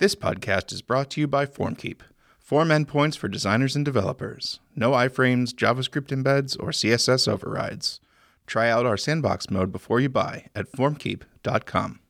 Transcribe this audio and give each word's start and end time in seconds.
This 0.00 0.14
podcast 0.14 0.72
is 0.72 0.80
brought 0.80 1.10
to 1.10 1.20
you 1.20 1.26
by 1.28 1.44
FormKeep. 1.44 2.00
Form 2.38 2.70
endpoints 2.70 3.18
for 3.18 3.28
designers 3.28 3.76
and 3.76 3.84
developers. 3.84 4.58
No 4.74 4.92
iframes, 4.92 5.52
JavaScript 5.52 6.06
embeds, 6.06 6.56
or 6.58 6.70
CSS 6.70 7.28
overrides. 7.28 8.00
Try 8.46 8.70
out 8.70 8.86
our 8.86 8.96
sandbox 8.96 9.50
mode 9.50 9.70
before 9.70 10.00
you 10.00 10.08
buy 10.08 10.46
at 10.54 10.72
formkeep.com. 10.72 12.00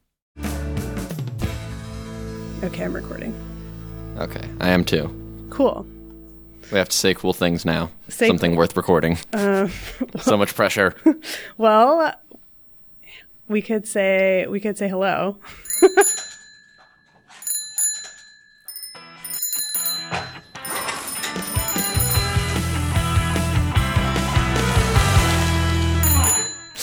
Okay, 2.62 2.84
I'm 2.84 2.92
recording. 2.94 3.34
Okay, 4.18 4.48
I 4.60 4.68
am 4.68 4.84
too. 4.84 5.48
Cool. 5.50 5.84
We 6.70 6.78
have 6.78 6.90
to 6.90 6.96
say 6.96 7.12
cool 7.12 7.32
things 7.32 7.64
now. 7.64 7.90
Say 8.06 8.28
Something 8.28 8.54
worth 8.54 8.76
recording. 8.76 9.18
Uh, 9.32 9.66
so 10.20 10.36
much 10.36 10.54
pressure. 10.54 10.94
Well, 11.58 12.14
we 13.48 13.60
could 13.62 13.88
say 13.88 14.46
we 14.46 14.60
could 14.60 14.78
say 14.78 14.88
hello. 14.88 15.38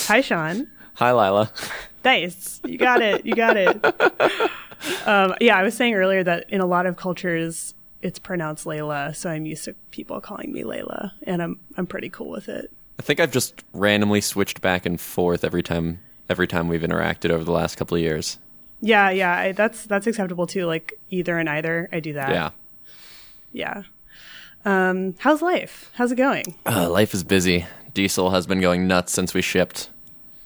Hi, 0.07 0.21
Sean. 0.21 0.69
Hi, 0.95 1.11
Lila. 1.11 1.51
Nice. 2.05 2.61
You 2.65 2.77
got 2.77 3.01
it. 3.01 3.25
You 3.25 3.35
got 3.35 3.57
it. 3.57 4.51
Um, 5.07 5.33
yeah, 5.41 5.57
I 5.57 5.63
was 5.63 5.75
saying 5.75 5.95
earlier 5.95 6.23
that 6.23 6.51
in 6.51 6.61
a 6.61 6.65
lot 6.67 6.85
of 6.85 6.97
cultures, 6.97 7.73
it's 8.03 8.19
pronounced 8.19 8.63
Layla, 8.65 9.15
so 9.15 9.27
I'm 9.27 9.47
used 9.47 9.65
to 9.65 9.73
people 9.89 10.21
calling 10.21 10.53
me 10.53 10.61
Layla, 10.61 11.13
and 11.23 11.41
I'm 11.41 11.59
I'm 11.77 11.87
pretty 11.87 12.09
cool 12.09 12.29
with 12.29 12.47
it. 12.47 12.71
I 12.99 13.01
think 13.01 13.19
I've 13.19 13.31
just 13.31 13.63
randomly 13.73 14.21
switched 14.21 14.61
back 14.61 14.85
and 14.85 15.01
forth 15.01 15.43
every 15.43 15.63
time 15.63 15.99
every 16.29 16.45
time 16.45 16.67
we've 16.67 16.81
interacted 16.81 17.31
over 17.31 17.43
the 17.43 17.51
last 17.51 17.75
couple 17.75 17.95
of 17.95 18.01
years. 18.01 18.37
Yeah, 18.79 19.09
yeah, 19.09 19.35
I, 19.35 19.51
that's 19.53 19.87
that's 19.87 20.05
acceptable 20.05 20.45
too. 20.45 20.67
Like 20.67 20.93
either 21.09 21.39
and 21.39 21.49
either, 21.49 21.89
I 21.91 21.99
do 21.99 22.13
that. 22.13 22.29
Yeah. 22.29 22.51
yeah. 23.51 23.83
Um, 24.63 25.15
how's 25.19 25.41
life? 25.41 25.89
How's 25.95 26.11
it 26.11 26.17
going? 26.17 26.55
Uh, 26.67 26.87
life 26.89 27.15
is 27.15 27.23
busy. 27.23 27.65
Diesel 27.95 28.29
has 28.29 28.45
been 28.45 28.61
going 28.61 28.85
nuts 28.85 29.11
since 29.11 29.33
we 29.33 29.41
shipped. 29.41 29.89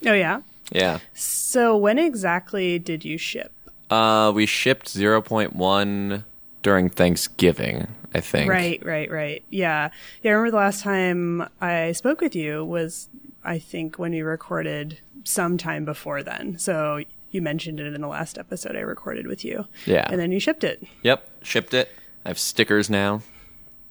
Oh 0.05 0.13
yeah. 0.13 0.41
Yeah. 0.71 0.99
So 1.13 1.75
when 1.75 1.99
exactly 1.99 2.79
did 2.79 3.03
you 3.03 3.17
ship? 3.17 3.51
Uh, 3.89 4.31
we 4.33 4.45
shipped 4.45 4.87
0.1 4.87 6.23
during 6.63 6.89
Thanksgiving, 6.89 7.87
I 8.15 8.21
think. 8.21 8.49
Right, 8.49 8.83
right, 8.85 9.11
right. 9.11 9.43
Yeah, 9.49 9.89
yeah. 10.23 10.31
I 10.31 10.33
remember 10.33 10.51
the 10.51 10.57
last 10.63 10.81
time 10.81 11.49
I 11.59 11.91
spoke 11.91 12.21
with 12.21 12.35
you 12.35 12.63
was 12.63 13.09
I 13.43 13.59
think 13.59 13.99
when 13.99 14.11
we 14.11 14.21
recorded 14.21 14.99
sometime 15.23 15.83
before 15.83 16.23
then. 16.23 16.57
So 16.57 17.03
you 17.31 17.41
mentioned 17.41 17.79
it 17.79 17.93
in 17.93 18.01
the 18.01 18.07
last 18.07 18.37
episode 18.37 18.75
I 18.75 18.81
recorded 18.81 19.27
with 19.27 19.43
you. 19.43 19.65
Yeah. 19.85 20.07
and 20.09 20.19
then 20.19 20.31
you 20.31 20.39
shipped 20.39 20.63
it. 20.63 20.83
Yep, 21.03 21.27
shipped 21.43 21.73
it. 21.73 21.89
I 22.25 22.29
have 22.29 22.39
stickers 22.39 22.89
now. 22.89 23.21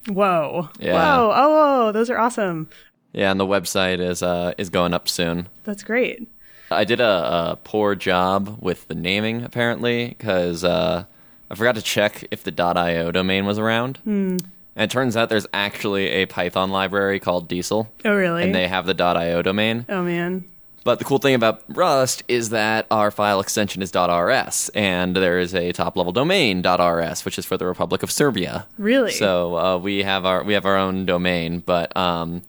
Whoa. 0.09 0.71
Yeah. 0.79 0.93
Whoa. 0.95 1.31
Oh, 1.35 1.87
oh, 1.89 1.93
those 1.93 2.09
are 2.09 2.19
awesome. 2.19 2.71
Yeah, 3.13 3.31
and 3.31 3.41
the 3.41 3.47
website 3.47 3.99
is 4.01 4.23
uh 4.23 4.55
is 4.59 4.71
going 4.71 4.95
up 4.95 5.09
soon. 5.09 5.49
That's 5.65 5.83
great. 5.83 6.29
I 6.71 6.85
did 6.85 7.01
a, 7.01 7.05
a 7.53 7.59
poor 7.65 7.95
job 7.97 8.59
with 8.61 8.87
the 8.87 8.95
naming 8.95 9.43
apparently 9.43 10.09
because 10.09 10.63
uh, 10.63 11.05
I 11.51 11.55
forgot 11.57 11.75
to 11.75 11.83
check 11.83 12.25
if 12.31 12.45
the 12.45 12.55
.io 12.77 13.11
domain 13.11 13.45
was 13.45 13.59
around. 13.59 13.97
Hmm. 14.05 14.37
And 14.77 14.85
it 14.85 14.91
turns 14.93 15.17
out 15.17 15.29
there's 15.29 15.49
actually 15.53 16.07
a 16.11 16.27
Python 16.27 16.71
library 16.71 17.19
called 17.19 17.49
Diesel, 17.49 17.91
Oh, 18.05 18.15
really? 18.15 18.45
and 18.45 18.55
they 18.55 18.69
have 18.69 18.87
the 18.87 18.95
.io 19.05 19.43
domain. 19.43 19.85
oh, 19.89 20.05
man. 20.05 20.45
But 20.85 21.01
the 21.01 21.05
cool 21.05 21.19
thing 21.19 21.35
about 21.35 21.63
Rust 21.69 22.23
is 22.29 22.51
that 22.51 22.87
our 22.91 23.11
file 23.11 23.41
extension 23.41 23.83
is 23.83 23.93
.rs, 23.95 24.71
and 24.73 25.15
there 25.17 25.41
is 25.41 25.55
a 25.57 25.73
top-level 25.73 26.13
domain 26.13 26.63
.rs, 26.63 27.25
which 27.25 27.37
is 27.37 27.45
for 27.45 27.57
the 27.59 27.67
Republic 27.67 28.03
of 28.05 28.11
Serbia. 28.13 28.67
Really? 28.79 29.11
So 29.11 29.57
uh, 29.59 29.77
we 29.79 30.05
have 30.05 30.25
our 30.25 30.43
we 30.45 30.55
have 30.55 30.65
our 30.65 30.77
own 30.79 31.05
domain, 31.05 31.61
but 31.67 31.95
um, 31.97 32.43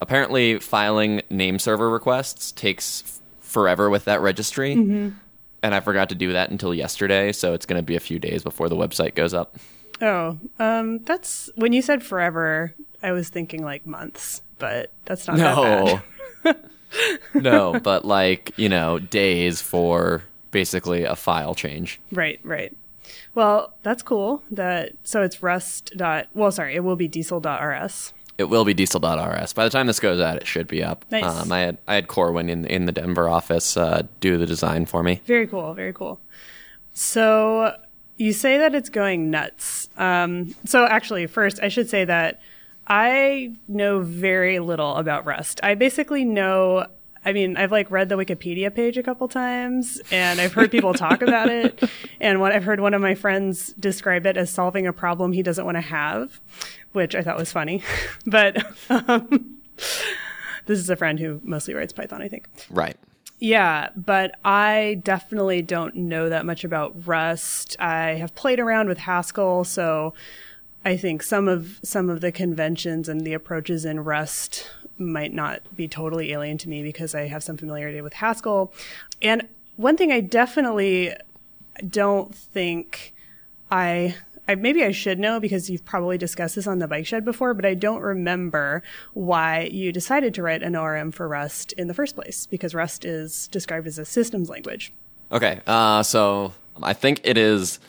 apparently 0.00 0.58
filing 0.58 1.22
name 1.30 1.58
server 1.58 1.88
requests 1.90 2.52
takes 2.52 3.02
f- 3.04 3.20
forever 3.40 3.88
with 3.90 4.04
that 4.06 4.20
registry, 4.20 4.74
Mm-hmm. 4.74 5.08
and 5.62 5.74
I 5.74 5.80
forgot 5.80 6.08
to 6.10 6.14
do 6.14 6.32
that 6.32 6.50
until 6.50 6.74
yesterday. 6.74 7.32
So 7.32 7.52
it's 7.54 7.66
going 7.66 7.78
to 7.78 7.82
be 7.84 7.96
a 7.96 8.00
few 8.00 8.18
days 8.18 8.42
before 8.42 8.68
the 8.68 8.76
website 8.76 9.14
goes 9.14 9.34
up. 9.34 9.56
Oh, 10.02 10.38
um, 10.58 10.98
that's 11.04 11.48
when 11.56 11.72
you 11.72 11.80
said 11.82 12.02
forever. 12.02 12.74
I 13.02 13.12
was 13.12 13.28
thinking 13.28 13.62
like 13.62 13.86
months, 13.86 14.42
but 14.58 14.90
that's 15.04 15.26
not 15.26 15.36
that 15.38 16.02
bad. 16.44 16.54
No, 16.54 17.10
no, 17.40 17.80
but 17.80 18.04
like 18.04 18.52
you 18.58 18.68
know, 18.68 18.98
days 18.98 19.60
for 19.62 20.22
basically 20.50 21.04
a 21.04 21.16
file 21.16 21.54
change. 21.54 22.00
Right, 22.12 22.40
right. 22.42 22.76
Well, 23.34 23.74
that's 23.82 24.02
cool. 24.02 24.42
That 24.50 24.92
so 25.02 25.22
it's 25.22 25.42
Rust 25.42 25.92
dot. 25.96 26.28
Well, 26.34 26.50
sorry, 26.50 26.74
it 26.74 26.84
will 26.84 26.96
be 26.96 27.08
Diesel.rs. 27.08 28.12
It 28.38 28.44
will 28.44 28.64
be 28.64 28.74
diesel.rs. 28.74 29.52
By 29.54 29.64
the 29.64 29.70
time 29.70 29.86
this 29.86 30.00
goes 30.00 30.20
out, 30.20 30.36
it 30.36 30.46
should 30.46 30.66
be 30.66 30.82
up. 30.82 31.04
Nice. 31.10 31.24
Um, 31.24 31.50
I 31.50 31.60
had 31.60 31.78
I 31.88 31.94
had 31.94 32.08
Corwin 32.08 32.48
in 32.48 32.66
in 32.66 32.86
the 32.86 32.92
Denver 32.92 33.28
office 33.28 33.76
uh, 33.76 34.02
do 34.20 34.36
the 34.36 34.46
design 34.46 34.86
for 34.86 35.02
me. 35.02 35.22
Very 35.24 35.46
cool. 35.46 35.72
Very 35.74 35.92
cool. 35.92 36.20
So 36.92 37.76
you 38.16 38.32
say 38.32 38.58
that 38.58 38.74
it's 38.74 38.88
going 38.88 39.30
nuts. 39.30 39.88
Um, 39.96 40.54
so 40.64 40.86
actually, 40.86 41.26
first 41.26 41.60
I 41.62 41.68
should 41.68 41.88
say 41.88 42.04
that 42.04 42.40
I 42.86 43.52
know 43.68 44.00
very 44.00 44.58
little 44.58 44.96
about 44.96 45.26
Rust. 45.26 45.60
I 45.62 45.74
basically 45.74 46.24
know. 46.24 46.86
I 47.24 47.32
mean, 47.32 47.56
I've 47.56 47.72
like 47.72 47.90
read 47.90 48.08
the 48.08 48.14
Wikipedia 48.14 48.72
page 48.72 48.96
a 48.96 49.02
couple 49.02 49.26
times, 49.26 50.00
and 50.12 50.40
I've 50.40 50.52
heard 50.52 50.70
people 50.70 50.94
talk 50.94 51.22
about 51.22 51.48
it. 51.48 51.82
And 52.20 52.40
what 52.40 52.52
I've 52.52 52.62
heard 52.62 52.78
one 52.78 52.94
of 52.94 53.02
my 53.02 53.16
friends 53.16 53.72
describe 53.72 54.26
it 54.26 54.36
as 54.36 54.48
solving 54.52 54.86
a 54.86 54.92
problem 54.92 55.32
he 55.32 55.42
doesn't 55.42 55.64
want 55.64 55.76
to 55.76 55.80
have, 55.80 56.40
which 56.96 57.14
I 57.14 57.22
thought 57.22 57.36
was 57.36 57.52
funny. 57.52 57.82
but 58.26 58.56
um, 58.90 59.58
this 60.64 60.78
is 60.78 60.88
a 60.88 60.96
friend 60.96 61.20
who 61.20 61.42
mostly 61.44 61.74
writes 61.74 61.92
Python, 61.92 62.22
I 62.22 62.28
think. 62.28 62.48
Right. 62.70 62.96
Yeah, 63.38 63.90
but 63.94 64.36
I 64.46 65.02
definitely 65.04 65.60
don't 65.60 65.94
know 65.94 66.30
that 66.30 66.46
much 66.46 66.64
about 66.64 67.06
Rust. 67.06 67.76
I 67.78 68.14
have 68.14 68.34
played 68.34 68.58
around 68.58 68.88
with 68.88 68.96
Haskell, 68.96 69.64
so 69.64 70.14
I 70.86 70.96
think 70.96 71.22
some 71.22 71.48
of 71.48 71.78
some 71.82 72.08
of 72.08 72.22
the 72.22 72.32
conventions 72.32 73.10
and 73.10 73.20
the 73.20 73.34
approaches 73.34 73.84
in 73.84 74.00
Rust 74.00 74.70
might 74.96 75.34
not 75.34 75.60
be 75.76 75.86
totally 75.86 76.32
alien 76.32 76.56
to 76.56 76.68
me 76.70 76.82
because 76.82 77.14
I 77.14 77.26
have 77.26 77.42
some 77.42 77.58
familiarity 77.58 78.00
with 78.00 78.14
Haskell. 78.14 78.72
And 79.20 79.46
one 79.76 79.98
thing 79.98 80.10
I 80.10 80.20
definitely 80.20 81.12
don't 81.86 82.34
think 82.34 83.12
I 83.70 84.14
I, 84.48 84.54
maybe 84.54 84.84
I 84.84 84.92
should 84.92 85.18
know 85.18 85.40
because 85.40 85.68
you've 85.68 85.84
probably 85.84 86.18
discussed 86.18 86.56
this 86.56 86.66
on 86.66 86.78
the 86.78 86.88
bike 86.88 87.06
shed 87.06 87.24
before, 87.24 87.54
but 87.54 87.64
I 87.64 87.74
don't 87.74 88.00
remember 88.00 88.82
why 89.14 89.68
you 89.72 89.92
decided 89.92 90.34
to 90.34 90.42
write 90.42 90.62
an 90.62 90.76
ORM 90.76 91.12
for 91.12 91.26
Rust 91.26 91.72
in 91.72 91.88
the 91.88 91.94
first 91.94 92.14
place 92.14 92.46
because 92.46 92.74
Rust 92.74 93.04
is 93.04 93.48
described 93.48 93.86
as 93.86 93.98
a 93.98 94.04
systems 94.04 94.48
language. 94.48 94.92
Okay, 95.32 95.60
uh, 95.66 96.02
so 96.02 96.52
I 96.82 96.92
think 96.92 97.20
it 97.24 97.36
is 97.36 97.80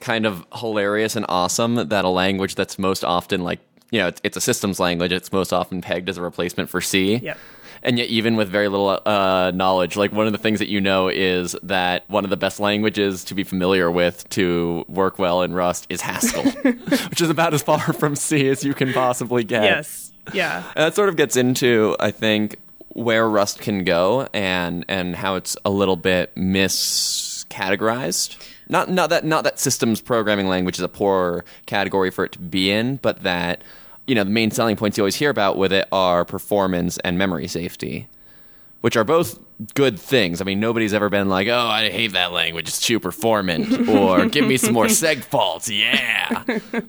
kind 0.00 0.26
of 0.26 0.44
hilarious 0.54 1.16
and 1.16 1.24
awesome 1.28 1.76
that 1.76 2.04
a 2.04 2.08
language 2.08 2.56
that's 2.56 2.78
most 2.78 3.04
often 3.04 3.44
like 3.44 3.60
you 3.92 4.00
know 4.00 4.08
it's, 4.08 4.20
it's 4.24 4.36
a 4.36 4.40
systems 4.40 4.80
language. 4.80 5.12
It's 5.12 5.32
most 5.32 5.52
often 5.52 5.80
pegged 5.80 6.08
as 6.08 6.18
a 6.18 6.22
replacement 6.22 6.68
for 6.68 6.80
C. 6.80 7.16
Yep. 7.16 7.38
And 7.82 7.98
yet, 7.98 8.08
even 8.08 8.36
with 8.36 8.48
very 8.48 8.68
little 8.68 9.00
uh, 9.04 9.50
knowledge, 9.52 9.96
like 9.96 10.12
one 10.12 10.26
of 10.26 10.32
the 10.32 10.38
things 10.38 10.60
that 10.60 10.68
you 10.68 10.80
know 10.80 11.08
is 11.08 11.56
that 11.64 12.08
one 12.08 12.24
of 12.24 12.30
the 12.30 12.36
best 12.36 12.60
languages 12.60 13.24
to 13.24 13.34
be 13.34 13.42
familiar 13.42 13.90
with 13.90 14.28
to 14.30 14.84
work 14.88 15.18
well 15.18 15.42
in 15.42 15.52
Rust 15.52 15.86
is 15.88 16.00
Haskell, 16.00 16.44
which 16.62 17.20
is 17.20 17.28
about 17.28 17.54
as 17.54 17.62
far 17.62 17.80
from 17.80 18.14
C 18.14 18.48
as 18.48 18.62
you 18.62 18.74
can 18.74 18.92
possibly 18.92 19.42
get. 19.42 19.64
Yes. 19.64 20.12
Yeah. 20.32 20.62
And 20.76 20.84
that 20.84 20.94
sort 20.94 21.08
of 21.08 21.16
gets 21.16 21.36
into, 21.36 21.96
I 21.98 22.12
think, 22.12 22.56
where 22.90 23.28
Rust 23.28 23.60
can 23.60 23.84
go 23.84 24.28
and 24.32 24.84
and 24.88 25.16
how 25.16 25.36
it's 25.36 25.56
a 25.64 25.70
little 25.70 25.96
bit 25.96 26.34
miscategorized. 26.36 28.36
Not 28.68 28.90
not 28.90 29.10
that 29.10 29.24
not 29.24 29.44
that 29.44 29.58
systems 29.58 30.00
programming 30.00 30.48
language 30.48 30.76
is 30.76 30.82
a 30.82 30.88
poor 30.88 31.44
category 31.66 32.10
for 32.10 32.24
it 32.24 32.32
to 32.32 32.38
be 32.38 32.70
in, 32.70 32.96
but 32.96 33.22
that 33.22 33.62
you 34.12 34.16
know 34.16 34.24
the 34.24 34.30
main 34.30 34.50
selling 34.50 34.76
points 34.76 34.98
you 34.98 35.02
always 35.02 35.14
hear 35.14 35.30
about 35.30 35.56
with 35.56 35.72
it 35.72 35.88
are 35.90 36.22
performance 36.26 36.98
and 36.98 37.16
memory 37.16 37.48
safety, 37.48 38.08
which 38.82 38.94
are 38.94 39.04
both 39.04 39.38
good 39.72 39.98
things. 39.98 40.42
I 40.42 40.44
mean, 40.44 40.60
nobody's 40.60 40.92
ever 40.92 41.08
been 41.08 41.30
like, 41.30 41.48
"Oh, 41.48 41.56
I 41.56 41.88
hate 41.88 42.12
that 42.12 42.30
language; 42.30 42.68
it's 42.68 42.78
too 42.78 43.00
performant," 43.00 43.88
or 43.88 44.26
"Give 44.26 44.46
me 44.46 44.58
some 44.58 44.74
more 44.74 44.84
seg 45.00 45.24
faults." 45.24 45.70
Yeah, 45.70 46.44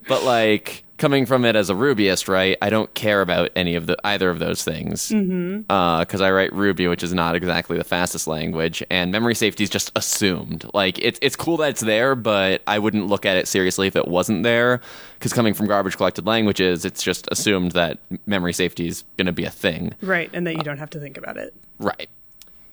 but 0.09 0.25
like 0.25 0.83
coming 1.03 1.25
from 1.25 1.43
it 1.43 1.53
as 1.53 1.69
a 1.69 1.73
Rubyist, 1.73 2.29
right? 2.29 2.57
I 2.61 2.69
don't 2.69 2.93
care 2.93 3.19
about 3.19 3.49
any 3.57 3.75
of 3.75 3.87
the 3.87 3.97
either 4.05 4.29
of 4.29 4.39
those 4.39 4.63
things 4.63 5.09
because 5.09 5.19
mm-hmm. 5.19 6.23
I 6.23 6.31
write 6.31 6.53
Ruby, 6.53 6.87
which 6.87 7.03
is 7.03 7.13
not 7.13 7.35
exactly 7.35 7.77
the 7.77 7.83
fastest 7.83 8.25
language, 8.25 8.81
and 8.89 9.11
memory 9.11 9.35
safety 9.35 9.65
is 9.65 9.69
just 9.69 9.91
assumed. 9.97 10.65
Like 10.73 10.97
it's 10.99 11.19
it's 11.21 11.35
cool 11.35 11.57
that 11.57 11.71
it's 11.71 11.81
there, 11.81 12.15
but 12.15 12.61
I 12.67 12.79
wouldn't 12.79 13.07
look 13.07 13.25
at 13.25 13.35
it 13.35 13.49
seriously 13.49 13.87
if 13.87 13.97
it 13.97 14.07
wasn't 14.07 14.43
there. 14.43 14.79
Because 15.19 15.33
coming 15.33 15.53
from 15.53 15.67
garbage 15.67 15.97
collected 15.97 16.25
languages, 16.25 16.85
it's 16.85 17.03
just 17.03 17.27
assumed 17.33 17.73
that 17.73 17.97
memory 18.25 18.53
safety 18.53 18.87
is 18.87 19.03
going 19.17 19.25
to 19.25 19.33
be 19.33 19.43
a 19.43 19.51
thing. 19.51 19.95
Right. 20.01 20.29
And 20.31 20.47
that 20.47 20.55
you 20.55 20.63
don't 20.63 20.77
have 20.77 20.91
to 20.91 21.01
think 21.01 21.17
about 21.17 21.35
it. 21.35 21.53
Right. 21.79 22.07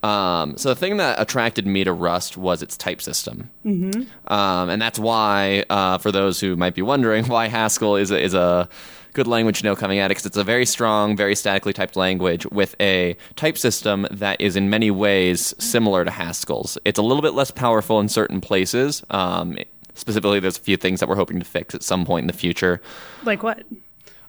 Um, 0.02 0.56
so 0.56 0.70
the 0.70 0.76
thing 0.76 0.97
that 0.97 1.20
attracted 1.20 1.67
me 1.67 1.85
to 1.85 1.93
Rust 1.93 2.37
was 2.37 2.62
its 2.62 2.76
type 2.76 3.02
system, 3.02 3.50
mm-hmm. 3.64 4.32
um, 4.32 4.70
and 4.70 4.81
that's 4.81 4.99
why, 4.99 5.64
uh, 5.69 5.99
for 5.99 6.11
those 6.11 6.41
who 6.41 6.56
might 6.56 6.75
be 6.75 6.82
wondering, 6.82 7.25
why 7.29 7.49
Haskell 7.49 7.97
is 7.97 8.11
a, 8.11 8.19
is 8.19 8.32
a 8.32 8.69
good 9.12 9.26
language 9.26 9.58
to 9.58 9.64
know 9.64 9.76
coming 9.76 9.99
at 9.99 10.06
it, 10.06 10.11
because 10.11 10.26
it's 10.26 10.37
a 10.37 10.44
very 10.44 10.64
strong, 10.64 11.17
very 11.17 11.35
statically 11.35 11.73
typed 11.73 11.97
language 11.97 12.47
with 12.47 12.75
a 12.81 13.17
type 13.37 13.58
system 13.58 14.06
that 14.11 14.41
is 14.41 14.56
in 14.56 14.70
many 14.70 14.91
ways 14.91 15.55
similar 15.58 16.05
to 16.05 16.11
Haskell's. 16.11 16.79
It's 16.85 16.99
a 16.99 17.02
little 17.02 17.23
bit 17.23 17.35
less 17.35 17.50
powerful 17.50 18.00
in 18.00 18.08
certain 18.08 18.41
places. 18.41 19.02
Um, 19.11 19.58
specifically, 19.94 20.41
there's 20.41 20.58
a 20.58 20.62
few 20.62 20.76
things 20.76 21.00
that 21.00 21.08
we're 21.08 21.17
hoping 21.17 21.38
to 21.41 21.44
fix 21.44 21.75
at 21.75 21.82
some 21.82 22.06
point 22.06 22.25
in 22.25 22.26
the 22.26 22.32
future. 22.32 22.81
Like 23.25 23.43
what? 23.43 23.64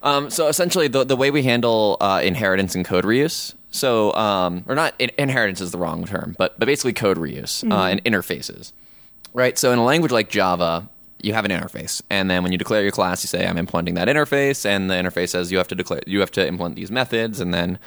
Um, 0.04 0.30
so 0.30 0.48
essentially, 0.48 0.88
the 0.88 1.04
the 1.04 1.16
way 1.16 1.32
we 1.32 1.44
handle 1.44 1.98
uh, 2.02 2.22
inheritance 2.24 2.76
and 2.76 2.84
code 2.84 3.06
reuse. 3.06 3.54
So, 3.72 4.14
um, 4.16 4.64
or 4.68 4.76
not 4.76 4.94
in, 5.00 5.12
inheritance 5.18 5.62
is 5.62 5.72
the 5.72 5.78
wrong 5.78 6.06
term, 6.06 6.36
but 6.38 6.60
but 6.60 6.66
basically 6.66 6.94
code 6.94 7.18
reuse 7.18 7.64
uh, 7.70 7.86
and 7.86 8.04
interfaces, 8.04 8.74
right? 9.34 9.58
So 9.58 9.72
in 9.72 9.80
a 9.80 9.84
language 9.84 10.12
like 10.12 10.30
Java, 10.30 10.90
you 11.22 11.34
have 11.34 11.46
an 11.46 11.52
interface, 11.52 12.02
and 12.10 12.30
then 12.30 12.44
when 12.44 12.52
you 12.52 12.58
declare 12.58 12.82
your 12.84 12.92
class, 12.92 13.24
you 13.24 13.28
say 13.28 13.48
I'm 13.48 13.58
implementing 13.58 13.94
that 13.96 14.08
interface, 14.08 14.66
and 14.66 14.90
the 14.90 14.96
interface 14.96 15.30
says 15.30 15.52
you 15.52 15.58
have 15.58 15.70
to 15.70 15.76
declare 15.76 16.02
you 16.06 16.20
have 16.20 16.32
to 16.32 16.46
implement 16.46 16.76
these 16.76 16.92
methods, 16.92 17.40
and 17.40 17.54
then 17.54 17.80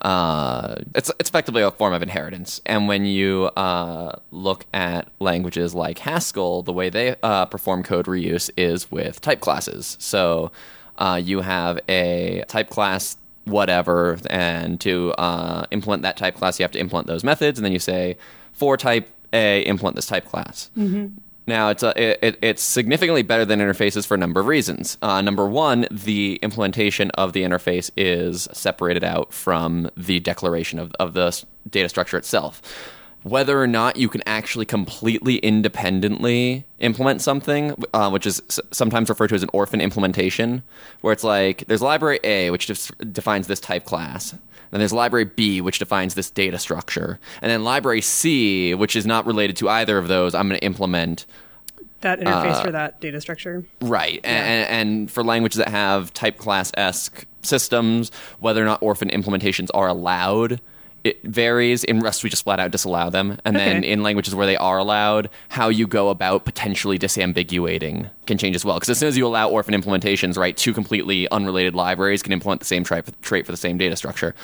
uh, 0.00 0.76
it's 0.94 1.10
it's 1.20 1.30
effectively 1.30 1.62
a 1.62 1.70
form 1.70 1.92
of 1.92 2.02
inheritance. 2.02 2.60
And 2.66 2.88
when 2.88 3.04
you 3.04 3.44
uh, 3.56 4.16
look 4.30 4.66
at 4.74 5.08
languages 5.20 5.74
like 5.74 5.98
Haskell, 5.98 6.62
the 6.62 6.72
way 6.72 6.90
they 6.90 7.16
uh, 7.22 7.46
perform 7.46 7.82
code 7.82 8.06
reuse 8.06 8.50
is 8.56 8.90
with 8.90 9.20
type 9.20 9.40
classes. 9.40 9.96
So 10.00 10.50
uh, 10.96 11.20
you 11.22 11.40
have 11.42 11.78
a 11.88 12.44
type 12.48 12.70
class 12.70 13.16
whatever, 13.48 14.18
and 14.30 14.80
to 14.80 15.12
uh, 15.12 15.66
implement 15.70 16.02
that 16.02 16.16
type 16.16 16.36
class, 16.36 16.58
you 16.58 16.64
have 16.64 16.72
to 16.72 16.78
implement 16.78 17.06
those 17.06 17.24
methods, 17.24 17.58
and 17.58 17.64
then 17.64 17.72
you 17.72 17.78
say 17.78 18.16
for 18.52 18.76
type 18.76 19.08
A, 19.32 19.62
implement 19.62 19.96
this 19.96 20.06
type 20.06 20.26
class. 20.26 20.70
Now, 21.46 21.70
it's 21.70 21.82
a, 21.82 22.26
it, 22.26 22.38
it's 22.42 22.62
significantly 22.62 23.22
better 23.22 23.46
than 23.46 23.58
interfaces 23.58 24.06
for 24.06 24.14
a 24.14 24.18
number 24.18 24.38
of 24.38 24.46
reasons. 24.46 24.98
Uh, 25.00 25.22
number 25.22 25.46
one, 25.46 25.86
the 25.90 26.38
implementation 26.42 27.10
of 27.12 27.32
the 27.32 27.42
interface 27.42 27.90
is 27.96 28.48
separated 28.52 29.02
out 29.02 29.32
from 29.32 29.90
the 29.96 30.20
declaration 30.20 30.78
of, 30.78 30.92
of 31.00 31.14
the 31.14 31.42
data 31.70 31.88
structure 31.88 32.18
itself. 32.18 32.60
Whether 33.24 33.60
or 33.60 33.66
not 33.66 33.96
you 33.96 34.08
can 34.08 34.22
actually 34.26 34.64
completely 34.64 35.36
independently 35.38 36.64
implement 36.78 37.20
something, 37.20 37.74
uh, 37.92 38.10
which 38.10 38.26
is 38.26 38.40
sometimes 38.70 39.08
referred 39.08 39.28
to 39.28 39.34
as 39.34 39.42
an 39.42 39.50
orphan 39.52 39.80
implementation, 39.80 40.62
where 41.00 41.12
it's 41.12 41.24
like 41.24 41.64
there's 41.66 41.82
library 41.82 42.20
A, 42.24 42.50
which 42.50 42.66
def- 42.66 42.92
defines 43.12 43.46
this 43.46 43.60
type 43.60 43.84
class. 43.84 44.34
Then 44.70 44.80
there's 44.80 44.92
library 44.92 45.24
B, 45.24 45.60
which 45.60 45.78
defines 45.78 46.14
this 46.14 46.30
data 46.30 46.58
structure. 46.58 47.18
And 47.42 47.50
then 47.50 47.64
library 47.64 48.02
C, 48.02 48.74
which 48.74 48.94
is 48.96 49.06
not 49.06 49.26
related 49.26 49.56
to 49.56 49.68
either 49.68 49.98
of 49.98 50.08
those, 50.08 50.34
I'm 50.34 50.48
going 50.48 50.60
to 50.60 50.64
implement 50.64 51.26
That 52.02 52.20
interface 52.20 52.62
for 52.62 52.70
that 52.70 53.00
data 53.00 53.20
structure. 53.20 53.64
Right, 53.80 54.20
and, 54.24 54.68
and 54.68 55.10
for 55.10 55.24
languages 55.24 55.58
that 55.58 55.70
have 55.70 56.12
type 56.12 56.38
class 56.38 56.70
esque 56.76 57.26
systems, 57.42 58.12
whether 58.40 58.62
or 58.62 58.66
not 58.66 58.82
orphan 58.82 59.08
implementations 59.08 59.70
are 59.74 59.88
allowed, 59.88 60.60
it 61.08 61.22
varies. 61.24 61.84
In 61.84 62.00
Rust, 62.00 62.22
we 62.22 62.30
just 62.30 62.44
flat 62.44 62.60
out 62.60 62.70
disallow 62.70 63.10
them, 63.10 63.38
and 63.44 63.56
then 63.56 63.82
in 63.84 64.02
languages 64.02 64.34
where 64.34 64.46
they 64.46 64.56
are 64.56 64.78
allowed, 64.78 65.30
how 65.48 65.68
you 65.68 65.86
go 65.86 66.08
about 66.10 66.44
potentially 66.44 66.98
disambiguating 66.98 68.10
can 68.26 68.38
change 68.38 68.54
as 68.56 68.64
well. 68.64 68.76
Because 68.76 68.90
as 68.90 68.98
soon 68.98 69.08
as 69.08 69.16
you 69.16 69.26
allow 69.26 69.48
orphan 69.48 69.74
implementations, 69.74 70.36
right, 70.36 70.56
two 70.56 70.72
completely 70.72 71.28
unrelated 71.30 71.74
libraries 71.74 72.22
can 72.22 72.32
implement 72.32 72.60
the 72.60 72.66
same 72.66 72.84
tri- 72.84 73.02
trait 73.22 73.46
for 73.46 73.52
the 73.52 73.56
same 73.58 73.78
data 73.78 73.96
structure. 73.96 74.34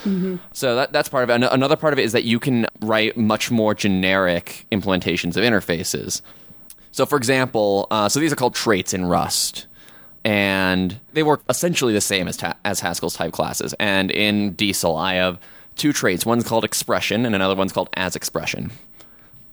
So 0.53 0.77
that, 0.77 0.93
that's 0.93 1.09
part 1.09 1.25
of 1.25 1.31
it. 1.31 1.35
Ano- 1.35 1.51
Another 1.51 1.77
part 1.77 1.93
of 1.93 1.99
it 1.99 2.03
is 2.05 2.13
that 2.13 2.25
you 2.25 2.39
can 2.41 2.67
write 2.81 3.17
much 3.17 3.51
more 3.51 3.75
generic 3.75 4.67
implementations 4.73 5.37
of 5.37 5.45
interfaces. 5.45 6.23
So, 6.93 7.05
for 7.07 7.17
example, 7.19 7.87
uh, 7.91 8.09
so 8.09 8.21
these 8.21 8.33
are 8.33 8.37
called 8.37 8.55
traits 8.55 8.95
in 8.95 9.05
Rust, 9.07 9.67
and 10.25 10.99
they 11.13 11.23
work 11.23 11.43
essentially 11.49 11.93
the 11.93 12.01
same 12.01 12.29
as 12.29 12.37
ta- 12.37 12.57
as 12.65 12.81
Haskell's 12.81 13.15
type 13.15 13.33
classes. 13.33 13.75
And 13.79 14.11
in 14.11 14.53
Diesel, 14.53 14.97
I 14.97 15.15
have 15.15 15.39
two 15.77 15.93
traits. 15.93 16.25
One's 16.25 16.45
called 16.45 16.65
expression, 16.65 17.27
and 17.27 17.35
another 17.35 17.55
one's 17.55 17.73
called 17.73 17.89
as 17.95 18.17
expression. 18.17 18.71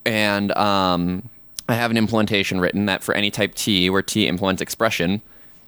And 0.05 0.51
um, 0.53 1.29
I 1.69 1.75
have 1.75 1.91
an 1.91 1.97
implementation 1.97 2.59
written 2.59 2.85
that 2.87 3.03
for 3.03 3.13
any 3.13 3.31
type 3.31 3.55
T, 3.55 3.89
where 3.89 4.01
T 4.01 4.27
implements 4.27 4.61
expression, 4.61 5.21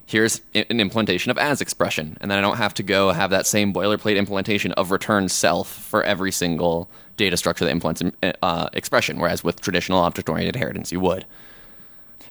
here's 0.05 0.41
an 0.53 0.79
implementation 0.79 1.31
of 1.31 1.38
as 1.38 1.61
expression, 1.61 2.17
and 2.19 2.29
then 2.29 2.38
I 2.38 2.41
don't 2.41 2.57
have 2.57 2.73
to 2.75 2.83
go 2.83 3.11
have 3.11 3.29
that 3.29 3.47
same 3.47 3.73
boilerplate 3.73 4.17
implementation 4.17 4.71
of 4.73 4.91
return 4.91 5.29
self 5.29 5.67
for 5.67 6.03
every 6.03 6.31
single 6.31 6.89
data 7.15 7.38
structure 7.38 7.63
that 7.65 7.71
implements 7.71 8.03
uh, 8.41 8.69
expression. 8.73 9.19
Whereas 9.19 9.44
with 9.44 9.61
traditional 9.61 9.99
object-oriented 9.99 10.56
inheritance, 10.56 10.91
you 10.91 10.99
would. 10.99 11.25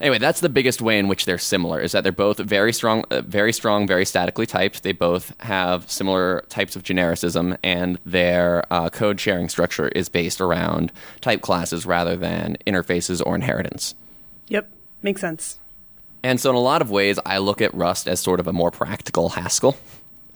Anyway, 0.03 0.19
that's 0.19 0.41
the 0.41 0.49
biggest 0.49 0.83
way 0.83 0.99
in 0.99 1.07
which 1.07 1.27
they're 1.27 1.39
similar. 1.39 1.81
Is 1.81 1.93
that 1.93 2.03
they're 2.03 2.11
both 2.11 2.39
very 2.39 2.73
strong, 2.73 3.05
uh, 3.13 3.23
very 3.23 3.53
strong, 3.53 3.87
very 3.87 4.05
statically 4.05 4.47
typed. 4.47 4.83
They 4.83 4.91
both 4.91 5.33
have 5.41 5.89
similar 5.89 6.45
types 6.49 6.75
of 6.75 6.83
genericism, 6.83 7.57
and 7.63 8.01
their 8.05 8.65
uh, 8.73 8.91
code 8.91 9.21
sharing 9.21 9.49
structure 9.49 9.89
is 9.89 10.09
based 10.09 10.41
around 10.41 10.91
type 11.21 11.41
classes 11.41 11.87
rather 11.87 12.17
than 12.17 12.57
interfaces 12.67 13.23
or 13.25 13.37
inheritance. 13.37 13.95
Yep, 14.49 14.73
makes 15.03 15.21
sense. 15.21 15.61
And 16.25 16.41
so, 16.41 16.51
in 16.51 16.57
a 16.57 16.61
lot 16.61 16.83
of 16.83 16.91
ways, 16.91 17.21
I 17.25 17.39
look 17.39 17.61
at 17.61 17.73
Rust 17.73 18.09
as 18.09 18.19
sort 18.19 18.41
of 18.41 18.49
a 18.49 18.53
more 18.53 18.73
practical 18.73 19.31
Haskell. 19.31 19.77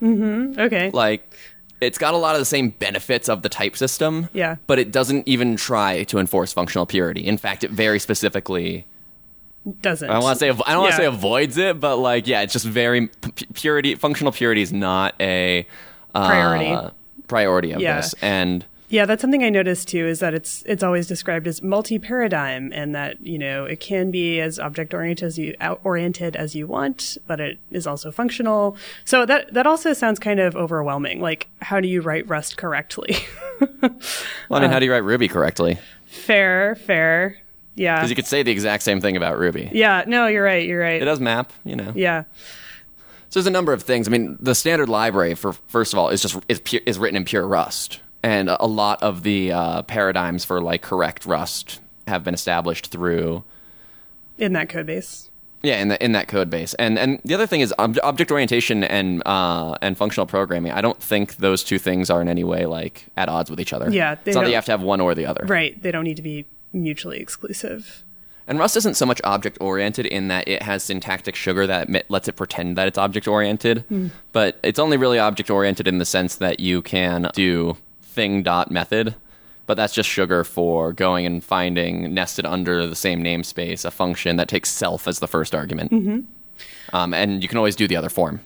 Mm-hmm. 0.01 0.61
Okay. 0.61 0.91
Like, 0.93 1.35
it's 1.81 1.99
got 1.99 2.15
a 2.15 2.19
lot 2.19 2.37
of 2.37 2.41
the 2.41 2.47
same 2.47 2.71
benefits 2.71 3.29
of 3.29 3.43
the 3.43 3.49
type 3.49 3.77
system. 3.77 4.29
Yeah. 4.33 4.57
But 4.69 4.79
it 4.79 4.93
doesn't 4.93 5.27
even 5.27 5.57
try 5.57 6.05
to 6.05 6.19
enforce 6.19 6.53
functional 6.53 6.87
purity. 6.87 7.27
In 7.27 7.37
fact, 7.37 7.65
it 7.65 7.73
very 7.73 7.99
specifically 7.99 8.87
Doesn't. 9.81 10.09
I 10.09 10.15
don't 10.15 10.23
want 10.23 10.39
to 10.39 10.41
say 10.41 10.49
I 10.49 10.73
don't 10.73 10.83
want 10.83 10.95
to 10.95 11.03
Yeah. 11.03 11.11
say 11.11 11.15
avoids 11.17 11.57
it, 11.59 11.81
but 11.81 11.97
like 11.97 12.27
yeah, 12.27 12.43
it's 12.43 12.53
just 12.53 12.67
very 12.67 13.09
purity. 13.55 13.95
Functional 13.97 14.33
purity 14.33 14.63
is 14.63 14.73
not 14.73 15.15
a 15.21 15.67
uh, 16.15 16.27
Priority. 16.29 16.95
priority 17.27 17.73
of 17.73 17.81
Yeah. 17.81 17.97
this, 17.97 18.15
and 18.23 18.65
Yeah, 18.89 19.05
that's 19.07 19.21
something 19.21 19.43
I 19.43 19.49
noticed 19.51 19.89
too. 19.89 20.07
Is 20.07 20.21
that 20.21 20.33
it's 20.35 20.63
it's 20.67 20.85
always 20.85 21.09
described 21.09 21.49
as 21.49 21.61
multi-paradigm, 21.63 22.71
and 22.73 22.95
that 22.95 23.27
you 23.27 23.37
know 23.39 23.65
it 23.65 23.81
can 23.81 24.13
be 24.13 24.39
as 24.41 24.61
object-oriented 24.61 25.27
as 25.27 25.37
you 25.37 25.55
oriented 25.83 26.37
as 26.37 26.55
you 26.55 26.69
want, 26.69 27.19
but 27.27 27.41
it 27.41 27.59
is 27.73 27.89
also 27.89 28.13
functional. 28.13 28.77
So 29.05 29.27
that 29.27 29.53
that 29.53 29.67
also 29.67 29.93
sounds 29.93 30.21
kind 30.21 30.39
of 30.39 30.55
overwhelming. 30.55 31.21
Like, 31.21 31.49
how 31.61 31.81
do 31.81 31.89
you 31.89 32.01
write 32.03 32.29
Rust 32.29 32.57
correctly? 32.57 33.17
well, 33.83 33.91
I 34.51 34.61
mean, 34.61 34.71
how 34.71 34.79
do 34.79 34.85
you 34.87 34.93
write 34.93 35.03
Ruby 35.05 35.27
correctly? 35.27 35.79
fair, 36.07 36.77
fair. 36.77 37.39
Yeah. 37.77 37.97
Because 37.97 38.11
you 38.11 38.17
could 38.17 38.27
say 38.27 38.43
the 38.43 38.51
exact 38.51 38.83
same 38.83 39.01
thing 39.01 39.17
about 39.17 39.39
Ruby. 39.39 39.71
yeah. 39.73 40.03
No, 40.07 40.27
you're 40.27 40.43
right. 40.45 40.67
You're 40.67 40.81
right. 40.81 41.01
It 41.01 41.05
does 41.05 41.21
map, 41.21 41.53
you 41.65 41.77
know. 41.77 41.93
Yeah. 41.95 42.25
So 43.29 43.41
there's 43.41 43.47
a 43.47 43.51
number 43.51 43.73
of 43.73 43.83
things. 43.83 44.09
I 44.09 44.11
mean, 44.11 44.37
the 44.41 44.55
standard 44.55 44.89
library 44.89 45.35
for 45.35 45.53
first 45.69 45.93
of 45.93 45.99
all 45.99 46.09
is 46.09 46.23
just 46.23 46.39
is, 46.49 46.61
pu- 46.61 46.81
is 46.87 46.99
written 46.99 47.17
in 47.17 47.25
pure 47.25 47.47
Rust, 47.47 48.01
and 48.23 48.49
a 48.49 48.67
lot 48.67 49.03
of 49.03 49.23
the 49.25 49.53
uh, 49.53 49.83
paradigms 49.83 50.45
for 50.45 50.61
like 50.63 50.81
correct 50.83 51.27
Rust 51.27 51.81
have 52.07 52.25
been 52.25 52.35
established 52.35 52.87
through 52.87 53.45
In 54.39 54.53
that 54.55 54.69
code 54.69 54.87
base. 54.87 55.31
Yeah, 55.63 55.81
in, 55.83 55.89
the, 55.89 56.05
in 56.05 56.13
that 56.13 56.29
code 56.29 56.49
base, 56.51 56.75
and 56.75 56.97
and 56.99 57.21
the 57.25 57.35
other 57.35 57.47
thing 57.47 57.61
is 57.61 57.75
ob- 57.79 57.99
object 58.05 58.31
orientation 58.31 58.85
and 58.85 59.23
uh, 59.27 59.75
and 59.83 59.99
functional 59.99 60.27
programming. 60.27 60.71
I 60.71 60.81
don't 60.81 61.03
think 61.03 61.37
those 61.37 61.65
two 61.65 61.79
things 61.79 62.09
are 62.09 62.23
in 62.23 62.29
any 62.29 62.45
way 62.45 62.67
like 62.67 63.07
at 63.17 63.29
odds 63.29 63.51
with 63.51 63.59
each 63.59 63.73
other. 63.73 63.91
Yeah, 63.91 64.15
they 64.15 64.31
it's 64.31 64.37
not 64.37 64.43
that 64.45 64.51
you 64.51 64.55
have 64.55 64.67
to 64.67 64.73
have 64.73 64.83
one 64.83 65.01
or 65.01 65.15
the 65.17 65.27
other. 65.27 65.45
Right. 65.47 65.81
They 65.83 65.91
don't 65.91 66.05
need 66.05 66.19
to 66.19 66.23
be 66.23 66.47
mutually 66.77 67.19
exclusive. 67.19 68.05
And 68.49 68.61
Rust 68.61 68.77
isn't 68.77 68.95
so 68.95 69.07
much 69.07 69.21
object 69.25 69.59
oriented 69.61 70.07
in 70.07 70.29
that 70.29 70.47
it 70.47 70.63
has 70.63 70.85
syntactic 70.85 71.35
sugar 71.35 71.67
that 71.67 72.09
lets 72.09 72.29
it 72.29 72.37
pretend 72.37 72.79
that 72.79 72.87
it's 72.87 72.99
object 72.99 73.27
oriented, 73.27 73.81
Hmm. 73.89 74.09
but 74.33 74.59
it's 74.63 74.79
only 74.79 74.97
really 74.97 75.19
object 75.19 75.51
oriented 75.51 75.89
in 75.89 75.99
the 75.99 76.05
sense 76.05 76.37
that 76.37 76.61
you 76.61 76.81
can 76.81 77.29
do 77.35 77.77
thing 78.03 78.43
dot 78.45 78.71
method. 78.71 79.17
But 79.67 79.77
that's 79.77 79.93
just 79.93 80.09
sugar 80.09 80.45
for 80.45 80.93
going 80.93 81.27
and 81.27 81.43
finding 81.43 82.15
nested 82.15 82.47
under 82.47 82.87
the 82.87 82.95
same 82.95 83.21
namespace 83.21 83.85
a 83.85 83.91
function 83.91 84.37
that 84.37 84.47
takes 84.47 84.71
self 84.71 85.09
as 85.09 85.19
the 85.19 85.27
first 85.27 85.53
argument. 85.53 85.91
Mm-hmm. 85.91 86.21
Um, 86.97 87.13
and 87.13 87.43
you 87.43 87.49
can 87.49 87.59
always 87.59 87.75
do 87.75 87.89
the 87.89 87.97
other 87.97 88.09
form. 88.09 88.39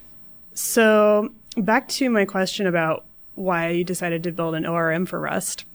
So 0.54 1.28
back 1.58 1.88
to 1.88 2.08
my 2.08 2.24
question 2.24 2.66
about 2.66 3.04
why 3.34 3.68
you 3.68 3.84
decided 3.84 4.22
to 4.22 4.32
build 4.32 4.54
an 4.54 4.64
ORM 4.64 5.04
for 5.04 5.20
Rust. 5.20 5.66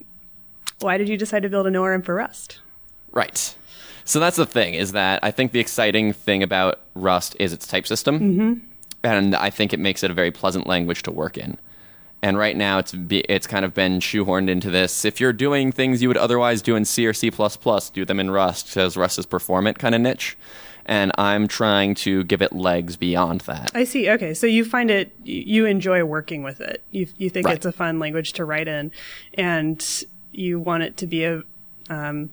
Why 0.86 0.98
did 0.98 1.10
you 1.10 1.18
decide 1.18 1.44
to 1.44 1.50
build 1.50 1.68
an 1.68 1.76
ORM 1.76 2.04
for 2.04 2.16
Rust? 2.16 2.60
Right. 3.12 3.56
So 4.04 4.20
that's 4.20 4.38
the 4.38 4.46
thing 4.46 4.76
is 4.76 4.92
that 4.92 5.20
I 5.24 5.32
think 5.32 5.52
the 5.52 5.60
exciting 5.60 6.14
thing 6.14 6.44
about 6.44 6.82
Rust 6.94 7.36
is 7.40 7.54
its 7.54 7.66
type 7.66 7.88
system, 7.88 8.20
mm-hmm. 8.20 8.54
and 9.04 9.36
I 9.36 9.50
think 9.50 9.74
it 9.74 9.80
makes 9.80 10.04
it 10.04 10.12
a 10.12 10.14
very 10.14 10.30
pleasant 10.32 10.68
language 10.68 11.02
to 11.04 11.12
work 11.12 11.38
in. 11.38 11.58
And 12.22 12.38
right 12.38 12.56
now, 12.56 12.78
it's 12.78 12.92
be, 12.92 13.20
it's 13.22 13.48
kind 13.48 13.66
of 13.66 13.74
been 13.74 14.00
shoehorned 14.00 14.50
into 14.50 14.70
this. 14.70 15.06
If 15.06 15.20
you're 15.20 15.34
doing 15.34 15.72
things 15.72 16.02
you 16.02 16.08
would 16.08 16.18
otherwise 16.18 16.62
do 16.62 16.76
in 16.76 16.86
C 16.86 17.06
or 17.06 17.14
C++, 17.14 17.30
do 17.30 18.06
them 18.06 18.20
in 18.20 18.32
Rust 18.32 18.68
because 18.68 18.96
Rust 18.96 19.20
is 19.20 19.26
performant 19.26 19.80
kind 19.80 19.96
of 19.96 20.02
niche. 20.02 20.38
And 20.88 21.12
I'm 21.18 21.48
trying 21.48 21.96
to 21.96 22.24
give 22.26 22.44
it 22.44 22.54
legs 22.54 22.96
beyond 22.96 23.42
that. 23.42 23.72
I 23.74 23.86
see. 23.86 24.08
Okay, 24.08 24.36
so 24.36 24.46
you 24.46 24.64
find 24.64 24.92
it, 24.92 25.16
you 25.24 25.66
enjoy 25.66 26.04
working 26.04 26.44
with 26.44 26.62
it. 26.62 26.84
You 26.92 27.08
you 27.18 27.32
think 27.32 27.48
Right. 27.48 27.56
it's 27.56 27.66
a 27.66 27.72
fun 27.72 27.98
language 27.98 28.34
to 28.34 28.46
write 28.46 28.68
in, 28.68 28.92
and 29.34 30.04
you 30.38 30.60
want 30.60 30.84
it 30.84 30.98
to 30.98 31.08
be 31.08 31.26
a 31.26 31.42
um, 31.90 32.30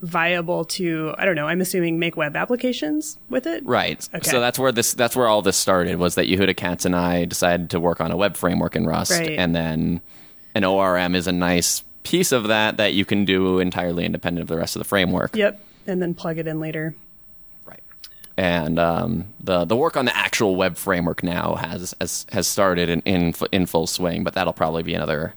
viable 0.00 0.64
to 0.64 1.14
I 1.16 1.24
don't 1.24 1.36
know. 1.36 1.46
I'm 1.46 1.60
assuming 1.60 1.98
make 1.98 2.16
web 2.16 2.36
applications 2.36 3.18
with 3.28 3.46
it. 3.46 3.64
Right. 3.64 4.06
Okay. 4.14 4.28
So 4.28 4.40
that's 4.40 4.58
where 4.58 4.72
this 4.72 4.94
that's 4.94 5.14
where 5.16 5.28
all 5.28 5.42
this 5.42 5.56
started 5.56 5.96
was 5.96 6.16
that 6.16 6.26
Yehuda 6.26 6.56
Katz 6.56 6.84
and 6.84 6.94
I 6.96 7.24
decided 7.24 7.70
to 7.70 7.80
work 7.80 8.00
on 8.00 8.10
a 8.10 8.16
web 8.16 8.36
framework 8.36 8.76
in 8.76 8.86
Rust 8.86 9.12
Right. 9.12 9.38
and 9.38 9.54
then 9.54 10.00
an 10.54 10.64
ORM 10.64 11.14
is 11.14 11.26
a 11.26 11.32
nice 11.32 11.84
piece 12.02 12.32
of 12.32 12.48
that 12.48 12.76
that 12.78 12.94
you 12.94 13.04
can 13.04 13.24
do 13.24 13.60
entirely 13.60 14.04
independent 14.04 14.42
of 14.42 14.48
the 14.48 14.56
rest 14.56 14.74
of 14.74 14.80
the 14.80 14.88
framework. 14.88 15.36
Yep. 15.36 15.64
And 15.86 16.02
then 16.02 16.14
plug 16.14 16.38
it 16.38 16.46
in 16.46 16.60
later. 16.60 16.94
Right. 17.64 17.82
And 18.36 18.78
um, 18.78 19.26
the 19.40 19.64
the 19.64 19.76
work 19.76 19.96
on 19.96 20.04
the 20.04 20.16
actual 20.16 20.56
web 20.56 20.76
framework 20.76 21.22
now 21.22 21.54
has 21.54 21.94
has, 22.00 22.26
has 22.32 22.48
started 22.48 22.88
in, 22.88 23.00
in 23.02 23.34
in 23.52 23.66
full 23.66 23.86
swing, 23.86 24.24
but 24.24 24.34
that'll 24.34 24.52
probably 24.52 24.82
be 24.82 24.94
another 24.94 25.34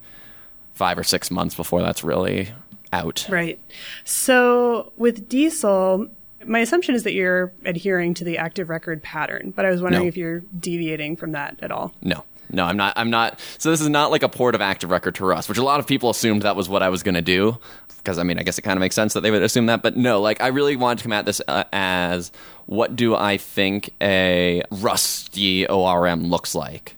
five 0.75 0.97
or 0.99 1.03
six 1.03 1.31
months 1.31 1.55
before 1.55 1.81
that's 1.81 2.03
really 2.03 2.49
out. 2.93 3.25
Right. 3.29 3.59
So 4.03 4.93
with 4.97 5.27
Diesel, 5.27 6.07
my 6.45 6.59
assumption 6.59 6.93
is 6.95 7.03
that 7.03 7.13
you're 7.13 7.51
adhering 7.65 8.13
to 8.15 8.23
the 8.23 8.37
active 8.37 8.69
record 8.69 9.01
pattern, 9.01 9.51
but 9.55 9.65
I 9.65 9.71
was 9.71 9.81
wondering 9.81 10.03
No. 10.03 10.07
if 10.07 10.15
you're 10.15 10.41
deviating 10.59 11.15
from 11.15 11.31
that 11.31 11.57
at 11.61 11.71
all. 11.71 11.91
No. 12.01 12.23
No, 12.51 12.65
I'm 12.65 12.77
not. 12.77 12.93
I'm 12.97 13.09
not. 13.09 13.39
So 13.57 13.71
this 13.71 13.81
is 13.81 13.89
not 13.89 14.11
like 14.11 14.23
a 14.23 14.29
port 14.29 14.55
of 14.55 14.61
active 14.61 14.91
record 14.91 15.15
to 15.15 15.25
Rust, 15.25 15.49
which 15.49 15.57
a 15.57 15.63
lot 15.63 15.79
of 15.79 15.87
people 15.87 16.09
assumed 16.09 16.41
that 16.43 16.55
was 16.55 16.69
what 16.69 16.83
I 16.83 16.89
was 16.89 17.03
going 17.03 17.15
to 17.15 17.21
do. 17.21 17.57
Because 17.97 18.19
I 18.19 18.23
mean, 18.23 18.37
I 18.37 18.43
guess 18.43 18.59
it 18.59 18.61
kind 18.61 18.77
of 18.77 18.81
makes 18.81 18.93
sense 18.93 19.13
that 19.13 19.21
they 19.21 19.31
would 19.31 19.41
assume 19.41 19.65
that, 19.65 19.81
but 19.81 19.97
no. 19.97 20.21
Like, 20.21 20.39
I 20.39 20.47
really 20.47 20.75
wanted 20.75 20.99
to 20.99 21.03
come 21.05 21.11
at 21.13 21.25
this 21.25 21.41
uh, 21.47 21.63
as 21.73 22.31
what 22.67 22.95
do 22.95 23.15
I 23.15 23.37
think 23.37 23.89
a 23.99 24.61
Rusty 24.69 25.67
ORM 25.67 26.25
looks 26.25 26.53
like? 26.53 26.95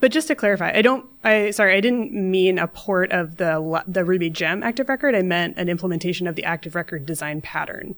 But 0.00 0.12
just 0.12 0.28
to 0.28 0.34
clarify, 0.34 0.72
I 0.74 0.82
don't. 0.82 1.06
I 1.24 1.52
sorry, 1.52 1.74
I 1.74 1.80
didn't 1.80 2.12
mean 2.12 2.58
a 2.58 2.66
port 2.66 3.12
of 3.12 3.36
the 3.38 3.82
the 3.86 4.04
Ruby 4.04 4.28
gem 4.28 4.62
active 4.62 4.88
record. 4.90 5.14
I 5.14 5.22
meant 5.22 5.56
an 5.56 5.68
implementation 5.70 6.26
of 6.26 6.34
the 6.34 6.44
active 6.44 6.74
record 6.74 7.06
design 7.06 7.40
pattern. 7.40 7.94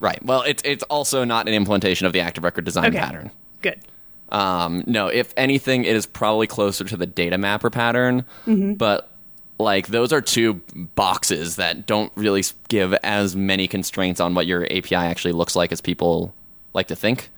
Right. 0.00 0.20
Well, 0.24 0.42
it's 0.42 0.62
it's 0.64 0.82
also 0.84 1.22
not 1.22 1.46
an 1.46 1.54
implementation 1.54 2.08
of 2.08 2.12
the 2.12 2.20
active 2.20 2.42
record 2.42 2.64
design 2.64 2.86
Okay. 2.86 2.98
pattern. 2.98 3.30
Good. 3.60 3.80
Um, 4.32 4.82
no, 4.86 5.08
if 5.08 5.32
anything, 5.36 5.84
it 5.84 5.94
is 5.94 6.06
probably 6.06 6.46
closer 6.46 6.84
to 6.84 6.96
the 6.96 7.06
data 7.06 7.38
mapper 7.38 7.70
pattern, 7.70 8.24
but 8.76 9.10
like 9.58 9.88
those 9.88 10.12
are 10.12 10.20
two 10.22 10.54
boxes 10.94 11.56
that 11.56 11.86
don't 11.86 12.10
really 12.16 12.42
give 12.68 12.94
as 13.04 13.36
many 13.36 13.68
constraints 13.68 14.20
on 14.20 14.34
what 14.34 14.46
your 14.46 14.64
API 14.64 14.96
actually 14.96 15.32
looks 15.32 15.54
like 15.54 15.70
as 15.70 15.80
people 15.80 16.34
like 16.72 16.88
to 16.88 16.96
think. 16.96 17.30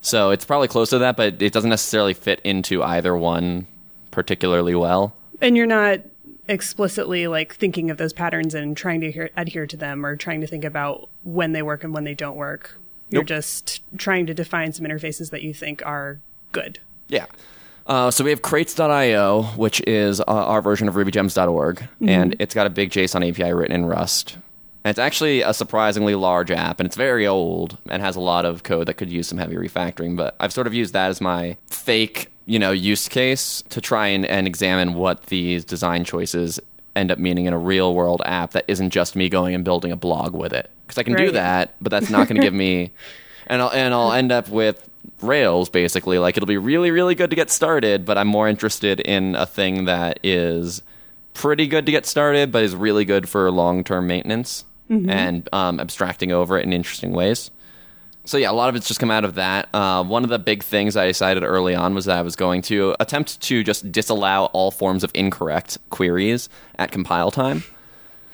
So 0.00 0.30
it's 0.30 0.44
probably 0.44 0.68
close 0.68 0.90
to 0.90 0.98
that, 0.98 1.16
but 1.16 1.42
it 1.42 1.52
doesn't 1.52 1.70
necessarily 1.70 2.14
fit 2.14 2.40
into 2.44 2.82
either 2.82 3.16
one 3.16 3.66
particularly 4.10 4.74
well. 4.74 5.14
And 5.40 5.56
you're 5.56 5.66
not 5.66 6.00
explicitly 6.46 7.26
like 7.26 7.54
thinking 7.54 7.90
of 7.90 7.98
those 7.98 8.12
patterns 8.12 8.54
and 8.54 8.76
trying 8.76 9.00
to 9.00 9.08
adhere, 9.08 9.30
adhere 9.36 9.66
to 9.66 9.76
them 9.76 10.04
or 10.04 10.14
trying 10.16 10.40
to 10.42 10.46
think 10.46 10.64
about 10.64 11.08
when 11.24 11.52
they 11.52 11.62
work 11.62 11.84
and 11.84 11.92
when 11.92 12.04
they 12.04 12.14
don't 12.14 12.36
work. 12.36 12.78
You're 13.10 13.22
Nope. 13.22 13.26
just 13.28 13.82
trying 13.96 14.26
to 14.26 14.34
define 14.34 14.72
some 14.72 14.84
interfaces 14.86 15.30
that 15.30 15.42
you 15.42 15.54
think 15.54 15.84
are 15.86 16.20
good. 16.52 16.78
Yeah. 17.08 17.26
Uh, 17.86 18.10
so 18.10 18.22
we 18.22 18.30
have 18.30 18.42
crates.io, 18.42 19.42
which 19.56 19.80
is 19.86 20.20
uh, 20.20 20.24
our 20.26 20.60
version 20.60 20.88
of 20.88 20.94
rubygems.org, 20.94 21.88
and 22.06 22.36
it's 22.38 22.54
got 22.54 22.66
a 22.66 22.70
big 22.70 22.90
JSON 22.90 23.26
API 23.26 23.52
written 23.54 23.74
in 23.74 23.86
Rust. 23.86 24.34
And 24.84 24.90
it's 24.90 24.98
actually 24.98 25.40
a 25.40 25.54
surprisingly 25.54 26.14
large 26.14 26.50
app, 26.50 26.80
and 26.80 26.86
it's 26.86 26.96
very 26.96 27.26
old 27.26 27.78
and 27.88 28.02
has 28.02 28.14
a 28.14 28.20
lot 28.20 28.44
of 28.44 28.62
code 28.62 28.86
that 28.88 28.94
could 28.94 29.10
use 29.10 29.26
some 29.26 29.38
heavy 29.38 29.56
refactoring. 29.56 30.16
But 30.16 30.36
I've 30.38 30.52
sort 30.52 30.66
of 30.66 30.74
used 30.74 30.92
that 30.92 31.08
as 31.08 31.20
my 31.22 31.56
fake, 31.68 32.30
you 32.44 32.58
know, 32.58 32.72
use 32.72 33.08
case 33.08 33.62
to 33.70 33.80
try 33.80 34.08
and, 34.08 34.26
and 34.26 34.46
examine 34.46 34.92
what 34.92 35.26
these 35.26 35.64
design 35.64 36.04
choices 36.04 36.60
end 36.94 37.10
up 37.10 37.18
meaning 37.18 37.46
in 37.46 37.54
a 37.54 37.58
real 37.58 37.94
world 37.94 38.20
app 38.26 38.50
that 38.50 38.64
isn't 38.68 38.90
just 38.90 39.16
me 39.16 39.28
going 39.30 39.54
and 39.54 39.64
building 39.64 39.92
a 39.92 39.96
blog 39.96 40.34
with 40.34 40.52
it. 40.52 40.70
Because 40.88 40.98
I 40.98 41.02
can 41.04 41.14
do 41.14 41.32
that, 41.32 41.74
but 41.80 41.90
that's 41.90 42.10
not 42.10 42.26
going 42.28 42.36
to 42.36 42.42
give 42.42 42.54
me, 42.54 42.92
and 43.46 43.60
I'll 43.62 43.70
and 43.70 43.92
I'll 43.94 44.12
end 44.12 44.32
up 44.32 44.48
with 44.48 44.88
Rails 45.20 45.68
basically. 45.68 46.18
Like 46.18 46.36
it'll 46.36 46.46
be 46.46 46.56
really 46.56 46.90
really 46.90 47.14
good 47.14 47.30
to 47.30 47.36
get 47.36 47.50
started, 47.50 48.04
but 48.04 48.16
I'm 48.18 48.28
more 48.28 48.48
interested 48.48 49.00
in 49.00 49.34
a 49.34 49.44
thing 49.46 49.84
that 49.84 50.18
is 50.22 50.82
pretty 51.34 51.66
good 51.66 51.86
to 51.86 51.92
get 51.92 52.06
started, 52.06 52.50
but 52.50 52.64
is 52.64 52.74
really 52.74 53.04
good 53.04 53.28
for 53.28 53.50
long 53.50 53.84
term 53.84 54.06
maintenance 54.06 54.64
and 55.10 55.48
um, 55.52 55.78
abstracting 55.80 56.32
over 56.32 56.58
it 56.58 56.64
in 56.64 56.72
interesting 56.72 57.12
ways. 57.12 57.50
So 58.24 58.36
yeah, 58.38 58.50
a 58.50 58.52
lot 58.52 58.68
of 58.68 58.76
it's 58.76 58.88
just 58.88 59.00
come 59.00 59.10
out 59.10 59.24
of 59.24 59.34
that. 59.36 59.68
Uh, 59.74 60.02
one 60.04 60.24
of 60.24 60.30
the 60.30 60.38
big 60.38 60.62
things 60.62 60.96
I 60.96 61.06
decided 61.06 61.42
early 61.42 61.74
on 61.74 61.94
was 61.94 62.06
that 62.06 62.18
I 62.18 62.22
was 62.22 62.36
going 62.36 62.62
to 62.62 62.94
attempt 63.00 63.40
to 63.42 63.62
just 63.64 63.90
disallow 63.92 64.50
all 64.52 64.70
forms 64.70 65.04
of 65.04 65.10
incorrect 65.14 65.78
queries 65.90 66.48
at 66.78 66.90
compile 66.90 67.30
time. 67.30 67.64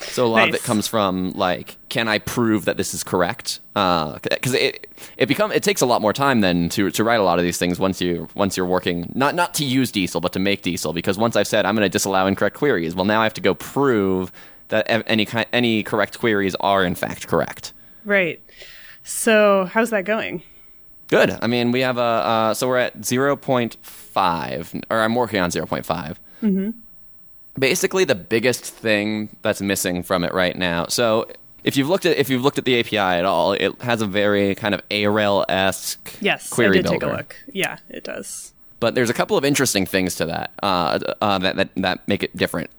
So 0.06 0.26
a 0.26 0.28
lot 0.28 0.48
of 0.48 0.54
it 0.54 0.62
comes 0.62 0.86
from 0.86 1.32
like, 1.32 1.76
can 1.88 2.08
I 2.08 2.18
prove 2.18 2.64
that 2.66 2.76
this 2.76 2.94
is 2.94 3.02
correct? 3.02 3.60
Because 3.74 4.54
it 4.54 4.88
it 5.16 5.26
become 5.26 5.52
it 5.52 5.62
takes 5.62 5.80
a 5.80 5.86
lot 5.86 6.00
more 6.00 6.12
time 6.12 6.40
than 6.40 6.68
to 6.70 6.90
to 6.90 7.04
write 7.04 7.20
a 7.20 7.22
lot 7.22 7.38
of 7.38 7.44
these 7.44 7.58
things 7.58 7.78
once 7.78 8.00
you 8.00 8.28
once 8.34 8.56
you're 8.56 8.66
working 8.66 9.10
not 9.14 9.34
not 9.34 9.54
to 9.54 9.64
use 9.64 9.90
Diesel 9.90 10.20
but 10.20 10.32
to 10.32 10.38
make 10.38 10.62
Diesel. 10.62 10.92
Because 10.92 11.18
once 11.18 11.36
I've 11.36 11.48
said 11.48 11.66
I'm 11.66 11.74
going 11.74 11.84
to 11.84 11.88
disallow 11.88 12.26
incorrect 12.26 12.56
queries, 12.56 12.94
well 12.94 13.04
now 13.04 13.20
I 13.20 13.24
have 13.24 13.34
to 13.34 13.40
go 13.40 13.54
prove 13.54 14.30
that 14.68 14.84
any 14.88 15.26
any 15.52 15.82
correct 15.82 16.18
queries 16.18 16.54
are 16.56 16.84
in 16.84 16.94
fact 16.94 17.26
correct. 17.26 17.72
Right. 18.04 18.40
So 19.02 19.66
how's 19.66 19.90
that 19.90 20.04
going? 20.04 20.42
Good. 21.08 21.36
I 21.42 21.46
mean, 21.46 21.70
we 21.70 21.80
have 21.80 21.98
a 21.98 22.00
uh, 22.00 22.54
so 22.54 22.66
we're 22.68 22.78
at 22.78 23.04
zero 23.04 23.36
point 23.36 23.76
five, 23.82 24.74
or 24.90 25.00
I'm 25.00 25.14
working 25.14 25.40
on 25.40 25.50
zero 25.50 25.66
point 25.66 25.84
five. 25.84 26.18
Mm-hmm. 26.42 26.70
Basically, 27.58 28.04
the 28.04 28.14
biggest 28.14 28.64
thing 28.64 29.34
that's 29.42 29.60
missing 29.60 30.02
from 30.02 30.24
it 30.24 30.34
right 30.34 30.56
now. 30.56 30.86
So, 30.88 31.30
if 31.62 31.76
you've 31.76 31.88
looked 31.88 32.04
at 32.04 32.16
if 32.16 32.28
you've 32.28 32.42
looked 32.42 32.58
at 32.58 32.64
the 32.64 32.78
API 32.80 32.98
at 32.98 33.24
all, 33.24 33.52
it 33.52 33.80
has 33.82 34.02
a 34.02 34.06
very 34.06 34.54
kind 34.54 34.74
of 34.74 34.86
Arel 34.90 35.44
esque 35.48 36.16
Yes, 36.20 36.50
query 36.50 36.78
I 36.78 36.82
did 36.82 36.84
builder. 36.84 36.98
take 37.06 37.12
a 37.14 37.16
look. 37.16 37.36
Yeah, 37.52 37.78
it 37.88 38.04
does. 38.04 38.52
But 38.80 38.94
there's 38.94 39.08
a 39.08 39.14
couple 39.14 39.36
of 39.38 39.44
interesting 39.44 39.86
things 39.86 40.16
to 40.16 40.26
that 40.26 40.50
uh, 40.62 40.98
uh, 41.22 41.38
that, 41.38 41.56
that 41.56 41.70
that 41.76 42.08
make 42.08 42.22
it 42.22 42.36
different. 42.36 42.70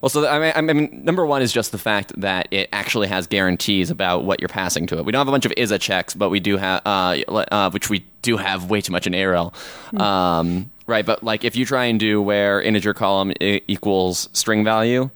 Well, 0.00 0.08
so 0.08 0.26
I 0.28 0.38
mean, 0.38 0.52
I 0.54 0.60
mean, 0.60 1.04
number 1.04 1.24
one 1.24 1.40
is 1.40 1.52
just 1.52 1.70
the 1.72 1.78
fact 1.78 2.12
that 2.20 2.48
it 2.50 2.68
actually 2.72 3.06
has 3.08 3.26
guarantees 3.26 3.88
about 3.90 4.24
what 4.24 4.40
you're 4.40 4.48
passing 4.48 4.86
to 4.88 4.98
it. 4.98 5.04
We 5.04 5.12
don't 5.12 5.20
have 5.20 5.28
a 5.28 5.30
bunch 5.30 5.46
of 5.46 5.52
ISA 5.56 5.78
checks, 5.78 6.12
but 6.14 6.28
we 6.28 6.40
do 6.40 6.56
have, 6.58 6.82
uh, 6.84 7.16
uh, 7.28 7.70
which 7.70 7.88
we 7.88 8.04
do 8.20 8.36
have 8.36 8.68
way 8.68 8.80
too 8.82 8.92
much 8.92 9.06
in 9.06 9.12
Arel, 9.14 9.54
um, 9.98 10.70
right? 10.86 11.04
But 11.04 11.22
like, 11.22 11.44
if 11.44 11.56
you 11.56 11.64
try 11.64 11.84
and 11.86 11.98
do 12.00 12.20
where 12.22 12.60
integer 12.60 12.94
column 12.94 13.32
e- 13.40 13.60
equals 13.68 14.28
string 14.32 14.64
value, 14.64 15.10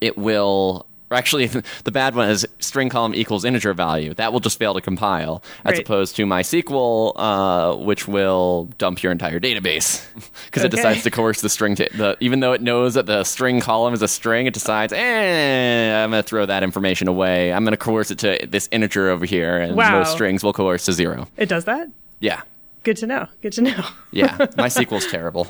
it 0.00 0.16
will. 0.16 0.86
Or 1.10 1.16
actually, 1.16 1.44
the 1.84 1.90
bad 1.92 2.14
one 2.14 2.30
is 2.30 2.46
string 2.58 2.88
column 2.88 3.14
equals 3.14 3.44
integer 3.44 3.74
value. 3.74 4.14
That 4.14 4.32
will 4.32 4.40
just 4.40 4.58
fail 4.58 4.72
to 4.72 4.80
compile, 4.80 5.42
as 5.62 5.72
Right. 5.72 5.80
opposed 5.82 6.16
to 6.16 6.24
MySQL, 6.24 7.12
uh, 7.16 7.76
which 7.76 8.08
will 8.08 8.70
dump 8.78 9.02
your 9.02 9.12
entire 9.12 9.38
database 9.38 10.02
because 10.46 10.64
it 10.64 10.70
decides 10.70 11.02
to 11.02 11.10
coerce 11.10 11.42
the 11.42 11.50
string. 11.50 11.74
To, 11.74 11.86
the 11.94 12.16
even 12.20 12.40
though 12.40 12.54
it 12.54 12.62
knows 12.62 12.94
that 12.94 13.04
the 13.04 13.24
string 13.24 13.60
column 13.60 13.92
is 13.92 14.00
a 14.00 14.08
string, 14.08 14.46
it 14.46 14.54
decides, 14.54 14.94
eh, 14.94 16.02
I'm 16.02 16.10
going 16.12 16.22
to 16.22 16.26
throw 16.26 16.46
that 16.46 16.62
information 16.62 17.08
away. 17.08 17.52
I'm 17.52 17.62
going 17.64 17.72
to 17.72 17.76
coerce 17.76 18.10
it 18.10 18.18
to 18.20 18.46
this 18.48 18.70
integer 18.72 19.10
over 19.10 19.26
here, 19.26 19.58
and 19.58 19.76
Wow. 19.76 19.98
most 19.98 20.12
strings 20.12 20.42
will 20.42 20.54
coerce 20.54 20.86
to 20.86 20.92
zero. 20.92 21.28
It 21.36 21.50
does 21.50 21.66
that? 21.66 21.88
Yeah, 22.20 22.40
Good 22.82 22.96
to 22.98 23.06
know. 23.06 23.28
Good 23.42 23.52
to 23.54 23.62
know. 23.62 23.84
yeah. 24.10 24.36
MySQL's 24.36 25.06
terrible. 25.06 25.46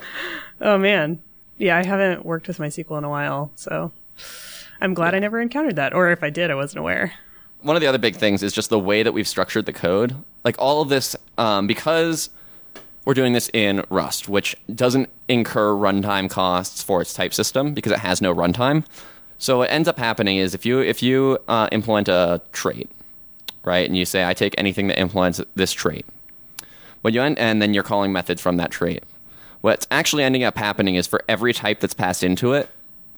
oh 0.61 0.79
man. 0.79 1.21
Yeah, 1.59 1.77
I 1.77 1.85
haven't 1.85 2.25
worked 2.25 2.49
with 2.49 2.59
MySQL 2.59 2.99
in 2.99 3.05
a 3.05 3.09
while, 3.11 3.53
so 3.55 3.93
I'm 4.81 4.95
glad 4.95 5.15
I 5.15 5.19
never 5.21 5.41
encountered 5.41 5.77
that. 5.77 5.95
Or 5.95 6.11
if 6.11 6.23
I 6.23 6.31
did, 6.31 6.51
I 6.51 6.55
wasn't 6.55 6.81
aware. 6.81 7.13
one 7.61 7.77
of 7.77 7.81
the 7.83 7.87
other 7.87 7.99
big 7.99 8.17
things 8.17 8.43
is 8.43 8.53
just 8.53 8.69
the 8.69 8.79
way 8.79 9.03
that 9.03 9.13
we've 9.13 9.29
structured 9.29 9.67
the 9.67 9.73
code. 9.73 10.17
Like 10.45 10.57
all 10.59 10.83
of 10.83 10.89
this, 10.89 11.15
um, 11.39 11.67
because 11.69 12.31
we're 13.05 13.15
doing 13.15 13.33
this 13.33 13.49
in 13.53 13.85
Rust, 13.91 14.29
which 14.29 14.57
doesn't 14.75 15.09
incur 15.29 15.73
runtime 15.73 16.29
costs 16.29 16.83
for 16.83 17.01
its 17.01 17.13
type 17.15 17.33
system 17.33 17.75
because 17.75 17.93
it 17.93 17.99
has 17.99 18.21
no 18.21 18.35
runtime. 18.35 18.85
So 19.39 19.59
what 19.59 19.71
ends 19.71 19.89
up 19.89 19.99
happening 19.99 20.37
is 20.37 20.55
if 20.55 20.65
you 20.67 20.81
if 20.81 21.03
you 21.03 21.39
uh, 21.49 21.69
implement 21.73 22.09
a 22.09 22.41
trait, 22.53 22.91
right, 23.65 23.87
and 23.87 23.97
you 23.97 24.05
say 24.05 24.25
I 24.25 24.35
take 24.35 24.55
anything 24.59 24.89
that 24.89 24.99
implements 24.99 25.41
this 25.55 25.73
trait, 25.73 26.07
what 27.03 27.13
you 27.13 27.23
end, 27.23 27.39
and 27.39 27.61
then 27.61 27.75
you're 27.75 27.83
calling 27.83 28.13
methods 28.13 28.41
from 28.41 28.57
that 28.57 28.71
trait. 28.71 29.05
What's 29.61 29.87
actually 29.91 30.25
ending 30.25 30.43
up 30.43 30.57
happening 30.57 30.97
is 30.97 31.07
for 31.07 31.23
every 31.29 31.53
type 31.53 31.81
that's 31.81 31.95
passed 31.95 32.25
into 32.25 32.53
it, 32.53 32.69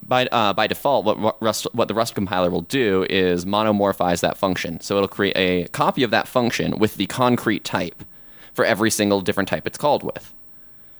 by 0.06 0.26
uh, 0.26 0.52
by 0.52 0.66
default, 0.66 1.04
what 1.04 1.40
Rust 1.42 1.66
what 1.72 1.88
the 1.88 1.94
Rust 1.94 2.14
compiler 2.14 2.50
will 2.50 2.62
do 2.62 3.06
is 3.08 3.44
monomorphize 3.44 4.20
that 4.20 4.36
function. 4.36 4.80
So 4.80 4.96
it'll 4.96 5.08
create 5.08 5.36
a 5.36 5.68
copy 5.68 6.02
of 6.02 6.10
that 6.10 6.28
function 6.28 6.78
with 6.78 6.96
the 6.96 7.06
concrete 7.06 7.64
type 7.64 8.04
for 8.52 8.64
every 8.64 8.90
single 8.90 9.20
different 9.20 9.48
type 9.48 9.66
it's 9.66 9.78
called 9.78 10.02
with. 10.02 10.34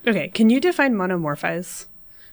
Okay, 0.06 0.28
can 0.28 0.50
you 0.50 0.60
define 0.60 0.94
monomorphize? 0.94 1.86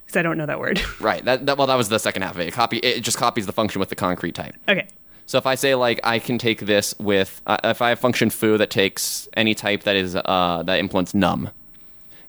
Because 0.06 0.18
I 0.18 0.22
don't 0.24 0.38
know 0.38 0.46
that 0.46 0.60
word. 0.60 0.82
Right. 1.00 1.24
That, 1.24 1.46
that 1.46 1.58
well, 1.58 1.68
that 1.68 1.76
was 1.76 1.90
the 1.90 2.00
second 2.00 2.24
half 2.24 2.36
of 2.36 2.42
it. 2.42 2.48
it. 2.48 2.54
Copy. 2.54 2.78
It 2.78 3.02
just 3.02 3.18
copies 3.18 3.46
the 3.46 3.54
function 3.54 3.80
with 3.80 3.90
the 3.90 3.96
concrete 3.96 4.36
type. 4.36 4.56
okay. 4.68 4.88
So 5.32 5.38
if 5.38 5.46
I 5.46 5.56
say 5.56 5.76
like 5.76 6.02
I 6.04 6.20
can 6.20 6.38
take 6.38 6.60
this 6.60 6.94
with 7.00 7.42
uh, 7.48 7.56
if 7.64 7.82
I 7.82 7.88
have 7.88 8.00
function 8.00 8.30
foo 8.30 8.58
that 8.58 8.70
takes 8.70 9.30
any 9.38 9.56
type 9.56 9.84
that 9.84 9.96
is 9.96 10.14
uh, 10.14 10.62
that 10.66 10.78
implements 10.78 11.14
num, 11.14 11.50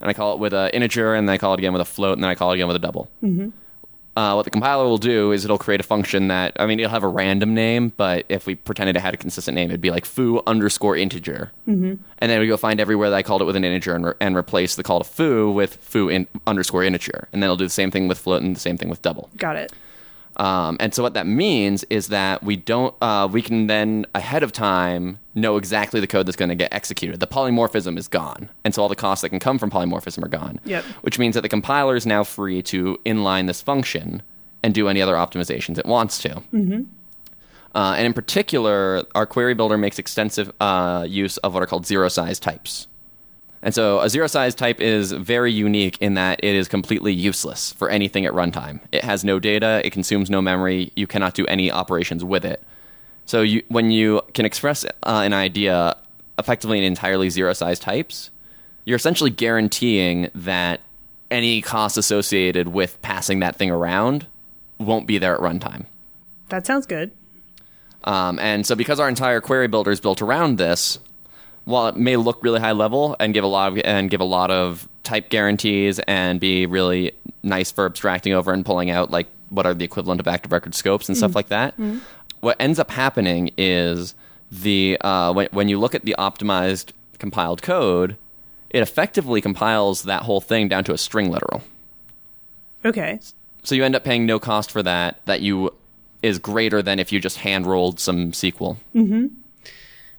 and 0.01 0.09
I 0.09 0.13
call 0.13 0.35
it 0.35 0.39
with 0.39 0.55
an 0.55 0.71
integer, 0.71 1.13
and 1.13 1.29
then 1.29 1.35
I 1.35 1.37
call 1.39 1.53
it 1.53 1.59
again 1.59 1.73
with 1.73 1.83
a 1.83 1.85
float, 1.85 2.13
and 2.13 2.23
then 2.23 2.31
I 2.31 2.37
call 2.37 2.53
it 2.53 2.55
again 2.55 2.69
with 2.69 2.77
a 2.77 2.79
double. 2.79 3.11
Mm-hmm. 3.21 3.49
uh, 4.17 4.37
what 4.37 4.45
the 4.45 4.51
compiler 4.51 4.85
will 4.85 4.99
do 4.99 5.33
is 5.33 5.45
it'll 5.45 5.59
create 5.59 5.81
a 5.81 5.83
function 5.83 6.29
that 6.29 6.53
I 6.61 6.67
mean 6.67 6.79
it'll 6.79 6.93
have 6.93 7.03
a 7.03 7.09
random 7.09 7.55
name, 7.55 7.93
but 7.97 8.25
if 8.29 8.47
we 8.47 8.55
pretended 8.55 8.95
it 8.95 9.01
had 9.01 9.15
a 9.15 9.17
consistent 9.17 9.57
name, 9.57 9.71
it'd 9.71 9.81
be 9.81 9.91
like 9.91 10.05
foo 10.05 10.41
underscore 10.47 10.97
integer, 10.97 11.51
mm-hmm. 11.67 11.95
and 12.19 12.31
then 12.31 12.39
we 12.39 12.47
go 12.47 12.57
find 12.57 12.79
everywhere 12.79 13.11
that 13.11 13.17
I 13.17 13.25
called 13.25 13.43
it 13.43 13.47
with 13.47 13.57
an 13.57 13.65
integer 13.65 13.97
and, 13.97 14.07
re- 14.07 14.15
and 14.21 14.37
replace 14.37 14.77
the 14.77 14.85
call 14.85 15.01
to 15.01 15.05
foo 15.05 15.51
with 15.51 15.75
foo 15.75 16.09
in, 16.09 16.29
underscore 16.47 16.85
integer, 16.85 17.27
and 17.33 17.43
then 17.43 17.49
it'll 17.49 17.57
do 17.57 17.67
the 17.67 17.71
same 17.71 17.91
thing 17.91 18.07
with 18.07 18.19
float 18.19 18.43
and 18.45 18.55
the 18.55 18.61
same 18.61 18.79
thing 18.79 18.89
with 18.89 19.03
double. 19.03 19.29
Got 19.39 19.57
it. 19.57 19.73
Um, 20.37 20.77
and 20.81 20.95
so 20.95 21.03
what 21.03 21.15
that 21.15 21.27
means 21.27 21.85
is 21.85 22.09
that 22.09 22.43
we 22.43 22.57
don't 22.57 22.95
uh, 23.03 23.29
we 23.31 23.43
can 23.43 23.67
then 23.67 24.07
ahead 24.15 24.43
of 24.43 24.53
time 24.53 25.19
know 25.35 25.57
exactly 25.57 26.01
the 26.01 26.07
code 26.07 26.27
that's 26.27 26.37
going 26.37 26.49
to 26.49 26.55
get 26.55 26.73
executed. 26.73 27.21
The 27.21 27.27
polymorphism 27.27 27.99
is 27.99 28.09
gone, 28.09 28.49
and 28.65 28.75
so 28.75 28.83
all 28.83 28.89
the 28.89 28.97
costs 28.97 29.23
that 29.23 29.29
can 29.29 29.39
come 29.39 29.59
from 29.59 29.71
polymorphism 29.71 30.25
are 30.25 30.29
gone. 30.29 30.61
Yep. 30.65 30.85
Which 31.03 31.19
means 31.19 31.35
that 31.35 31.43
the 31.43 31.49
compiler 31.49 31.97
is 31.97 32.07
now 32.07 32.25
free 32.25 32.63
to 32.63 32.99
inline 33.05 33.47
this 33.47 33.61
function 33.61 34.23
and 34.63 34.73
do 34.73 34.89
any 34.89 35.03
other 35.03 35.15
optimizations 35.15 35.79
it 35.79 35.87
wants 35.87 36.21
to. 36.23 36.29
Mm-hmm. 36.53 36.83
Uh, 37.75 37.95
and 37.97 38.07
in 38.07 38.13
particular, 38.13 39.03
our 39.15 39.27
query 39.27 39.55
builder 39.55 39.79
makes 39.79 39.99
extensive 39.99 40.53
uh, 40.61 41.07
use 41.09 41.39
of 41.39 41.55
what 41.55 41.63
are 41.63 41.67
called 41.67 41.87
zero 41.87 42.09
size 42.09 42.39
types. 42.39 42.87
And 43.63 43.75
so 43.75 44.01
a 44.01 44.09
zero 44.09 44.27
size 44.27 44.55
type 44.55 44.81
is 44.81 45.13
very 45.13 45.53
unique 45.53 45.97
in 46.01 46.15
that 46.15 46.41
it 46.43 46.55
is 46.55 46.67
completely 46.67 47.13
useless 47.13 47.73
for 47.73 47.89
anything 47.89 48.27
at 48.27 48.33
runtime. 48.33 48.81
It 48.91 49.05
has 49.05 49.25
no 49.25 49.39
data, 49.39 49.81
it 49.85 49.91
consumes 49.91 50.29
no 50.31 50.43
memory, 50.43 50.91
you 50.97 51.07
cannot 51.07 51.35
do 51.35 51.47
any 51.47 51.71
operations 51.71 52.25
with 52.25 52.45
it. 52.45 52.63
So 53.25 53.43
you, 53.43 53.63
when 53.69 53.93
you 53.93 54.23
can 54.35 54.45
express 54.45 54.85
uh, 54.85 55.23
an 55.25 55.33
idea 55.33 55.97
effectively 56.39 56.79
in 56.79 56.85
entirely 56.85 57.31
zero 57.31 57.53
size 57.53 57.79
types, 57.79 58.31
you're 58.85 58.97
essentially 58.97 59.31
guaranteeing 59.31 60.29
that 60.35 60.81
any 61.31 61.63
cost 61.63 61.97
associated 61.97 62.69
with 62.69 63.01
passing 63.01 63.39
that 63.41 63.55
thing 63.55 63.71
around 63.71 64.27
won't 64.79 65.07
be 65.07 65.19
there 65.19 65.35
at 65.35 65.41
runtime. 65.41 65.87
That 66.49 66.67
sounds 66.67 66.87
good. 66.87 67.13
Um, 68.05 68.41
and 68.41 68.67
so 68.67 68.75
because 68.75 68.99
our 68.99 69.09
entire 69.09 69.41
query 69.41 69.69
builder 69.69 69.93
is 69.93 70.01
built 70.01 70.21
around 70.21 70.59
this, 70.59 70.99
while 71.65 71.89
it 71.89 71.97
may 71.97 72.17
look 72.17 72.43
really 72.43 72.61
high 72.61 72.73
level 72.73 73.17
and 73.21 73.35
give 73.35 73.45
a 73.45 73.49
lot 73.49 73.73
of 73.73 73.79
and 73.85 74.11
give 74.11 74.21
a 74.21 74.25
lot 74.25 74.51
of 74.51 74.89
type 75.03 75.29
guarantees 75.29 75.99
and 76.01 76.41
be 76.41 76.67
really 76.67 77.13
nice 77.43 77.71
for 77.71 77.87
abstracting 77.87 78.33
over 78.33 78.53
and 78.53 78.65
pulling 78.65 78.91
out 78.91 79.11
like 79.11 79.27
what 79.53 79.67
are 79.67 79.75
the 79.75 79.85
equivalent 79.85 80.21
of 80.21 80.27
active 80.27 80.51
record 80.51 80.75
scopes 80.75 81.09
and 81.09 81.17
stuff 81.17 81.33
mm. 81.33 81.37
like 81.37 81.49
that, 81.49 81.75
mm-hmm. 81.75 81.99
what 82.41 82.57
ends 82.59 82.79
up 82.79 82.91
happening 82.91 83.51
is 83.59 84.15
the 84.51 84.99
uh, 85.01 85.33
when 85.33 85.49
when 85.53 85.69
you 85.69 85.79
look 85.79 85.95
at 85.95 86.05
the 86.05 86.15
optimized 86.19 86.93
compiled 87.19 87.63
code, 87.63 88.17
it 88.71 88.81
effectively 88.81 89.41
compiles 89.41 90.03
that 90.05 90.23
whole 90.23 90.41
thing 90.41 90.69
down 90.69 90.85
to 90.85 90.93
a 90.93 90.99
string 90.99 91.31
literal. 91.31 91.63
Okay. 92.85 93.21
So 93.63 93.75
you 93.75 93.85
end 93.85 93.95
up 93.95 94.03
paying 94.03 94.27
no 94.27 94.39
cost 94.39 94.71
for 94.71 94.83
that. 94.83 95.21
That 95.27 95.41
you 95.41 95.73
is 96.23 96.39
greater 96.39 96.83
than 96.83 96.99
if 96.99 97.13
you 97.13 97.21
just 97.21 97.39
hand 97.39 97.67
rolled 97.67 98.01
some 98.01 98.33
SQL. 98.33 98.77
Mm-hmm. 98.95 99.27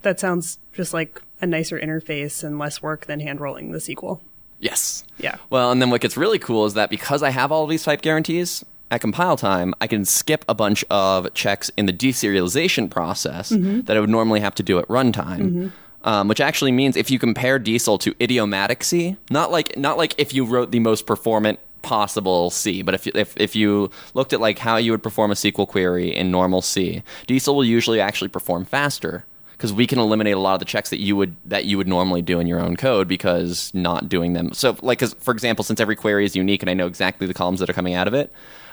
That 0.02 0.20
sounds 0.20 0.58
just 0.72 0.92
like 0.92 1.20
a 1.40 1.46
nicer 1.46 1.78
interface 1.78 2.44
and 2.44 2.58
less 2.58 2.82
work 2.82 3.06
than 3.06 3.20
hand 3.20 3.40
rolling 3.40 3.72
the 3.72 3.78
SQL. 3.78 4.20
Yes. 4.58 5.04
Yeah. 5.18 5.36
Well, 5.50 5.70
and 5.70 5.82
then 5.82 5.90
what 5.90 6.00
gets 6.00 6.16
really 6.16 6.38
cool 6.38 6.64
is 6.64 6.74
that 6.74 6.90
because 6.90 7.22
I 7.22 7.30
have 7.30 7.52
all 7.52 7.66
these 7.66 7.82
type 7.84 8.02
guarantees 8.02 8.64
at 8.90 9.00
compile 9.00 9.36
time, 9.36 9.74
I 9.80 9.86
can 9.86 10.04
skip 10.04 10.44
a 10.48 10.54
bunch 10.54 10.84
of 10.90 11.32
checks 11.34 11.70
in 11.76 11.86
the 11.86 11.92
deserialization 11.92 12.90
process 12.90 13.48
that 13.50 13.96
I 13.96 14.00
would 14.00 14.10
normally 14.10 14.40
have 14.40 14.54
to 14.56 14.62
do 14.62 14.78
at 14.78 14.86
runtime. 14.88 15.72
Um, 16.06 16.28
which 16.28 16.40
actually 16.40 16.70
means 16.70 16.98
if 16.98 17.10
you 17.10 17.18
compare 17.18 17.58
Diesel 17.58 17.96
to 17.96 18.14
idiomatic 18.20 18.84
C, 18.84 19.16
not 19.30 19.50
like 19.50 19.74
not 19.78 19.96
like 19.96 20.14
if 20.18 20.34
you 20.34 20.44
wrote 20.44 20.70
the 20.70 20.78
most 20.78 21.06
performant 21.06 21.58
possible 21.80 22.50
C, 22.50 22.82
but 22.82 22.94
if 22.94 23.06
if 23.06 23.34
if 23.38 23.56
you 23.56 23.90
looked 24.12 24.34
at 24.34 24.40
like 24.40 24.58
how 24.58 24.76
you 24.76 24.90
would 24.90 25.02
perform 25.02 25.30
a 25.30 25.34
SQL 25.34 25.66
query 25.66 26.14
in 26.14 26.30
normal 26.30 26.60
C, 26.60 27.02
Diesel 27.26 27.56
will 27.56 27.64
usually 27.64 28.00
actually 28.00 28.28
perform 28.28 28.66
faster 28.66 29.24
because 29.56 29.72
we 29.72 29.86
can 29.86 29.98
eliminate 29.98 30.34
a 30.34 30.38
lot 30.38 30.54
of 30.54 30.58
the 30.58 30.64
checks 30.64 30.90
that 30.90 31.00
you 31.00 31.16
would 31.16 31.34
that 31.46 31.64
you 31.64 31.76
would 31.78 31.88
normally 31.88 32.22
do 32.22 32.38
in 32.40 32.46
your 32.46 32.60
own 32.60 32.76
code 32.76 33.08
because 33.08 33.70
not 33.74 34.08
doing 34.08 34.32
them. 34.34 34.52
So, 34.52 34.76
like, 34.82 34.98
'cause, 34.98 35.14
for 35.18 35.32
example, 35.32 35.64
since 35.64 35.80
every 35.80 35.96
query 35.96 36.24
is 36.24 36.36
unique 36.36 36.62
and 36.62 36.70
I 36.70 36.74
know 36.74 36.86
exactly 36.86 37.26
the 37.26 37.34
columns 37.34 37.60
that 37.60 37.70
are 37.70 37.74
coming 37.74 37.94
out 37.94 38.06
of 38.08 38.14
it, 38.14 38.32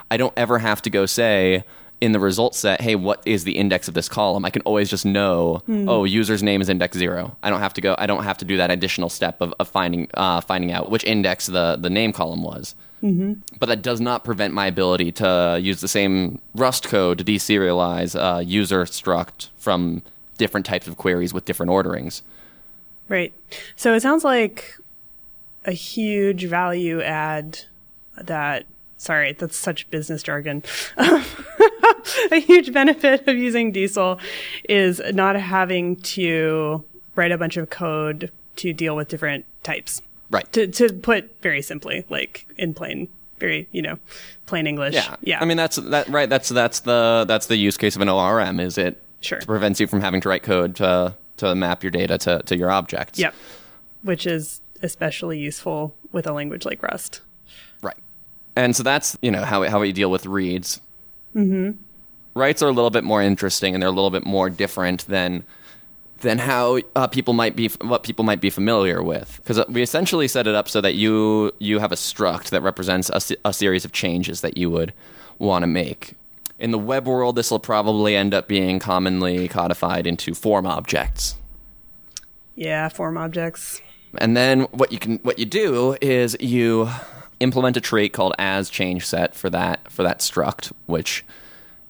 I 0.10 0.17
don't 0.17 0.34
ever 0.36 0.60
have 0.60 0.82
to 0.84 0.89
go 0.89 1.05
say 1.05 1.63
in 2.01 2.13
the 2.13 2.19
result 2.19 2.55
set, 2.55 2.82
hey, 2.82 2.95
what 2.95 3.21
is 3.27 3.43
the 3.43 3.51
index 3.58 3.88
of 3.88 3.93
this 3.93 4.10
column? 4.10 4.43
I 4.43 4.49
can 4.49 4.63
always 4.63 4.89
just 4.89 5.05
know, 5.05 5.62
oh, 5.88 6.03
user's 6.03 6.41
name 6.41 6.60
is 6.60 6.67
index 6.67 6.97
zero. 6.97 7.38
I 7.43 7.51
don't 7.51 7.60
have 7.60 7.75
to 7.75 7.82
go. 7.82 7.93
I 7.99 8.08
don't 8.08 8.23
have 8.23 8.39
to 8.39 8.45
do 8.45 8.58
that 8.58 8.71
additional 8.71 9.08
step 9.10 9.39
of, 9.39 9.53
of 9.60 9.67
finding 9.67 10.10
uh, 10.15 10.41
finding 10.41 10.71
out 10.71 10.89
which 10.89 11.03
index 11.03 11.45
the 11.45 11.77
the 11.79 11.89
name 11.91 12.12
column 12.12 12.41
was. 12.43 12.73
But 13.60 13.67
that 13.67 13.82
does 13.84 13.99
not 14.01 14.23
prevent 14.23 14.53
my 14.53 14.65
ability 14.67 15.12
to 15.13 15.60
use 15.62 15.82
the 15.82 15.88
same 15.88 16.39
Rust 16.55 16.88
code 16.88 17.17
to 17.19 17.23
deserialize 17.23 18.15
uh, 18.19 18.39
user 18.39 18.84
struct 18.86 19.49
from 19.58 20.01
different 20.41 20.65
types 20.65 20.88
of 20.88 20.97
queries 20.97 21.36
with 21.36 21.45
different 21.45 21.69
orderings. 21.69 22.23
Right. 23.08 23.32
So 23.75 23.93
it 23.93 24.01
sounds 24.01 24.23
like 24.23 24.75
a 25.65 25.71
huge 25.71 26.45
value 26.45 26.99
add 26.99 27.60
that, 28.19 28.65
sorry, 28.97 29.34
that's 29.34 29.56
such 29.56 29.88
business 29.91 30.23
jargon. 30.23 30.63
a 30.97 32.39
huge 32.39 32.73
benefit 32.73 33.27
of 33.27 33.38
using 33.38 33.71
Diesel 33.71 34.19
is 34.67 34.99
not 35.13 35.36
having 35.36 35.97
to 35.97 36.84
write 37.15 37.32
a 37.32 37.38
bunch 37.38 37.56
of 37.56 37.69
code 37.69 38.32
to 38.56 38.73
deal 38.73 38.95
with 38.95 39.10
different 39.10 39.45
types. 39.62 40.01
Right. 40.32 40.51
To, 40.54 40.65
to 40.65 40.91
put 40.91 41.39
very 41.43 41.62
simply, 41.62 42.04
like 42.10 42.47
in 42.58 42.73
plain, 42.73 43.10
very, 43.38 43.67
you 43.71 43.84
know, 43.84 43.99
plain 44.47 44.65
English. 44.65 44.95
Yeah. 44.95 45.17
Yeah. 45.21 45.39
I 45.39 45.45
mean 45.45 45.58
that's 45.58 45.75
that 45.75 46.08
right. 46.08 46.30
That's 46.30 46.49
that's 46.49 46.80
the 46.80 47.25
that's 47.27 47.45
the 47.45 47.58
use 47.58 47.77
case 47.77 47.95
of 47.95 48.01
an 48.01 48.10
ORM. 48.10 48.60
Is 48.60 48.80
it 48.80 48.99
Sure. 49.21 49.39
To 49.39 49.45
prevents 49.45 49.79
you 49.79 49.88
from 49.88 50.01
having 50.01 50.21
to 50.21 50.29
write 50.29 50.43
code 50.43 50.75
to 50.77 51.15
to 51.38 51.55
map 51.55 51.84
your 51.84 51.91
data 51.91 52.17
to, 52.19 52.41
to 52.45 52.57
your 52.57 52.69
objects. 52.69 53.17
Yep. 53.17 53.34
Which 54.03 54.27
is 54.27 54.62
especially 54.81 55.39
useful 55.39 55.95
with 56.12 56.27
a 56.27 56.34
language 56.34 56.65
like 56.65 56.81
Rust. 56.84 57.21
Right. 57.81 57.97
And 58.55 58.75
so 58.75 58.84
that's 58.84 59.17
you 59.21 59.31
know 59.31 59.43
how 59.43 59.63
how 59.63 59.79
we 59.79 59.91
deal 59.91 60.12
with 60.12 60.25
reads. 60.25 60.81
Mm-hmm. 61.36 61.71
Writes 62.34 62.62
are 62.62 62.67
a 62.67 62.71
little 62.71 62.89
bit 62.89 63.03
more 63.03 63.21
interesting 63.21 63.73
and 63.73 63.81
they're 63.81 63.89
a 63.89 63.93
little 63.93 64.10
bit 64.10 64.25
more 64.25 64.49
different 64.49 65.05
than 65.07 65.43
than 66.21 66.38
how 66.38 66.79
uh, 66.95 67.07
people 67.07 67.34
might 67.34 67.55
be 67.55 67.67
what 67.81 68.03
people 68.03 68.23
might 68.23 68.41
be 68.41 68.49
familiar 68.49 69.03
with 69.03 69.38
because 69.38 69.63
we 69.67 69.81
essentially 69.81 70.27
set 70.27 70.47
it 70.47 70.55
up 70.55 70.69
so 70.69 70.79
that 70.79 70.95
you 70.95 71.51
you 71.60 71.79
have 71.79 71.91
a 71.91 71.95
struct 71.95 72.49
that 72.49 72.62
represents 72.62 73.10
a, 73.10 73.36
a 73.45 73.53
series 73.53 73.86
of 73.86 73.91
changes 73.91 74.41
that 74.41 74.57
you 74.57 74.69
would 74.69 74.93
want 75.39 75.63
to 75.63 75.67
make 75.67 76.13
in 76.62 76.71
the 76.71 76.78
web 76.80 77.08
world 77.08 77.36
this 77.36 77.52
will 77.52 77.60
probably 77.60 78.15
end 78.15 78.34
up 78.34 78.47
being 78.47 78.80
commonly 78.80 79.47
codified 79.50 80.08
into 80.08 80.34
form 80.34 80.65
objects 80.65 81.36
Yeah, 82.56 82.88
form 82.89 83.17
objects. 83.17 83.82
and 84.17 84.38
then 84.38 84.62
what 84.71 84.91
you 84.91 85.00
can 85.00 85.17
what 85.24 85.39
you 85.39 85.45
do 85.45 85.97
is 86.02 86.38
you 86.39 86.89
implement 87.39 87.76
a 87.78 87.82
trait 87.82 88.13
called 88.13 88.34
as 88.38 88.69
change 88.69 89.06
set 89.06 89.34
for 89.36 89.50
that 89.50 89.91
for 89.91 90.04
that 90.04 90.19
struct, 90.19 90.71
which 90.86 91.26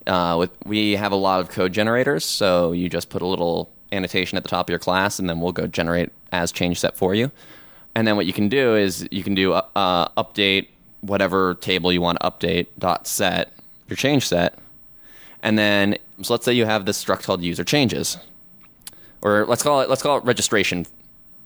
uh, 0.06 0.34
with 0.38 0.50
we 0.64 0.92
have 0.96 1.12
a 1.12 1.16
lot 1.16 1.40
of 1.40 1.48
code 1.50 1.72
generators, 1.72 2.24
so 2.24 2.72
you 2.72 2.88
just 2.88 3.10
put 3.10 3.22
a 3.22 3.26
little 3.26 3.70
annotation 3.92 4.36
at 4.38 4.42
the 4.42 4.48
top 4.48 4.66
of 4.66 4.70
your 4.70 4.78
class, 4.78 5.18
and 5.18 5.28
then 5.28 5.40
we'll 5.40 5.52
go 5.52 5.66
generate 5.66 6.10
as 6.32 6.50
change 6.50 6.80
set 6.80 6.96
for 6.96 7.14
you. 7.14 7.30
And 7.94 8.06
then 8.06 8.16
what 8.16 8.24
you 8.24 8.32
can 8.32 8.48
do 8.48 8.74
is 8.74 9.06
you 9.10 9.22
can 9.22 9.34
do 9.34 9.52
uh, 9.52 10.08
update 10.16 10.68
whatever 11.02 11.54
table 11.56 11.92
you 11.92 12.00
want 12.00 12.18
to 12.20 12.30
update 12.30 12.68
dot 12.78 13.06
set 13.06 13.52
your 13.88 13.96
change 13.96 14.26
set, 14.26 14.58
and 15.42 15.58
then 15.58 15.96
so 16.22 16.34
let's 16.34 16.44
say 16.44 16.52
you 16.52 16.66
have 16.66 16.86
this 16.86 17.02
struct 17.02 17.24
called 17.24 17.42
user 17.42 17.64
changes, 17.64 18.18
or 19.20 19.46
let's 19.46 19.62
call 19.62 19.80
it 19.80 19.88
let's 19.88 20.02
call 20.02 20.18
it 20.18 20.24
registration 20.24 20.86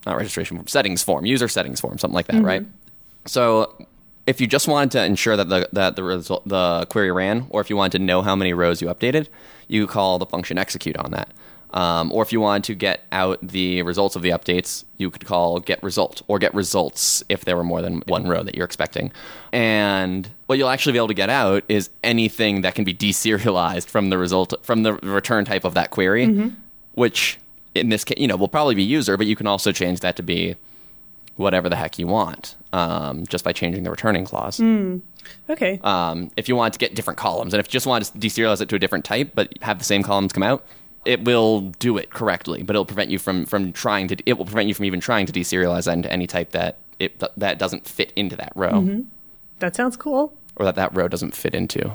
not 0.06 0.16
registration 0.16 0.56
form, 0.56 0.68
settings 0.68 1.02
form, 1.02 1.26
user 1.26 1.48
settings 1.48 1.80
form, 1.80 1.98
something 1.98 2.14
like 2.14 2.28
that, 2.28 2.40
right? 2.42 2.62
Mm-hmm. 2.62 2.70
So 3.26 3.86
if 4.26 4.40
you 4.40 4.46
just 4.46 4.68
wanted 4.68 4.92
to 4.92 5.04
ensure 5.04 5.36
that 5.36 5.48
the 5.48 5.68
that 5.72 5.96
the 5.96 6.02
result 6.04 6.46
the 6.46 6.86
query 6.88 7.10
ran, 7.10 7.46
or 7.50 7.60
if 7.60 7.68
you 7.68 7.76
wanted 7.76 7.98
to 7.98 8.04
know 8.04 8.22
how 8.22 8.36
many 8.36 8.52
rows 8.52 8.80
you 8.80 8.88
updated, 8.88 9.28
you 9.68 9.86
call 9.86 10.18
the 10.18 10.26
function 10.26 10.58
execute 10.58 10.96
on 10.96 11.10
that. 11.10 11.28
Um, 11.72 12.10
or 12.12 12.22
if 12.22 12.32
you 12.32 12.40
wanted 12.40 12.64
to 12.64 12.74
get 12.74 13.04
out 13.12 13.38
the 13.46 13.82
results 13.82 14.16
of 14.16 14.22
the 14.22 14.30
updates, 14.30 14.84
you 14.96 15.10
could 15.10 15.26
call 15.26 15.60
get 15.60 15.82
result 15.82 16.22
or 16.28 16.38
get 16.38 16.54
results 16.54 17.22
if 17.28 17.44
there 17.44 17.56
were 17.56 17.64
more 17.64 17.82
than 17.82 18.02
one 18.06 18.26
row 18.26 18.42
that 18.42 18.54
you're 18.54 18.64
expecting. 18.64 19.12
And 19.52 20.30
what 20.46 20.58
you'll 20.58 20.68
actually 20.68 20.92
be 20.92 20.98
able 20.98 21.08
to 21.08 21.14
get 21.14 21.28
out 21.28 21.64
is 21.68 21.90
anything 22.02 22.62
that 22.62 22.74
can 22.74 22.84
be 22.84 22.94
deserialized 22.94 23.88
from 23.88 24.10
the 24.10 24.16
result 24.18 24.54
from 24.62 24.84
the 24.84 24.94
return 24.94 25.44
type 25.44 25.64
of 25.64 25.74
that 25.74 25.90
query, 25.90 26.52
which 26.94 27.38
in 27.74 27.90
this 27.90 28.04
case, 28.04 28.18
you 28.18 28.26
know, 28.26 28.36
will 28.36 28.48
probably 28.48 28.74
be 28.74 28.82
user, 28.82 29.16
but 29.16 29.26
you 29.26 29.36
can 29.36 29.46
also 29.46 29.72
change 29.72 30.00
that 30.00 30.16
to 30.16 30.22
be 30.22 30.56
whatever 31.36 31.68
the 31.68 31.76
heck 31.76 31.98
you 31.98 32.06
want, 32.06 32.56
um, 32.72 33.26
just 33.26 33.44
by 33.44 33.52
changing 33.52 33.82
the 33.82 33.90
returning 33.90 34.24
clause. 34.24 34.58
Okay. 35.50 35.78
Um, 35.84 36.30
if 36.36 36.48
you 36.48 36.56
want 36.56 36.72
to 36.72 36.78
get 36.78 36.94
different 36.94 37.18
columns, 37.18 37.52
and 37.52 37.60
if 37.60 37.66
you 37.66 37.72
just 37.72 37.86
want 37.86 38.04
to 38.06 38.12
deserialize 38.18 38.62
it 38.62 38.70
to 38.70 38.76
a 38.76 38.78
different 38.78 39.04
type, 39.04 39.32
but 39.34 39.52
have 39.60 39.78
the 39.78 39.84
same 39.84 40.02
columns 40.02 40.32
come 40.32 40.42
out, 40.42 40.64
it 41.06 41.24
will 41.24 41.60
do 41.78 41.96
it 41.96 42.10
correctly, 42.10 42.62
but 42.62 42.74
it'll 42.74 42.84
prevent 42.84 43.10
you 43.10 43.18
from 43.18 43.46
from 43.46 43.72
trying 43.72 44.08
to. 44.08 44.16
It 44.26 44.34
will 44.38 44.44
prevent 44.44 44.68
you 44.68 44.74
from 44.74 44.84
even 44.84 45.00
trying 45.00 45.26
to 45.26 45.32
deserialize 45.32 45.84
that 45.84 45.94
into 45.94 46.12
any 46.12 46.26
type 46.26 46.50
that 46.50 46.78
it 46.98 47.22
that 47.36 47.58
doesn't 47.58 47.86
fit 47.86 48.12
into 48.16 48.36
that 48.36 48.52
row. 48.54 49.04
that 49.60 49.76
sounds 49.76 49.96
cool. 49.96 50.36
or 50.56 50.64
that 50.64 50.74
that 50.74 50.94
row 50.96 51.08
doesn't 51.08 51.34
fit 51.34 51.54
into. 51.54 51.92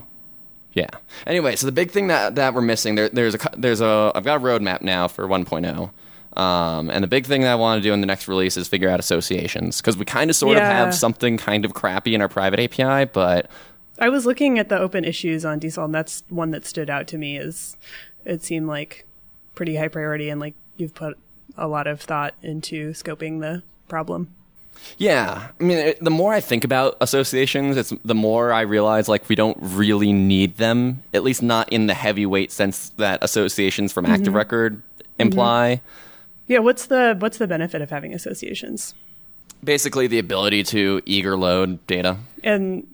Yeah. 0.74 0.90
Anyway, 1.28 1.56
so 1.58 1.66
the 1.66 1.72
big 1.72 1.92
thing 1.92 2.08
that, 2.08 2.36
that 2.36 2.54
we're 2.54 2.62
missing 2.62 2.96
there 2.96 3.10
there's 3.10 3.36
a 3.36 3.40
there's 3.58 3.82
a 3.82 4.12
I've 4.16 4.24
got 4.24 4.38
a 4.38 4.44
roadmap 4.44 4.82
now 4.82 5.08
for 5.08 5.28
1.0. 5.28 5.92
Um, 6.40 6.90
and 6.90 7.04
the 7.04 7.10
big 7.10 7.26
thing 7.26 7.42
that 7.42 7.52
I 7.52 7.56
want 7.56 7.84
to 7.84 7.88
do 7.88 7.94
in 7.94 8.00
the 8.00 8.08
next 8.08 8.30
release 8.30 8.56
is 8.56 8.70
figure 8.70 8.88
out 8.88 9.02
associations 9.02 9.82
because 9.82 9.98
we 9.98 10.06
kind 10.06 10.30
of 10.30 10.36
sort 10.38 10.56
of 10.56 10.64
have 10.64 10.96
something 10.96 11.36
kind 11.36 11.66
of 11.66 11.74
crappy 11.74 12.16
in 12.16 12.22
our 12.22 12.30
private 12.30 12.58
API, 12.62 13.10
but 13.12 13.50
I 14.00 14.10
was 14.10 14.26
looking 14.26 14.58
at 14.58 14.70
the 14.70 14.80
open 14.80 15.04
issues 15.04 15.46
on 15.46 15.60
Diesel, 15.60 15.86
and 15.86 15.94
that's 15.94 16.24
one 16.30 16.50
that 16.52 16.66
stood 16.66 16.90
out 16.90 17.06
to 17.08 17.18
me. 17.18 17.38
Is 17.38 17.76
it 18.26 18.44
seemed 18.44 18.68
like 18.68 19.06
pretty 19.56 19.76
high 19.76 19.88
priority, 19.88 20.30
and 20.30 20.40
like 20.40 20.56
you've 20.78 20.96
put 20.96 21.18
a 21.58 21.68
lot 21.68 21.88
of 21.88 22.02
thought 22.02 22.34
into 22.42 22.92
scoping 22.92 23.42
the 23.42 23.64
problem. 23.88 24.34
Yeah, 24.98 25.50
I 25.60 25.64
mean, 25.64 25.78
it, 25.78 26.04
the 26.04 26.10
more 26.10 26.34
I 26.34 26.40
think 26.40 26.64
about 26.64 26.98
associations, 27.02 27.78
it's 27.78 27.94
the 28.04 28.16
more 28.16 28.54
I 28.54 28.62
realize 28.62 29.08
like 29.08 29.28
we 29.30 29.36
don't 29.36 29.58
really 29.60 30.14
need 30.14 30.58
them. 30.58 31.04
At 31.14 31.24
least 31.24 31.44
not 31.44 31.72
in 31.72 31.88
the 31.88 31.94
heavyweight 31.94 32.52
sense 32.52 32.90
that 32.98 33.24
associations 33.24 33.92
from 33.92 34.06
Active 34.06 34.34
Record 34.34 34.82
imply. 35.20 35.82
Yeah, 36.48 36.60
what's 36.60 36.88
the 36.88 37.16
what's 37.20 37.38
the 37.38 37.48
benefit 37.48 37.82
of 37.82 37.90
having 37.90 38.14
associations? 38.14 38.96
Basically, 39.64 40.08
the 40.08 40.20
ability 40.20 40.64
to 40.64 41.02
eager 41.06 41.38
load 41.38 41.86
data. 41.86 42.18
And 42.44 42.88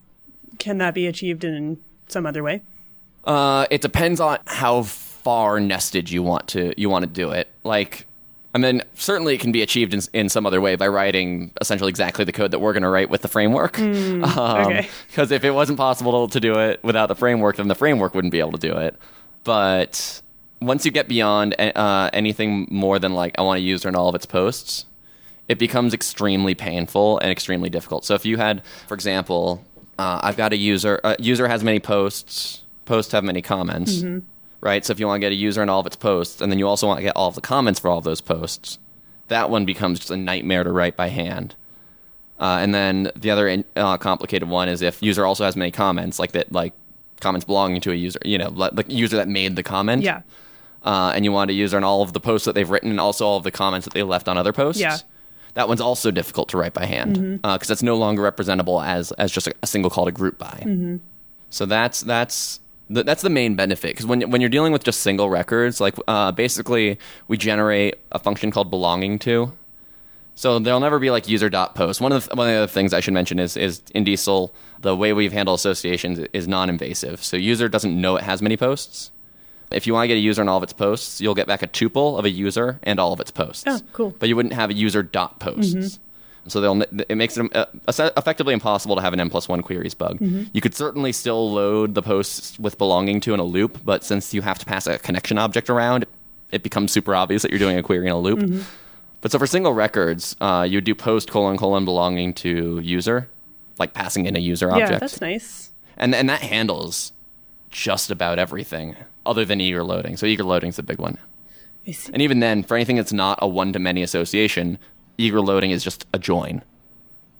can 0.59 0.79
that 0.79 0.93
be 0.93 1.07
achieved 1.07 1.43
in 1.43 1.77
some 2.07 2.25
other 2.25 2.43
way? 2.43 2.61
Uh, 3.23 3.65
it 3.69 3.81
depends 3.81 4.19
on 4.19 4.39
how 4.47 4.83
far 5.27 5.59
nested 5.59 6.09
you 6.09 6.23
want 6.23 6.47
to 6.47 6.73
you 6.79 6.89
want 6.89 7.03
to 7.03 7.11
do 7.11 7.31
it. 7.31 7.49
Like, 7.65 8.05
I 8.55 8.59
mean, 8.59 8.81
certainly 8.93 9.35
it 9.35 9.41
can 9.41 9.51
be 9.51 9.61
achieved 9.61 9.93
in, 9.93 9.99
in 10.13 10.29
some 10.29 10.45
other 10.45 10.61
way 10.61 10.77
by 10.77 10.87
writing 10.87 11.51
essentially 11.59 11.89
exactly 11.89 12.23
the 12.23 12.31
code 12.31 12.51
that 12.51 12.59
we're 12.59 12.71
going 12.71 12.83
to 12.83 12.89
write 12.89 13.09
with 13.09 13.23
the 13.23 13.27
framework. 13.27 13.77
Um, 13.77 14.21
okay. 14.23 14.87
Because 15.07 15.31
if 15.31 15.43
it 15.43 15.51
wasn't 15.51 15.77
possible 15.77 16.29
to 16.29 16.39
do 16.39 16.57
it 16.57 16.81
without 16.81 17.07
the 17.07 17.15
framework, 17.15 17.57
then 17.57 17.67
the 17.67 17.75
framework 17.75 18.15
wouldn't 18.15 18.31
be 18.31 18.39
able 18.39 18.53
to 18.53 18.57
do 18.69 18.77
it. 18.77 18.95
But 19.43 20.21
once 20.61 20.85
you 20.85 20.91
get 20.91 21.09
beyond 21.09 21.55
uh, 21.59 22.09
anything 22.13 22.65
more 22.71 22.97
than 22.97 23.13
like 23.13 23.37
I 23.37 23.41
want 23.41 23.57
a 23.57 23.61
user 23.61 23.89
in 23.89 23.95
all 23.95 24.07
of 24.07 24.15
its 24.15 24.25
posts, 24.25 24.85
it 25.49 25.59
becomes 25.59 25.93
extremely 25.93 26.55
painful 26.55 27.19
and 27.19 27.29
extremely 27.31 27.69
difficult. 27.69 28.05
So 28.05 28.13
if 28.13 28.25
you 28.25 28.37
had, 28.37 28.63
for 28.87 28.93
example, 28.93 29.65
uh, 29.99 30.21
I've 30.23 30.37
got 30.37 30.53
a 30.53 30.57
user, 30.57 31.01
a 31.03 31.17
user 31.19 31.49
has 31.49 31.65
many 31.65 31.81
posts, 31.81 32.63
posts 32.85 33.11
have 33.11 33.25
many 33.25 33.41
comments, 33.41 34.03
right? 34.61 34.83
So 34.85 34.91
if 34.91 34.99
you 34.99 35.07
want 35.07 35.17
to 35.21 35.25
get 35.25 35.31
a 35.31 35.35
user 35.35 35.61
in 35.63 35.69
all 35.69 35.79
of 35.79 35.85
its 35.87 35.95
posts, 35.95 36.41
and 36.41 36.51
then 36.51 36.59
you 36.59 36.67
also 36.67 36.87
want 36.87 36.97
to 36.99 37.03
get 37.03 37.15
all 37.15 37.27
of 37.29 37.35
the 37.35 37.41
comments 37.41 37.79
for 37.79 37.89
all 37.89 37.97
of 37.97 38.03
those 38.03 38.21
posts, 38.21 38.79
that 39.27 39.49
one 39.49 39.65
becomes 39.65 39.99
just 39.99 40.11
a 40.11 40.17
nightmare 40.17 40.63
to 40.63 40.71
write 40.71 40.95
by 40.95 41.07
hand. 41.09 41.55
Uh, 42.39 42.59
and 42.61 42.73
then 42.73 43.11
the 43.15 43.31
other 43.31 43.63
uh, 43.75 43.97
complicated 43.97 44.47
one 44.47 44.69
is 44.69 44.81
if 44.81 45.01
user 45.01 45.25
also 45.25 45.43
has 45.43 45.55
many 45.55 45.71
comments, 45.71 46.19
like 46.19 46.33
that, 46.33 46.51
like 46.51 46.73
comments 47.19 47.45
belonging 47.45 47.81
to 47.81 47.91
a 47.91 47.95
user, 47.95 48.19
you 48.23 48.37
know, 48.37 48.49
like 48.49 48.75
the 48.75 48.85
user 48.93 49.17
that 49.17 49.27
made 49.27 49.55
the 49.55 49.63
comment 49.63 50.03
Yeah. 50.03 50.21
uh, 50.83 51.11
and 51.15 51.25
you 51.25 51.31
want 51.31 51.49
a 51.49 51.53
user 51.53 51.77
on 51.77 51.83
all 51.83 52.03
of 52.03 52.13
the 52.13 52.19
posts 52.19 52.45
that 52.45 52.53
they've 52.53 52.69
written 52.69 52.91
and 52.91 52.99
also 52.99 53.25
all 53.25 53.37
of 53.37 53.43
the 53.43 53.49
comments 53.51 53.85
that 53.85 53.93
they 53.95 54.03
left 54.03 54.27
on 54.27 54.37
other 54.37 54.53
posts. 54.53 54.79
Yeah. 54.79 54.97
That 55.55 55.67
one's 55.67 55.81
also 55.81 56.11
difficult 56.11 56.49
to 56.49 56.57
write 56.57 56.75
by 56.75 56.85
hand 56.85 57.41
because 57.41 57.71
it's 57.71 57.81
no 57.81 57.95
longer 57.97 58.21
representable 58.21 58.79
as 58.79 59.11
as 59.13 59.31
just 59.31 59.47
a, 59.47 59.55
a 59.63 59.67
single 59.67 59.89
call 59.89 60.05
to 60.05 60.11
group 60.11 60.37
by. 60.37 60.99
So 61.49 61.65
that's 61.65 62.01
that's 62.01 62.59
the, 62.89 63.03
that's 63.03 63.21
the 63.21 63.29
main 63.29 63.55
benefit 63.55 63.91
because 63.91 64.05
when 64.05 64.29
when 64.29 64.41
you're 64.41 64.49
dealing 64.49 64.73
with 64.73 64.83
just 64.83 65.01
single 65.01 65.29
records, 65.29 65.81
like 65.81 65.95
uh, 66.07 66.31
basically 66.31 66.97
we 67.27 67.37
generate 67.37 67.95
a 68.11 68.19
function 68.19 68.51
called 68.51 68.69
belonging 68.69 69.19
to. 69.19 69.51
So 70.35 70.59
there'll 70.59 70.79
never 70.79 70.99
be 70.99 71.09
like 71.09 71.27
user 71.27 71.49
dot 71.49 71.73
post. 71.73 71.99
One 71.99 72.11
of 72.11 72.29
the, 72.29 72.35
one 72.35 72.47
of 72.47 72.53
the 72.53 72.57
other 72.59 72.67
things 72.67 72.93
I 72.93 72.99
should 72.99 73.13
mention 73.13 73.39
is 73.39 73.57
is 73.57 73.81
in 73.95 74.03
Diesel 74.03 74.53
the 74.81 74.95
way 74.95 75.11
we've 75.11 75.33
handled 75.33 75.59
associations 75.59 76.19
is 76.31 76.47
non-invasive. 76.47 77.23
So 77.23 77.37
user 77.37 77.67
doesn't 77.67 77.99
know 77.99 78.17
it 78.17 78.23
has 78.23 78.41
many 78.41 78.55
posts. 78.55 79.11
If 79.71 79.85
you 79.85 79.93
want 79.93 80.03
to 80.03 80.07
get 80.07 80.13
a 80.13 80.19
user 80.19 80.41
and 80.41 80.49
all 80.49 80.57
of 80.57 80.63
its 80.63 80.73
posts, 80.73 81.19
you'll 81.19 81.35
get 81.35 81.47
back 81.47 81.61
a 81.61 81.67
tuple 81.67 82.17
of 82.17 82.23
a 82.23 82.29
user 82.29 82.79
and 82.83 82.99
all 82.99 83.11
of 83.11 83.19
its 83.19 83.31
posts. 83.31 83.65
Oh, 83.67 83.81
cool. 83.93 84.15
But 84.17 84.29
you 84.29 84.35
wouldn't 84.35 84.53
have 84.53 84.69
a 84.69 84.73
user 84.73 85.03
dot 85.03 85.39
posts. 85.39 85.99
So 86.49 86.61
they'll 86.61 86.81
it 87.09 87.15
makes 87.15 87.37
it 87.37 87.55
uh, 87.55 87.65
effectively 87.87 88.53
impossible 88.53 88.95
to 88.95 89.01
have 89.01 89.13
an 89.13 89.19
n 89.19 89.29
plus 89.29 89.47
one 89.49 89.61
queries 89.61 89.93
bug. 89.93 90.17
You 90.53 90.61
could 90.61 90.75
certainly 90.75 91.11
still 91.11 91.51
load 91.51 91.95
the 91.95 92.01
posts 92.01 92.57
with 92.59 92.77
belonging 92.77 93.19
to 93.21 93.33
in 93.33 93.39
a 93.39 93.43
loop, 93.43 93.79
but 93.83 94.03
since 94.03 94.33
you 94.33 94.41
have 94.41 94.59
to 94.59 94.65
pass 94.65 94.87
a 94.87 94.97
connection 94.99 95.37
object 95.37 95.69
around, 95.69 96.05
it 96.51 96.63
becomes 96.63 96.91
super 96.91 97.13
obvious 97.15 97.41
that 97.41 97.51
you're 97.51 97.59
doing 97.59 97.77
a 97.77 97.83
query 97.83 98.07
in 98.07 98.13
a 98.13 98.19
loop. 98.19 98.63
But 99.21 99.31
so 99.31 99.39
for 99.39 99.47
single 99.47 99.73
records, 99.73 100.35
uh, 100.39 100.65
you 100.69 100.79
do 100.81 100.93
post 100.95 101.29
colon 101.31 101.57
colon 101.57 101.85
belonging 101.85 102.33
to 102.35 102.79
user, 102.79 103.27
like 103.79 103.93
passing 103.93 104.25
in 104.25 104.35
a 104.35 104.39
user 104.39 104.69
object, 104.71 104.91
Yeah, 104.91 104.97
that's 104.99 105.19
nice. 105.21 105.71
and 105.97 106.13
and 106.15 106.29
that 106.29 106.41
handles 106.41 107.13
just 107.69 108.11
about 108.11 108.39
everything 108.39 108.95
other 109.25 109.43
than 109.43 109.59
eager 109.59 109.83
loading. 109.83 110.15
So 110.17 110.25
eager 110.25 110.43
loading 110.43 110.69
is 110.69 110.77
the 110.77 110.83
big 110.83 110.99
one. 110.99 111.17
And 112.13 112.21
even 112.21 112.39
then, 112.41 112.63
for 112.63 112.75
anything 112.75 112.97
that's 112.97 113.13
not 113.13 113.39
a 113.41 113.47
one 113.47 113.71
to 113.73 113.79
many 113.79 114.03
association, 114.03 114.77
eager 115.17 115.41
loading 115.41 115.71
is 115.71 115.83
just 115.83 116.05
a 116.13 116.19
join. 116.19 116.61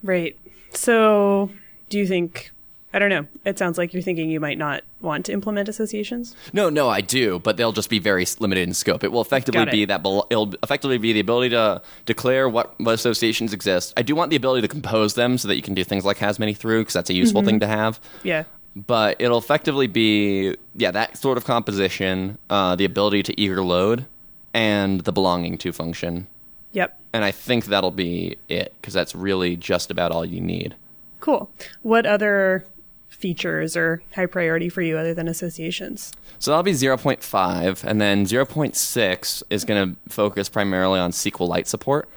Right. 0.04 0.38
So, 0.74 1.50
do 1.90 1.98
you 1.98 2.08
think? 2.08 2.52
I 2.94 3.00
don't 3.00 3.10
know. 3.10 3.28
It 3.46 3.60
sounds 3.60 3.78
like 3.78 3.94
you're 3.94 4.02
thinking 4.02 4.30
you 4.30 4.40
might 4.40 4.58
not 4.58 4.84
want 5.02 5.26
to 5.26 5.34
implement 5.34 5.68
associations. 5.70 6.36
No, 6.54 6.70
no, 6.70 6.90
I 6.90 7.02
do, 7.02 7.40
but 7.40 7.58
they'll 7.58 7.74
just 7.74 7.90
be 7.90 8.00
very 8.00 8.26
limited 8.40 8.62
in 8.62 8.74
scope. 8.74 9.04
It 9.04 9.12
will 9.12 9.22
effectively 9.22 9.62
it. 9.64 9.72
be 9.72 9.86
that 9.86 10.00
it'll 10.00 10.54
effectively 10.64 10.98
be 10.98 11.14
the 11.14 11.20
ability 11.20 11.50
to 11.50 11.82
declare 12.06 12.48
what, 12.48 12.80
what 12.80 12.96
associations 12.96 13.54
exist. 13.54 13.94
I 13.98 14.04
do 14.04 14.16
want 14.16 14.30
the 14.30 14.36
ability 14.36 14.62
to 14.62 14.68
compose 14.68 15.16
them 15.16 15.38
so 15.38 15.48
that 15.50 15.56
you 15.56 15.62
can 15.62 15.74
do 15.74 15.84
things 15.84 16.06
like 16.06 16.18
has 16.18 16.40
many 16.40 16.54
through 16.54 16.82
because 16.82 16.94
that's 16.94 17.10
a 17.10 17.14
useful 17.14 17.44
thing 17.44 17.60
to 17.60 17.68
have. 17.68 18.00
Yeah. 18.24 18.46
But 18.76 19.18
it'll 19.20 19.40
effectively 19.40 19.88
be 19.88 20.56
yeah 20.76 20.92
that 20.92 21.18
sort 21.18 21.38
of 21.38 21.46
composition, 21.46 22.38
uh, 22.50 22.76
the 22.76 22.86
ability 22.86 23.24
to 23.24 23.40
eager 23.40 23.64
load, 23.64 24.06
and 24.54 25.02
the 25.02 25.12
belonging 25.12 25.58
to 25.60 25.72
function. 25.74 26.28
Yep. 26.74 27.00
And 27.14 27.24
I 27.24 27.32
think 27.32 27.66
that'll 27.66 27.92
be 27.92 28.38
it 28.48 28.74
because 28.80 28.94
that's 28.94 29.16
really 29.16 29.56
just 29.56 29.90
about 29.90 30.12
all 30.12 30.26
you 30.26 30.42
need. 30.42 30.76
Cool. 31.20 31.50
What 31.82 32.06
other 32.06 32.66
features 33.10 33.76
are 33.76 34.02
high 34.16 34.26
priority 34.26 34.70
for 34.70 34.82
you 34.82 34.98
other 34.98 35.14
than 35.14 35.28
associations? 35.28 36.14
So 36.40 36.52
that'll 36.52 36.64
be 36.64 36.74
0.5, 36.74 37.84
and 37.84 38.00
then 38.00 38.26
0.6 38.26 39.44
is 39.50 39.66
going 39.66 39.96
to 39.96 40.12
focus 40.12 40.50
primarily 40.50 41.00
on 41.00 41.12
SQLite 41.12 41.66
support. 41.66 42.08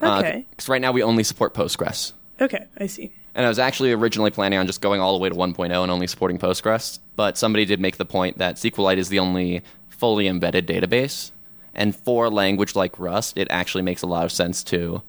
Uh, 0.00 0.18
okay. 0.18 0.46
Because 0.50 0.68
right 0.68 0.80
now 0.80 0.92
we 0.92 1.02
only 1.02 1.22
support 1.22 1.54
Postgres. 1.54 2.12
Okay, 2.40 2.66
I 2.78 2.86
see. 2.86 3.12
And 3.34 3.46
I 3.46 3.48
was 3.48 3.58
actually 3.58 3.92
originally 3.92 4.30
planning 4.30 4.58
on 4.58 4.66
just 4.66 4.80
going 4.80 5.00
all 5.00 5.12
the 5.12 5.22
way 5.22 5.28
to 5.28 5.34
1.0 5.34 5.82
and 5.82 5.90
only 5.90 6.06
supporting 6.06 6.38
Postgres, 6.38 6.98
but 7.14 7.38
somebody 7.38 7.64
did 7.64 7.80
make 7.80 7.96
the 7.96 8.04
point 8.04 8.38
that 8.38 8.56
SQLite 8.56 8.96
is 8.96 9.08
the 9.08 9.18
only 9.18 9.62
fully 9.88 10.26
embedded 10.26 10.66
database. 10.66 11.30
And 11.74 11.94
for 11.94 12.26
a 12.26 12.30
language 12.30 12.74
like 12.74 12.98
Rust, 12.98 13.38
it 13.38 13.48
actually 13.50 13.82
makes 13.82 14.02
a 14.02 14.06
lot 14.06 14.24
of 14.24 14.32
sense 14.32 14.62
to 14.64 15.02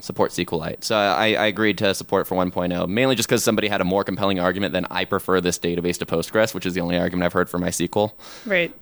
support 0.00 0.30
SQLite. 0.30 0.84
So 0.84 0.96
I, 0.96 1.32
I 1.34 1.46
agreed 1.46 1.78
to 1.78 1.94
support 1.94 2.26
for 2.26 2.34
1.0, 2.34 2.88
mainly 2.88 3.14
just 3.14 3.28
because 3.28 3.42
somebody 3.42 3.68
had 3.68 3.80
a 3.80 3.84
more 3.84 4.04
compelling 4.04 4.38
argument 4.38 4.72
than 4.72 4.86
I 4.90 5.04
prefer 5.04 5.40
this 5.40 5.58
database 5.58 5.98
to 5.98 6.06
Postgres, 6.06 6.54
which 6.54 6.66
is 6.66 6.74
the 6.74 6.80
only 6.80 6.98
argument 6.98 7.26
I've 7.26 7.32
heard 7.32 7.48
for 7.48 7.58
MySQL. 7.58 8.12
Right. 8.44 8.74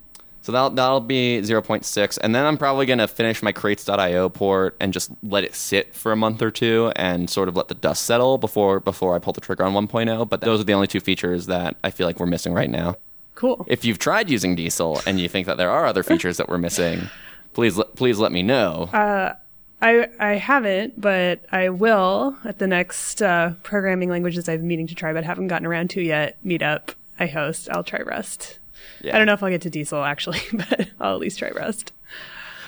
So 0.43 0.53
that'll, 0.53 0.71
that'll 0.71 1.01
be 1.01 1.41
0.6. 1.43 2.19
And 2.23 2.35
then 2.35 2.45
I'm 2.45 2.59
probably 2.59 2.85
going 2.85 2.99
to 2.99 3.09
finish 3.09 3.43
my 3.43 3.51
crates.io 3.51 4.29
port 4.29 4.77
and 4.79 4.93
just 4.93 5.11
let 5.23 5.43
it 5.43 5.55
sit 5.55 5.95
for 5.95 6.13
a 6.13 6.17
month 6.17 6.43
or 6.43 6.51
two 6.51 6.93
and 6.97 7.31
sort 7.31 7.49
of 7.49 7.57
let 7.57 7.69
the 7.69 7.75
dust 7.75 8.03
settle 8.05 8.37
before, 8.37 8.79
before 8.79 9.15
I 9.17 9.21
pull 9.21 9.33
the 9.33 9.41
trigger 9.41 9.65
on 9.65 9.73
1.0. 9.73 10.29
But 10.29 10.43
those 10.43 10.61
are 10.61 10.65
the 10.65 10.75
only 10.75 10.87
two 10.87 11.01
features 11.01 11.47
that 11.47 11.77
I 11.83 11.91
feel 11.91 12.07
like 12.07 12.21
we're 12.21 12.27
missing 12.27 12.53
right 12.53 12.69
now. 12.69 12.97
Cool. 13.35 13.65
If 13.69 13.85
you've 13.85 13.99
tried 13.99 14.31
using 14.31 14.55
Diesel 14.55 15.01
and 15.07 15.19
you 15.21 15.29
think 15.29 15.47
that 15.47 15.57
there 15.57 15.71
are 15.71 15.87
other 15.87 16.03
features 16.03 16.37
that 16.37 16.49
we're 16.49 16.59
missing, 16.59 17.09
please, 17.53 17.77
let- 17.77 17.95
please 17.97 18.19
let 18.19 18.31
me 18.33 18.43
know. 18.43 18.89
Uh, 18.93 19.35
I 19.83 20.09
I 20.21 20.35
haven't, 20.37 21.01
but 21.01 21.45
I 21.53 21.69
will 21.69 22.37
at 22.45 22.59
the 22.59 22.67
next 22.67 23.21
uh, 23.23 23.53
programming 23.63 24.09
languages 24.09 24.49
I've 24.49 24.61
been 24.61 24.69
meaning 24.69 24.87
to 24.87 24.95
try 24.95 25.13
but 25.13 25.25
haven't 25.25 25.49
gotten 25.49 25.67
around 25.67 25.91
to 25.91 26.01
yet. 26.01 26.39
Meetup 26.45 26.95
I 27.19 27.27
host. 27.27 27.69
I'll 27.71 27.85
try 27.85 28.01
Rust. 28.01 28.59
Yeah. 29.03 29.15
I 29.15 29.19
don't 29.19 29.27
know 29.27 29.35
if 29.35 29.43
I'll 29.43 29.51
get 29.51 29.63
to 29.63 29.71
Diesel 29.71 30.03
actually, 30.03 30.41
but 30.53 30.89
I'll 31.01 31.15
at 31.15 31.21
least 31.21 31.39
try 31.39 31.51
Rust. 31.51 31.93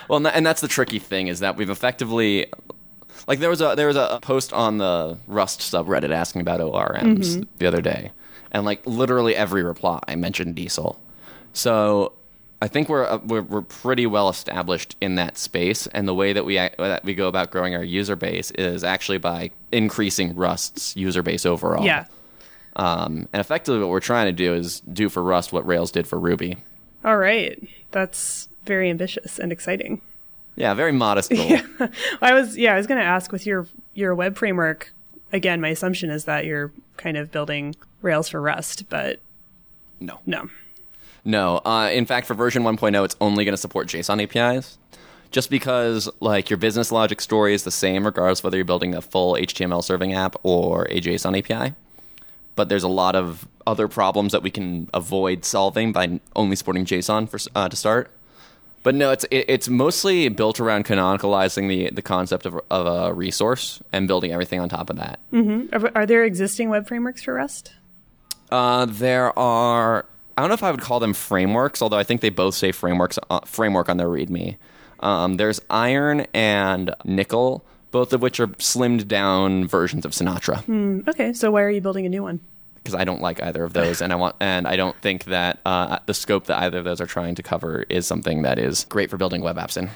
Well, 0.08 0.18
and 0.18 0.26
and 0.26 0.44
that's 0.44 0.60
the 0.60 0.68
tricky 0.68 0.98
thing 0.98 1.28
is 1.28 1.40
that 1.40 1.56
we've 1.56 1.70
effectively, 1.70 2.46
like 3.26 3.38
there 3.38 3.50
was 3.50 3.60
a 3.62 3.74
there 3.76 3.86
was 3.86 3.96
a 3.96 4.18
post 4.20 4.52
on 4.52 4.78
the 4.78 5.16
Rust 5.26 5.60
subreddit 5.60 6.10
asking 6.12 6.42
about 6.42 6.60
ORMs 6.60 7.46
the 7.58 7.66
other 7.66 7.80
day, 7.80 8.10
and 8.56 8.64
like 8.64 8.86
literally 8.86 9.36
every 9.36 9.62
reply 9.62 10.00
I 10.08 10.16
mentioned 10.16 10.54
Diesel. 10.54 10.98
So 11.52 12.14
I 12.62 12.68
think 12.68 12.88
we're 12.88 13.04
uh, 13.04 13.18
we're, 13.18 13.42
we're 13.42 13.60
pretty 13.60 14.06
well 14.06 14.30
established 14.30 14.96
in 15.02 15.16
that 15.16 15.36
space, 15.36 15.86
and 15.88 16.08
the 16.08 16.14
way 16.14 16.32
that 16.32 16.46
we 16.46 16.56
ac- 16.56 16.74
that 16.78 17.04
we 17.04 17.14
go 17.14 17.28
about 17.28 17.50
growing 17.50 17.74
our 17.74 17.84
user 17.84 18.16
base 18.16 18.50
is 18.52 18.82
actually 18.82 19.18
by 19.18 19.50
increasing 19.72 20.34
Rust's 20.34 20.96
user 20.96 21.22
base 21.22 21.44
overall. 21.44 21.84
Yeah. 21.84 22.06
Um, 22.76 23.28
and 23.30 23.40
effectively, 23.40 23.78
what 23.78 23.90
we're 23.90 24.00
trying 24.00 24.26
to 24.26 24.32
do 24.32 24.54
is 24.54 24.80
do 24.80 25.10
for 25.10 25.22
Rust 25.22 25.52
what 25.52 25.66
Rails 25.66 25.90
did 25.90 26.06
for 26.06 26.18
Ruby. 26.18 26.56
All 27.04 27.18
right. 27.18 27.62
That's 27.90 28.48
very 28.64 28.88
ambitious 28.88 29.38
and 29.38 29.52
exciting. 29.52 30.00
Yeah, 30.56 30.72
very 30.72 30.92
modest 30.92 31.30
goal. 31.30 31.46
Yeah. 31.46 31.66
I 32.22 32.32
was 32.32 32.56
yeah, 32.56 32.72
I 32.72 32.78
was 32.78 32.86
going 32.86 33.00
to 33.00 33.06
ask 33.06 33.32
with 33.32 33.44
your 33.44 33.66
your 33.92 34.14
web 34.14 34.38
framework 34.38 34.94
again, 35.32 35.60
my 35.60 35.68
assumption 35.68 36.10
is 36.10 36.24
that 36.24 36.44
you're 36.44 36.72
kind 36.96 37.16
of 37.16 37.30
building 37.32 37.74
Rails 38.02 38.28
for 38.28 38.40
Rust, 38.40 38.84
but 38.88 39.20
No. 40.00 40.20
no. 40.26 40.48
No. 41.24 41.56
Uh, 41.64 41.90
in 41.92 42.06
fact, 42.06 42.26
for 42.26 42.34
version 42.34 42.62
1.0, 42.62 43.04
it's 43.04 43.16
only 43.20 43.44
going 43.44 43.52
to 43.52 43.56
support 43.60 43.88
JSON 43.88 44.22
APIs. 44.22 44.78
Just 45.32 45.50
because, 45.50 46.08
like, 46.20 46.48
your 46.48 46.56
business 46.56 46.92
logic 46.92 47.20
story 47.20 47.52
is 47.52 47.64
the 47.64 47.70
same, 47.72 48.04
regardless 48.06 48.44
whether 48.44 48.56
you're 48.56 48.64
building 48.64 48.94
a 48.94 49.02
full 49.02 49.34
HTML 49.34 49.82
serving 49.82 50.12
app 50.14 50.36
or 50.44 50.84
a 50.88 51.00
JSON 51.00 51.36
API. 51.36 51.74
But 52.54 52.68
there's 52.68 52.84
a 52.84 52.88
lot 52.88 53.16
of 53.16 53.46
other 53.66 53.88
problems 53.88 54.32
that 54.32 54.42
we 54.42 54.50
can 54.50 54.88
avoid 54.94 55.44
solving 55.44 55.92
by 55.92 56.20
only 56.36 56.54
supporting 56.56 56.84
JSON 56.84 57.28
for, 57.28 57.38
uh, 57.56 57.68
to 57.68 57.76
start. 57.76 58.10
But 58.86 58.94
no, 58.94 59.10
it's 59.10 59.24
it, 59.32 59.46
it's 59.48 59.68
mostly 59.68 60.28
built 60.28 60.60
around 60.60 60.84
canonicalizing 60.84 61.68
the 61.68 61.90
the 61.90 62.02
concept 62.02 62.46
of, 62.46 62.60
of 62.70 62.86
a 62.86 63.12
resource 63.12 63.82
and 63.92 64.06
building 64.06 64.30
everything 64.30 64.60
on 64.60 64.68
top 64.68 64.90
of 64.90 64.96
that. 64.98 65.18
Are, 65.72 65.90
are 65.96 66.06
there 66.06 66.22
existing 66.22 66.68
web 66.68 66.86
frameworks 66.86 67.20
for 67.20 67.34
Rust? 67.34 67.72
Uh, 68.48 68.86
there 68.86 69.36
are. 69.36 70.06
I 70.38 70.40
don't 70.40 70.50
know 70.50 70.54
if 70.54 70.62
I 70.62 70.70
would 70.70 70.82
call 70.82 71.00
them 71.00 71.14
frameworks, 71.14 71.82
although 71.82 71.98
I 71.98 72.04
think 72.04 72.20
they 72.20 72.30
both 72.30 72.54
say 72.54 72.70
frameworks 72.70 73.18
uh, 73.28 73.40
framework 73.40 73.88
on 73.88 73.96
their 73.96 74.06
README. 74.06 74.56
Um, 75.00 75.34
there's 75.34 75.60
Iron 75.68 76.28
and 76.32 76.94
Nickel, 77.04 77.64
both 77.90 78.12
of 78.12 78.22
which 78.22 78.38
are 78.38 78.46
slimmed 78.46 79.08
down 79.08 79.66
versions 79.66 80.04
of 80.04 80.12
Sinatra. 80.12 81.08
Okay, 81.08 81.32
so 81.32 81.50
why 81.50 81.62
are 81.62 81.70
you 81.70 81.80
building 81.80 82.06
a 82.06 82.08
new 82.08 82.22
one? 82.22 82.38
Because 82.86 83.00
I 83.00 83.04
don't 83.04 83.20
like 83.20 83.42
either 83.42 83.64
of 83.64 83.72
those, 83.72 84.00
and 84.00 84.12
I 84.12 84.16
want, 84.16 84.36
and 84.40 84.66
I 84.68 84.76
don't 84.76 84.96
think 85.02 85.24
that 85.24 85.58
uh, 85.66 85.98
the 86.06 86.14
scope 86.14 86.46
that 86.46 86.58
either 86.62 86.78
of 86.78 86.84
those 86.84 87.00
are 87.00 87.06
trying 87.06 87.34
to 87.34 87.42
cover 87.42 87.84
is 87.88 88.06
something 88.06 88.42
that 88.42 88.58
is 88.60 88.84
great 88.84 89.10
for 89.10 89.16
building 89.16 89.42
web 89.42 89.56
apps 89.56 89.76
in. 89.76 89.90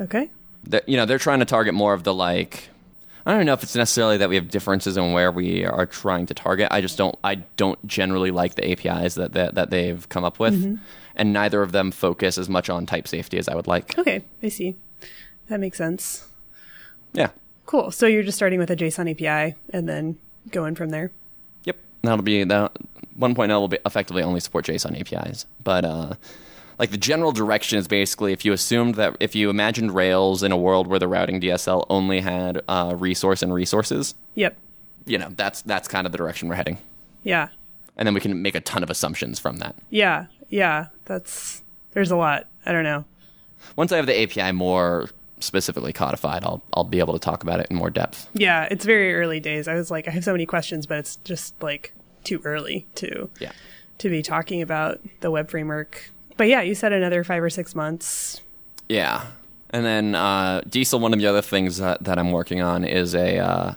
Okay. 0.00 0.30
They're- 0.64 0.82
you 0.86 0.96
know, 0.96 1.04
they're 1.04 1.18
trying 1.18 1.40
to 1.40 1.44
target 1.44 1.74
more 1.74 1.92
of 1.92 2.04
the 2.04 2.14
like. 2.14 2.68
I 3.26 3.34
don't 3.34 3.44
know 3.46 3.52
if 3.52 3.62
it's 3.62 3.76
necessarily 3.76 4.16
that 4.16 4.28
we 4.30 4.34
have 4.36 4.48
differences 4.48 4.96
in 4.96 5.12
where 5.12 5.30
we 5.30 5.64
are 5.64 5.86
trying 5.86 6.26
to 6.26 6.34
target. 6.34 6.68
I 6.70 6.80
just 6.80 6.96
don't. 6.98 7.16
I 7.22 7.36
don't 7.56 7.84
generally 7.86 8.30
like 8.30 8.54
the 8.56 8.68
APIs 8.72 9.14
that 9.16 9.34
that, 9.34 9.54
that 9.56 9.70
they've 9.70 10.08
come 10.08 10.24
up 10.24 10.38
with, 10.40 10.80
and 11.14 11.32
neither 11.32 11.60
of 11.62 11.70
them 11.72 11.90
focus 11.92 12.38
as 12.38 12.48
much 12.48 12.68
on 12.70 12.86
type 12.86 13.06
safety 13.06 13.36
as 13.38 13.46
I 13.48 13.54
would 13.54 13.66
like. 13.68 13.96
Okay, 13.98 14.24
I 14.42 14.48
see. 14.48 14.74
That 15.48 15.60
makes 15.60 15.76
sense. 15.78 16.26
Yeah. 17.12 17.28
Cool. 17.66 17.90
So 17.90 18.06
you're 18.06 18.22
just 18.24 18.36
starting 18.38 18.58
with 18.58 18.70
a 18.70 18.76
JSON 18.76 19.10
API 19.10 19.54
and 19.70 19.88
then 19.88 20.18
going 20.50 20.74
from 20.74 20.88
there. 20.90 21.10
That'll 22.02 22.22
be 22.22 22.44
that. 22.44 22.72
1.0 23.18 23.48
will 23.60 23.68
be 23.68 23.78
effectively 23.84 24.22
only 24.22 24.40
support 24.40 24.64
JSON 24.64 24.98
APIs, 24.98 25.44
but 25.62 25.84
uh, 25.84 26.14
like 26.78 26.90
the 26.90 26.96
general 26.96 27.30
direction 27.30 27.78
is 27.78 27.86
basically 27.86 28.32
if 28.32 28.44
you 28.44 28.52
assumed 28.54 28.94
that 28.94 29.16
if 29.20 29.34
you 29.34 29.50
imagined 29.50 29.94
Rails 29.94 30.42
in 30.42 30.50
a 30.50 30.56
world 30.56 30.86
where 30.86 30.98
the 30.98 31.06
routing 31.06 31.38
DSL 31.40 31.84
only 31.90 32.20
had 32.20 32.62
uh, 32.68 32.94
resource 32.96 33.42
and 33.42 33.52
resources, 33.52 34.14
Yep. 34.34 34.56
you 35.04 35.18
know 35.18 35.28
that's 35.36 35.60
that's 35.62 35.88
kind 35.88 36.06
of 36.06 36.12
the 36.12 36.18
direction 36.18 36.48
we're 36.48 36.54
heading, 36.54 36.78
Yeah. 37.22 37.48
and 37.98 38.06
then 38.06 38.14
we 38.14 38.20
can 38.20 38.40
make 38.40 38.54
a 38.54 38.60
ton 38.62 38.82
of 38.82 38.88
assumptions 38.88 39.38
from 39.38 39.58
that. 39.58 39.76
Yeah. 39.90 40.26
Yeah. 40.48 40.86
That's 41.04 41.62
there's 41.92 42.10
a 42.10 42.16
lot. 42.16 42.48
I 42.64 42.72
don't 42.72 42.84
know. 42.84 43.04
Once 43.76 43.92
I 43.92 43.96
have 43.96 44.06
the 44.06 44.20
API 44.22 44.52
more 44.52 45.10
specifically 45.42 45.92
codified, 45.92 46.44
I'll 46.44 46.62
I'll 46.74 46.84
be 46.84 46.98
able 47.00 47.12
to 47.14 47.18
talk 47.18 47.42
about 47.42 47.60
it 47.60 47.66
in 47.70 47.76
more 47.76 47.90
depth. 47.90 48.28
Yeah, 48.34 48.68
it's 48.70 48.84
very 48.84 49.14
early 49.14 49.40
days. 49.40 49.68
I 49.68 49.74
was 49.74 49.90
like, 49.90 50.08
I 50.08 50.10
have 50.10 50.24
so 50.24 50.32
many 50.32 50.46
questions, 50.46 50.86
but 50.86 50.98
it's 50.98 51.16
just 51.24 51.60
like 51.62 51.92
too 52.24 52.40
early 52.44 52.86
to 52.96 53.28
Yeah. 53.40 53.52
to 53.98 54.08
be 54.08 54.22
talking 54.22 54.62
about 54.62 55.00
the 55.20 55.30
web 55.30 55.50
framework. 55.50 56.10
But 56.36 56.48
yeah, 56.48 56.62
you 56.62 56.74
said 56.74 56.92
another 56.92 57.24
five 57.24 57.42
or 57.42 57.50
six 57.50 57.74
months. 57.74 58.40
Yeah. 58.88 59.26
And 59.70 59.84
then 59.84 60.14
uh, 60.14 60.62
Diesel, 60.68 61.00
one 61.00 61.12
of 61.12 61.18
the 61.18 61.26
other 61.26 61.42
things 61.42 61.78
that, 61.78 62.04
that 62.04 62.18
I'm 62.18 62.30
working 62.30 62.60
on 62.60 62.84
is 62.84 63.14
a 63.14 63.38
uh, 63.38 63.74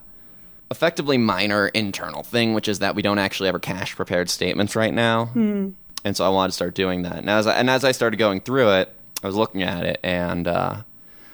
effectively 0.69 1.17
minor 1.17 1.67
internal 1.69 2.21
thing, 2.23 2.54
which 2.54 2.67
is 2.67 2.80
that 2.80 2.95
we 2.95 3.01
don't 3.01 3.19
actually 3.19 3.49
ever 3.49 3.60
cache 3.60 3.95
prepared 3.95 4.30
statements 4.30 4.75
right 4.75 4.93
now. 4.93 5.30
And 5.34 5.75
so 6.17 6.25
I 6.25 6.30
wanted 6.30 6.49
to 6.49 6.54
start 6.56 6.75
doing 6.75 7.04
that. 7.04 7.17
And 7.17 7.30
as 7.30 7.47
I, 7.47 7.54
and 7.56 7.69
as 7.69 7.84
I 7.84 7.91
started 7.93 8.17
going 8.17 8.41
through 8.41 8.71
it, 8.73 8.93
I 9.23 9.28
was 9.28 9.36
looking 9.36 9.63
at 9.63 9.86
it, 9.86 9.99
and 10.04 10.47
uh, 10.47 10.82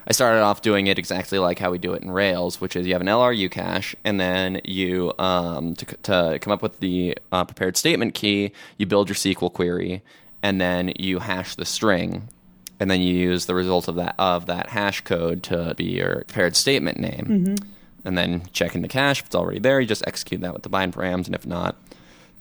I 0.07 0.13
started 0.13 0.41
off 0.41 0.61
doing 0.61 0.87
it 0.87 0.97
exactly 0.97 1.37
like 1.37 1.59
how 1.59 1.71
we 1.71 1.77
do 1.77 1.93
it 1.93 2.01
in 2.01 2.09
Rails, 2.11 2.59
which 2.59 2.75
is 2.75 2.87
you 2.87 2.93
have 2.93 3.01
an 3.01 3.07
LRU 3.07 3.49
cache, 3.51 3.95
and 4.03 4.19
then 4.19 4.61
you 4.63 5.13
um, 5.19 5.75
to, 5.75 5.85
to 5.85 6.39
come 6.41 6.51
up 6.51 6.61
with 6.61 6.79
the 6.79 7.17
uh, 7.31 7.45
prepared 7.45 7.77
statement 7.77 8.15
key, 8.15 8.51
you 8.77 8.85
build 8.85 9.09
your 9.09 9.15
SQL 9.15 9.53
query, 9.53 10.01
and 10.41 10.59
then 10.59 10.91
you 10.97 11.19
hash 11.19 11.55
the 11.55 11.65
string, 11.65 12.27
and 12.79 12.89
then 12.89 12.99
you 12.99 13.13
use 13.13 13.45
the 13.45 13.53
result 13.53 13.87
of 13.87 13.95
that 13.95 14.15
of 14.17 14.47
that 14.47 14.69
hash 14.69 15.01
code 15.01 15.43
to 15.43 15.75
be 15.75 15.85
your 15.85 16.15
prepared 16.27 16.55
statement 16.55 16.99
name, 16.99 17.25
and 18.03 18.17
then 18.17 18.43
check 18.53 18.73
in 18.73 18.81
the 18.81 18.87
cache 18.87 19.19
if 19.19 19.27
it's 19.27 19.35
already 19.35 19.59
there. 19.59 19.79
You 19.79 19.87
just 19.87 20.03
execute 20.07 20.41
that 20.41 20.53
with 20.53 20.63
the 20.63 20.69
bind 20.69 20.93
params, 20.93 21.27
and 21.27 21.35
if 21.35 21.45
not, 21.45 21.75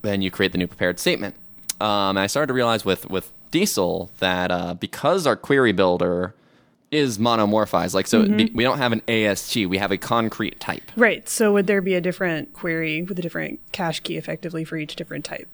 then 0.01 0.23
you 0.23 0.31
create 0.31 0.53
the 0.53 0.59
new 0.59 0.67
prepared 0.67 0.99
statement. 0.99 1.35
Um, 1.79 2.11
and 2.17 2.21
I 2.21 2.27
started 2.27 2.49
to 2.49 2.55
realize 2.55 2.87
with 2.87 3.11
with 3.11 3.31
Diesel 3.51 4.11
that 4.19 4.51
uh, 4.51 4.75
because 4.75 5.27
our 5.27 5.37
query 5.37 5.73
builder 5.73 6.35
is 6.91 7.19
monomorphized, 7.19 7.95
like 7.95 8.07
so 8.07 8.27
be- 8.27 8.51
we 8.53 8.65
don't 8.65 8.79
have 8.79 8.93
an 8.93 9.03
AST, 9.09 9.57
we 9.67 9.79
have 9.79 9.93
a 9.93 9.97
concrete 9.97 10.59
type. 10.59 10.91
Right. 10.97 11.29
So 11.29 11.53
would 11.53 11.67
there 11.67 11.81
be 11.81 11.95
a 11.95 12.01
different 12.01 12.53
query 12.53 13.03
with 13.03 13.19
a 13.19 13.23
different 13.23 13.61
cache 13.73 14.01
key 14.01 14.17
effectively 14.17 14.65
for 14.65 14.77
each 14.77 14.97
different 14.97 15.25
type? 15.25 15.49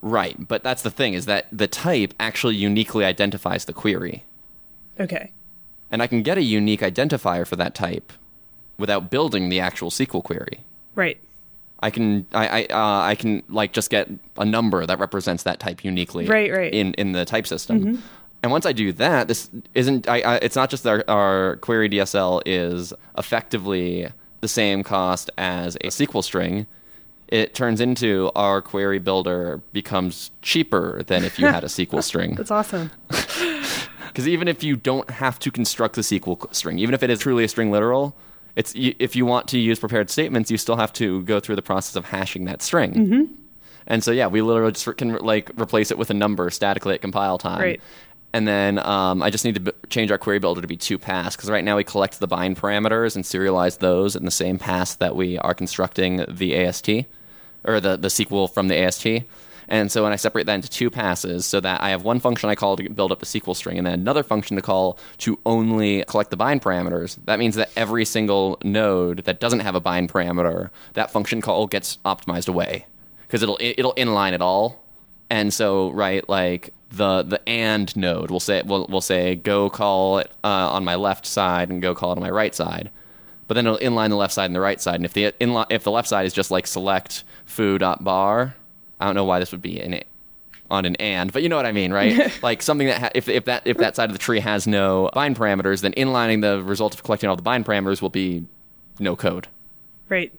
Right, 0.00 0.36
but 0.48 0.62
that's 0.62 0.82
the 0.82 0.90
thing 0.90 1.14
is 1.14 1.24
that 1.26 1.46
the 1.50 1.66
type 1.66 2.12
actually 2.20 2.56
uniquely 2.56 3.04
identifies 3.04 3.64
the 3.64 3.72
query. 3.72 4.24
Okay. 5.00 5.32
And 5.90 6.02
I 6.02 6.06
can 6.06 6.22
get 6.22 6.36
a 6.36 6.42
unique 6.42 6.80
identifier 6.80 7.46
for 7.46 7.56
that 7.56 7.74
type 7.74 8.12
without 8.76 9.10
building 9.10 9.48
the 9.48 9.60
actual 9.60 9.90
SQL 9.90 10.22
query. 10.22 10.60
Right. 10.94 11.18
I 11.80 11.90
can 11.90 12.26
I 12.32 12.46
I, 12.46 12.64
uh, 12.64 13.02
I 13.08 13.14
can 13.14 13.42
like 13.48 13.72
just 13.72 13.90
get 13.90 14.08
a 14.38 14.44
number 14.44 14.84
that 14.86 14.98
represents 14.98 15.42
that 15.42 15.60
type 15.60 15.84
uniquely 15.84 16.26
Right, 16.26 16.50
right. 16.50 16.72
in 16.72 16.94
in 16.94 17.12
the 17.12 17.24
type 17.24 17.46
system. 17.46 18.02
And 18.44 18.50
once 18.50 18.66
I 18.66 18.74
do 18.74 18.92
that, 18.92 19.26
this 19.26 19.48
isn't 19.72 20.06
I, 20.06 20.20
I 20.20 20.36
it's 20.36 20.54
not 20.54 20.68
just 20.68 20.82
that 20.82 20.90
our, 20.90 21.04
our 21.08 21.56
query 21.56 21.88
DSL 21.88 22.42
is 22.44 22.92
effectively 23.16 24.10
the 24.42 24.48
same 24.48 24.82
cost 24.82 25.30
as 25.38 25.76
a 25.76 25.86
SQL 25.86 26.22
string. 26.22 26.66
It 27.28 27.54
turns 27.54 27.80
into 27.80 28.30
our 28.36 28.60
query 28.60 28.98
builder 28.98 29.62
becomes 29.72 30.30
cheaper 30.42 31.02
than 31.04 31.24
if 31.24 31.38
you 31.38 31.46
had 31.46 31.64
a 31.64 31.68
SQL 31.68 32.02
string. 32.10 32.34
That's 32.34 32.50
awesome. 32.50 32.90
Because 34.08 34.28
even 34.28 34.46
if 34.46 34.62
you 34.62 34.76
don't 34.76 35.10
have 35.10 35.40
to 35.40 35.50
construct 35.50 35.96
the 35.96 36.02
SQL 36.02 36.54
string, 36.54 36.78
even 36.78 36.94
if 36.94 37.02
it 37.02 37.10
is 37.10 37.18
truly 37.18 37.42
a 37.42 37.48
string 37.48 37.72
literal, 37.72 38.14
it's 38.54 38.72
if 38.76 39.16
you 39.16 39.26
want 39.26 39.48
to 39.48 39.58
use 39.58 39.80
prepared 39.80 40.08
statements, 40.08 40.52
you 40.52 40.56
still 40.56 40.76
have 40.76 40.92
to 40.92 41.22
go 41.22 41.40
through 41.40 41.56
the 41.56 41.62
process 41.62 41.96
of 41.96 42.04
hashing 42.04 42.44
that 42.44 42.62
string. 42.62 42.92
Mm-hmm. 42.94 43.34
And 43.86 44.04
so 44.04 44.12
yeah, 44.12 44.26
we 44.28 44.40
literally 44.40 44.70
just 44.70 44.96
can 44.96 45.16
like 45.16 45.50
replace 45.60 45.90
it 45.90 45.98
with 45.98 46.10
a 46.10 46.14
number 46.14 46.48
statically 46.50 46.94
at 46.94 47.00
compile 47.00 47.38
time. 47.38 47.60
Right. 47.60 47.80
And 48.34 48.48
then 48.48 48.80
um, 48.80 49.22
I 49.22 49.30
just 49.30 49.44
need 49.44 49.54
to 49.54 49.60
b- 49.60 49.72
change 49.88 50.10
our 50.10 50.18
query 50.18 50.40
builder 50.40 50.60
to 50.60 50.66
be 50.66 50.76
two 50.76 50.98
pass 50.98 51.36
because 51.36 51.48
right 51.48 51.62
now 51.62 51.76
we 51.76 51.84
collect 51.84 52.18
the 52.18 52.26
bind 52.26 52.56
parameters 52.56 53.14
and 53.14 53.24
serialize 53.24 53.78
those 53.78 54.16
in 54.16 54.24
the 54.24 54.32
same 54.32 54.58
pass 54.58 54.96
that 54.96 55.14
we 55.14 55.38
are 55.38 55.54
constructing 55.54 56.24
the 56.28 56.56
AST 56.56 56.90
or 57.62 57.78
the, 57.78 57.96
the 57.96 58.08
SQL 58.08 58.52
from 58.52 58.66
the 58.66 58.76
AST. 58.76 59.06
And 59.68 59.92
so 59.92 60.02
when 60.02 60.12
I 60.12 60.16
separate 60.16 60.46
that 60.46 60.56
into 60.56 60.68
two 60.68 60.90
passes, 60.90 61.46
so 61.46 61.60
that 61.60 61.80
I 61.80 61.90
have 61.90 62.02
one 62.02 62.18
function 62.18 62.50
I 62.50 62.56
call 62.56 62.74
to 62.74 62.90
build 62.90 63.12
up 63.12 63.22
a 63.22 63.24
SQL 63.24 63.54
string, 63.54 63.78
and 63.78 63.86
then 63.86 63.94
another 63.94 64.24
function 64.24 64.56
to 64.56 64.62
call 64.62 64.98
to 65.18 65.38
only 65.46 66.02
collect 66.08 66.30
the 66.30 66.36
bind 66.36 66.60
parameters. 66.60 67.16
That 67.26 67.38
means 67.38 67.54
that 67.54 67.70
every 67.76 68.04
single 68.04 68.58
node 68.64 69.18
that 69.18 69.38
doesn't 69.38 69.60
have 69.60 69.76
a 69.76 69.80
bind 69.80 70.12
parameter, 70.12 70.70
that 70.94 71.12
function 71.12 71.40
call 71.40 71.68
gets 71.68 71.98
optimized 72.04 72.48
away 72.48 72.86
because 73.22 73.44
it'll 73.44 73.58
it'll 73.60 73.94
inline 73.94 74.32
it 74.32 74.42
all. 74.42 74.84
And 75.30 75.54
so 75.54 75.90
right, 75.92 76.28
like 76.28 76.74
the 76.96 77.22
the 77.22 77.48
and 77.48 77.94
node 77.96 78.30
We'll 78.30 78.40
say 78.40 78.62
we'll, 78.64 78.86
we'll 78.88 79.00
say 79.00 79.34
go 79.34 79.70
call 79.70 80.18
it 80.18 80.30
uh, 80.42 80.70
on 80.70 80.84
my 80.84 80.94
left 80.94 81.26
side 81.26 81.70
and 81.70 81.80
go 81.82 81.94
call 81.94 82.12
it 82.12 82.16
on 82.16 82.22
my 82.22 82.30
right 82.30 82.54
side 82.54 82.90
but 83.46 83.54
then 83.54 83.66
it'll 83.66 83.78
inline 83.78 84.08
the 84.08 84.16
left 84.16 84.32
side 84.32 84.46
and 84.46 84.54
the 84.54 84.60
right 84.60 84.80
side. 84.80 84.96
And 84.96 85.04
if 85.04 85.12
the 85.12 85.32
inli- 85.32 85.66
if 85.70 85.84
the 85.84 85.90
left 85.90 86.08
side 86.08 86.26
is 86.26 86.32
just 86.32 86.50
like 86.50 86.66
select 86.66 87.24
foo 87.44 87.78
dot 87.78 88.02
bar, 88.02 88.54
I 89.00 89.06
don't 89.06 89.14
know 89.14 89.24
why 89.24 89.38
this 89.38 89.52
would 89.52 89.62
be 89.62 89.80
in 89.80 89.92
it 89.92 90.06
on 90.70 90.86
an 90.86 90.96
and, 90.96 91.32
but 91.32 91.42
you 91.42 91.48
know 91.48 91.56
what 91.56 91.66
I 91.66 91.72
mean, 91.72 91.92
right? 91.92 92.32
like 92.42 92.62
something 92.62 92.86
that 92.86 93.00
ha- 93.00 93.10
if 93.14 93.28
if 93.28 93.44
that 93.44 93.62
if 93.66 93.76
that 93.78 93.96
side 93.96 94.08
of 94.08 94.14
the 94.14 94.18
tree 94.18 94.40
has 94.40 94.66
no 94.66 95.10
bind 95.12 95.36
parameters, 95.36 95.82
then 95.82 95.92
inlining 95.92 96.40
the 96.40 96.62
result 96.62 96.94
of 96.94 97.02
collecting 97.02 97.28
all 97.28 97.36
the 97.36 97.42
bind 97.42 97.66
parameters 97.66 98.00
will 98.00 98.10
be 98.10 98.46
no 98.98 99.14
code. 99.14 99.48
Right. 100.08 100.32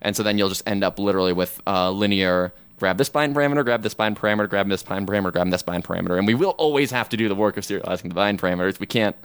And 0.00 0.16
so 0.16 0.22
then 0.22 0.38
you'll 0.38 0.48
just 0.48 0.62
end 0.66 0.84
up 0.84 0.98
literally 0.98 1.32
with 1.32 1.60
uh, 1.66 1.90
linear 1.90 2.52
grab 2.78 2.98
this 2.98 3.08
bind 3.08 3.34
parameter, 3.34 3.64
grab 3.64 3.82
this 3.82 3.94
bind 3.94 4.16
parameter, 4.16 4.48
grab 4.48 4.68
this 4.68 4.82
bind 4.82 5.06
parameter, 5.06 5.32
grab 5.32 5.50
this 5.50 5.62
bind 5.62 5.84
parameter. 5.84 6.16
And 6.18 6.26
we 6.26 6.34
will 6.34 6.50
always 6.50 6.90
have 6.90 7.08
to 7.10 7.16
do 7.16 7.28
the 7.28 7.34
work 7.34 7.56
of 7.56 7.64
serializing 7.64 8.08
the 8.08 8.14
bind 8.14 8.40
parameters. 8.40 8.80
We 8.80 8.86
can't 8.86 9.16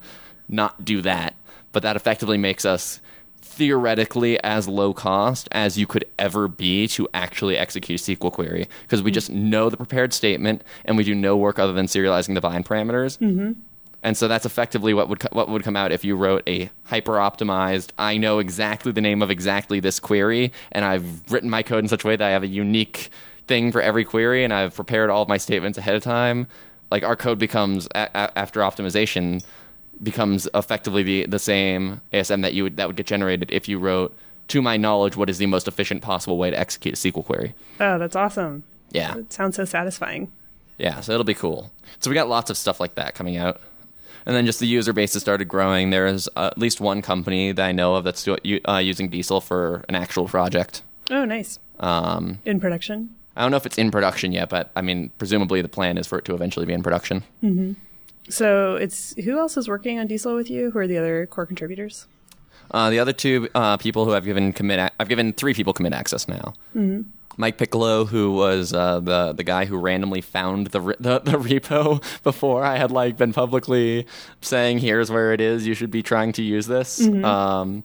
not 0.48 0.84
do 0.84 1.02
that. 1.02 1.36
But 1.72 1.84
that 1.84 1.96
effectively 1.96 2.38
makes 2.38 2.66
us 2.66 3.00
theoretically 3.42 4.42
as 4.44 4.68
low 4.68 4.94
cost 4.94 5.48
as 5.52 5.78
you 5.78 5.86
could 5.86 6.06
ever 6.18 6.48
be 6.48 6.88
to 6.88 7.08
actually 7.13 7.58
execute 7.58 8.08
a 8.08 8.16
SQL 8.16 8.32
query 8.32 8.68
because 8.82 9.04
we 9.04 9.12
just 9.12 9.30
know 9.30 9.70
the 9.70 9.78
prepared 9.78 10.13
statement 10.13 10.63
and 10.86 10.98
we 10.98 11.04
do 11.04 11.13
no 11.13 11.38
work 11.38 11.60
other 11.60 11.74
than 11.74 11.86
serializing 11.86 12.34
the 12.34 12.42
bind 12.42 12.66
parameters. 12.66 13.18
Mm-hmm. 13.20 13.54
And 14.02 14.18
so 14.18 14.28
that's 14.28 14.46
effectively 14.46 14.94
what 14.94 15.08
would 15.08 15.20
co- 15.22 15.30
what 15.32 15.48
would 15.50 15.63
come 15.63 15.78
out 15.78 15.92
if 15.92 16.04
you 16.04 16.16
wrote 16.16 16.44
a 16.48 16.70
hyper 16.84 17.13
optimized. 17.13 17.92
I 17.98 18.18
know 18.18 18.39
exactly 18.39 18.92
the 18.92 19.02
name 19.02 19.22
of 19.22 19.32
exactly 19.32 19.80
this 19.80 20.00
query, 20.00 20.52
and 20.74 20.84
I've 20.84 21.32
written 21.32 21.50
my 21.50 21.63
code 21.63 21.86
in 21.86 21.88
such 21.88 22.04
a 22.04 22.08
way 22.08 22.18
that 22.18 22.28
I 22.28 22.32
have 22.32 22.44
a 22.44 22.48
unique 22.48 23.10
thing 23.48 23.72
for 23.72 23.82
every 23.82 24.04
query, 24.06 24.44
and 24.44 24.54
I've 24.54 24.74
prepared 24.76 25.10
all 25.10 25.22
of 25.22 25.28
my 25.28 25.38
statements 25.38 25.78
ahead 25.78 25.96
of 25.96 26.04
time. 26.04 26.48
Like 26.92 27.04
our 27.04 27.16
code 27.16 27.40
becomes 27.40 27.88
a- 27.96 28.10
a- 28.14 28.38
after 28.38 28.62
optimization 28.62 29.44
becomes 30.02 30.48
effectively 30.54 31.04
the, 31.04 31.26
the 31.28 31.40
same 31.40 32.02
ASM 32.12 32.42
that 32.42 32.54
you 32.54 32.64
would 32.64 32.78
that 32.78 32.88
would 32.88 32.96
get 32.98 33.06
generated 33.08 33.52
if 33.52 33.68
you 33.70 33.80
wrote, 33.80 34.16
to 34.50 34.62
my 34.62 34.76
knowledge, 34.78 35.16
what 35.16 35.30
is 35.30 35.38
the 35.38 35.46
most 35.46 35.68
efficient 35.68 36.02
possible 36.02 36.38
way 36.38 36.50
to 36.52 36.60
execute 36.60 36.94
a 36.94 36.98
SQL 36.98 37.24
query. 37.26 37.56
Oh, 37.80 37.98
that's 37.98 38.16
awesome. 38.16 38.64
Yeah, 38.92 39.18
It 39.18 39.32
sounds 39.34 39.56
so 39.56 39.66
satisfying. 39.66 40.32
yeah. 40.78 41.00
So 41.00 41.14
it'll 41.14 41.24
be 41.24 41.34
cool. 41.34 41.72
So 42.00 42.10
we 42.10 42.14
got 42.16 42.28
lots 42.30 42.50
of 42.50 42.58
stuff 42.58 42.80
like 42.80 42.96
that 42.96 43.16
coming 43.16 43.38
out. 43.38 43.60
And 44.26 44.36
then 44.36 44.46
just 44.46 44.60
the 44.60 44.68
user 44.68 44.94
base 44.94 45.14
has 45.14 45.22
started 45.22 45.46
growing. 45.46 45.90
There's 45.90 46.28
uh, 46.36 46.48
at 46.52 46.58
least 46.58 46.80
one 46.80 47.02
company 47.02 47.52
that 47.54 47.66
I 47.66 47.72
know 47.72 47.96
of 47.96 48.04
that's 48.04 48.28
uh, 48.28 48.38
using 48.78 49.10
Diesel 49.10 49.42
for 49.42 49.84
an 49.90 49.96
actual 49.96 50.28
project. 50.28 50.82
Oh, 51.12 51.26
nice. 51.26 51.60
Um, 51.80 52.40
In 52.46 52.60
production. 52.60 53.16
I 53.36 53.41
don't 53.41 53.52
know 53.52 53.58
if 53.58 53.65
it's 53.65 53.78
in 53.78 53.89
production 53.91 54.32
yet, 54.32 54.50
but 54.50 54.72
I 54.76 54.82
mean, 54.82 55.12
presumably 55.17 55.62
the 55.62 55.69
plan 55.69 55.98
is 55.98 56.06
for 56.08 56.19
it 56.19 56.26
to 56.26 56.36
eventually 56.36 56.65
be 56.65 56.74
in 56.74 56.84
production. 56.84 57.24
So 58.30 58.76
it's 58.76 59.13
who 59.15 59.38
else 59.39 59.58
is 59.58 59.67
working 59.67 60.00
on 60.00 60.08
Diesel 60.08 60.36
with 60.36 60.50
you? 60.50 60.72
Who 60.72 60.80
are 60.80 60.88
the 60.88 60.98
other 60.98 61.26
core 61.26 61.46
contributors? 61.46 62.08
Uh, 62.72 62.89
the 62.89 63.00
other 63.00 63.13
two 63.13 63.50
uh, 63.54 63.78
people 63.78 64.06
who 64.06 64.13
I've 64.13 64.24
given 64.24 64.54
commit, 64.54 64.80
a- 64.80 64.91
I've 65.00 65.10
given 65.10 65.34
three 65.34 65.54
people 65.54 65.74
commit 65.74 65.93
access 65.93 66.28
now. 66.28 66.54
Mm-hmm. 66.76 67.02
Mike 67.36 67.58
Piccolo, 67.58 68.06
who 68.06 68.32
was 68.32 68.74
uh, 68.74 69.00
the 69.00 69.34
the 69.34 69.43
guy 69.43 69.65
who 69.65 69.78
randomly 69.78 70.22
found 70.22 70.67
the, 70.67 70.80
re- 70.82 70.96
the 71.00 71.19
the 71.19 71.32
repo 71.32 72.02
before 72.24 72.63
I 72.63 72.78
had 72.78 72.91
like 72.91 73.17
been 73.17 73.34
publicly 73.34 74.06
saying, 74.41 74.78
"Here's 74.80 75.10
where 75.12 75.34
it 75.34 75.41
is. 75.41 75.65
You 75.67 75.74
should 75.74 75.91
be 75.91 76.04
trying 76.04 76.32
to 76.34 76.43
use 76.43 76.67
this." 76.67 77.02
Um, 77.06 77.84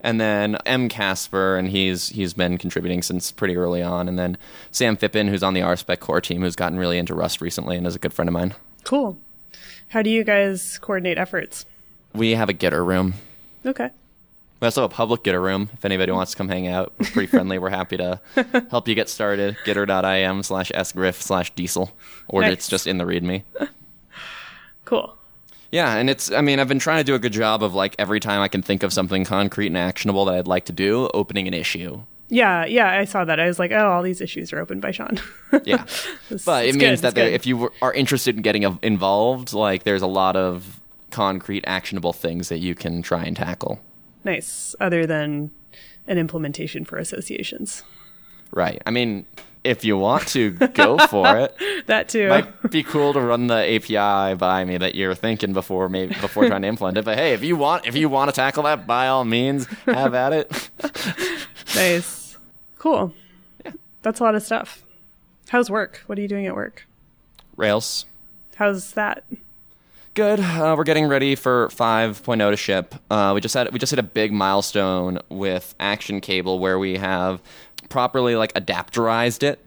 and 0.00 0.20
then 0.20 0.56
M 0.66 0.88
Casper, 0.88 1.56
and 1.56 1.68
he's 1.68 2.08
he's 2.10 2.34
been 2.34 2.58
contributing 2.58 3.02
since 3.02 3.32
pretty 3.32 3.56
early 3.56 3.82
on. 3.82 4.08
And 4.08 4.18
then 4.18 4.36
Sam 4.70 4.96
Phippen, 4.96 5.28
who's 5.28 5.42
on 5.42 5.54
the 5.54 5.60
RSpec 5.60 6.00
core 6.00 6.20
team, 6.20 6.42
who's 6.42 6.56
gotten 6.56 6.78
really 6.78 6.98
into 6.98 7.14
Rust 7.14 7.40
recently 7.40 7.76
and 7.76 7.86
is 7.86 7.94
a 7.96 7.98
good 7.98 8.12
friend 8.12 8.28
of 8.28 8.32
mine. 8.32 8.54
Cool. 8.84 9.18
How 9.88 10.02
do 10.02 10.10
you 10.10 10.24
guys 10.24 10.78
coordinate 10.78 11.18
efforts? 11.18 11.64
We 12.12 12.32
have 12.32 12.48
a 12.48 12.54
Gitter 12.54 12.84
room. 12.84 13.14
Okay. 13.64 13.90
We 14.58 14.64
also 14.64 14.82
have 14.82 14.90
a 14.90 14.94
public 14.94 15.22
Gitter 15.22 15.42
room. 15.42 15.68
If 15.74 15.84
anybody 15.84 16.12
wants 16.12 16.32
to 16.32 16.38
come 16.38 16.48
hang 16.48 16.66
out, 16.66 16.92
we're 16.98 17.06
pretty 17.10 17.26
friendly. 17.26 17.58
We're 17.58 17.68
happy 17.68 17.98
to 17.98 18.20
help 18.70 18.88
you 18.88 18.94
get 18.94 19.08
started. 19.10 19.56
Gitter.im 19.66 20.42
slash 20.42 20.72
sgriff 20.72 21.20
slash 21.20 21.54
diesel. 21.54 21.92
Or 22.26 22.40
Nice. 22.40 22.52
it's 22.54 22.68
just 22.68 22.86
in 22.86 22.96
the 22.98 23.04
README. 23.04 23.42
Cool. 24.86 25.16
Yeah, 25.70 25.96
and 25.96 26.08
it's, 26.08 26.30
I 26.30 26.40
mean, 26.40 26.60
I've 26.60 26.68
been 26.68 26.78
trying 26.78 26.98
to 26.98 27.04
do 27.04 27.14
a 27.14 27.18
good 27.18 27.32
job 27.32 27.62
of 27.62 27.74
like 27.74 27.94
every 27.98 28.20
time 28.20 28.40
I 28.40 28.48
can 28.48 28.62
think 28.62 28.82
of 28.82 28.92
something 28.92 29.24
concrete 29.24 29.66
and 29.68 29.76
actionable 29.76 30.24
that 30.26 30.34
I'd 30.34 30.46
like 30.46 30.64
to 30.66 30.72
do, 30.72 31.08
opening 31.12 31.48
an 31.48 31.54
issue. 31.54 32.00
Yeah, 32.28 32.64
yeah, 32.66 32.90
I 32.90 33.04
saw 33.04 33.24
that. 33.24 33.38
I 33.38 33.46
was 33.46 33.58
like, 33.58 33.70
oh, 33.70 33.86
all 33.88 34.02
these 34.02 34.20
issues 34.20 34.52
are 34.52 34.58
opened 34.58 34.82
by 34.82 34.90
Sean. 34.90 35.20
Yeah. 35.64 35.84
But 36.44 36.66
it 36.66 36.74
means 36.74 36.76
good, 36.76 36.98
that 36.98 37.08
it's 37.08 37.14
there, 37.14 37.28
good. 37.28 37.34
if 37.34 37.46
you 37.46 37.70
are 37.80 37.92
interested 37.92 38.34
in 38.36 38.42
getting 38.42 38.64
involved, 38.82 39.52
like 39.52 39.84
there's 39.84 40.02
a 40.02 40.08
lot 40.08 40.34
of 40.34 40.80
concrete, 41.10 41.64
actionable 41.66 42.12
things 42.12 42.48
that 42.48 42.58
you 42.58 42.74
can 42.74 43.00
try 43.02 43.22
and 43.24 43.36
tackle. 43.36 43.78
nice, 44.24 44.74
other 44.80 45.06
than 45.06 45.50
an 46.08 46.18
implementation 46.18 46.84
for 46.84 46.98
associations. 46.98 47.84
Right. 48.52 48.82
I 48.86 48.90
mean, 48.90 49.24
if 49.66 49.84
you 49.84 49.96
want 49.98 50.26
to 50.28 50.50
go 50.52 50.96
for 51.08 51.36
it, 51.38 51.54
That 51.86 52.08
too. 52.08 52.28
might 52.28 52.70
be 52.70 52.82
cool 52.82 53.12
to 53.12 53.20
run 53.20 53.46
the 53.48 53.54
API 53.74 54.34
by 54.36 54.64
me 54.64 54.78
that 54.78 54.94
you're 54.94 55.14
thinking 55.14 55.52
before 55.52 55.88
maybe 55.88 56.14
before 56.20 56.46
trying 56.46 56.62
to 56.62 56.68
implement 56.68 56.98
it. 56.98 57.04
But 57.04 57.18
hey, 57.18 57.32
if 57.34 57.42
you 57.42 57.56
want 57.56 57.86
if 57.86 57.94
you 57.94 58.08
want 58.08 58.28
to 58.30 58.34
tackle 58.34 58.62
that, 58.64 58.86
by 58.86 59.08
all 59.08 59.24
means, 59.24 59.66
have 59.86 60.14
at 60.14 60.32
it. 60.32 60.70
nice. 61.74 62.36
Cool. 62.78 63.12
Yeah. 63.64 63.72
That's 64.02 64.20
a 64.20 64.22
lot 64.24 64.34
of 64.34 64.42
stuff. 64.42 64.84
How's 65.48 65.70
work? 65.70 66.02
What 66.06 66.18
are 66.18 66.22
you 66.22 66.28
doing 66.28 66.46
at 66.46 66.54
work? 66.54 66.86
Rails. 67.56 68.06
How's 68.56 68.92
that? 68.92 69.24
Good. 70.14 70.40
Uh, 70.40 70.74
we're 70.78 70.84
getting 70.84 71.06
ready 71.08 71.34
for 71.34 71.68
5.0 71.68 72.50
to 72.50 72.56
ship. 72.56 72.94
Uh, 73.10 73.32
we 73.34 73.40
just 73.42 73.52
had 73.54 73.70
we 73.70 73.78
just 73.78 73.90
hit 73.90 73.98
a 73.98 74.02
big 74.02 74.32
milestone 74.32 75.20
with 75.28 75.74
Action 75.78 76.22
Cable 76.22 76.58
where 76.58 76.78
we 76.78 76.96
have 76.96 77.42
properly 77.88 78.36
like 78.36 78.52
adapterized 78.54 79.42
it, 79.42 79.58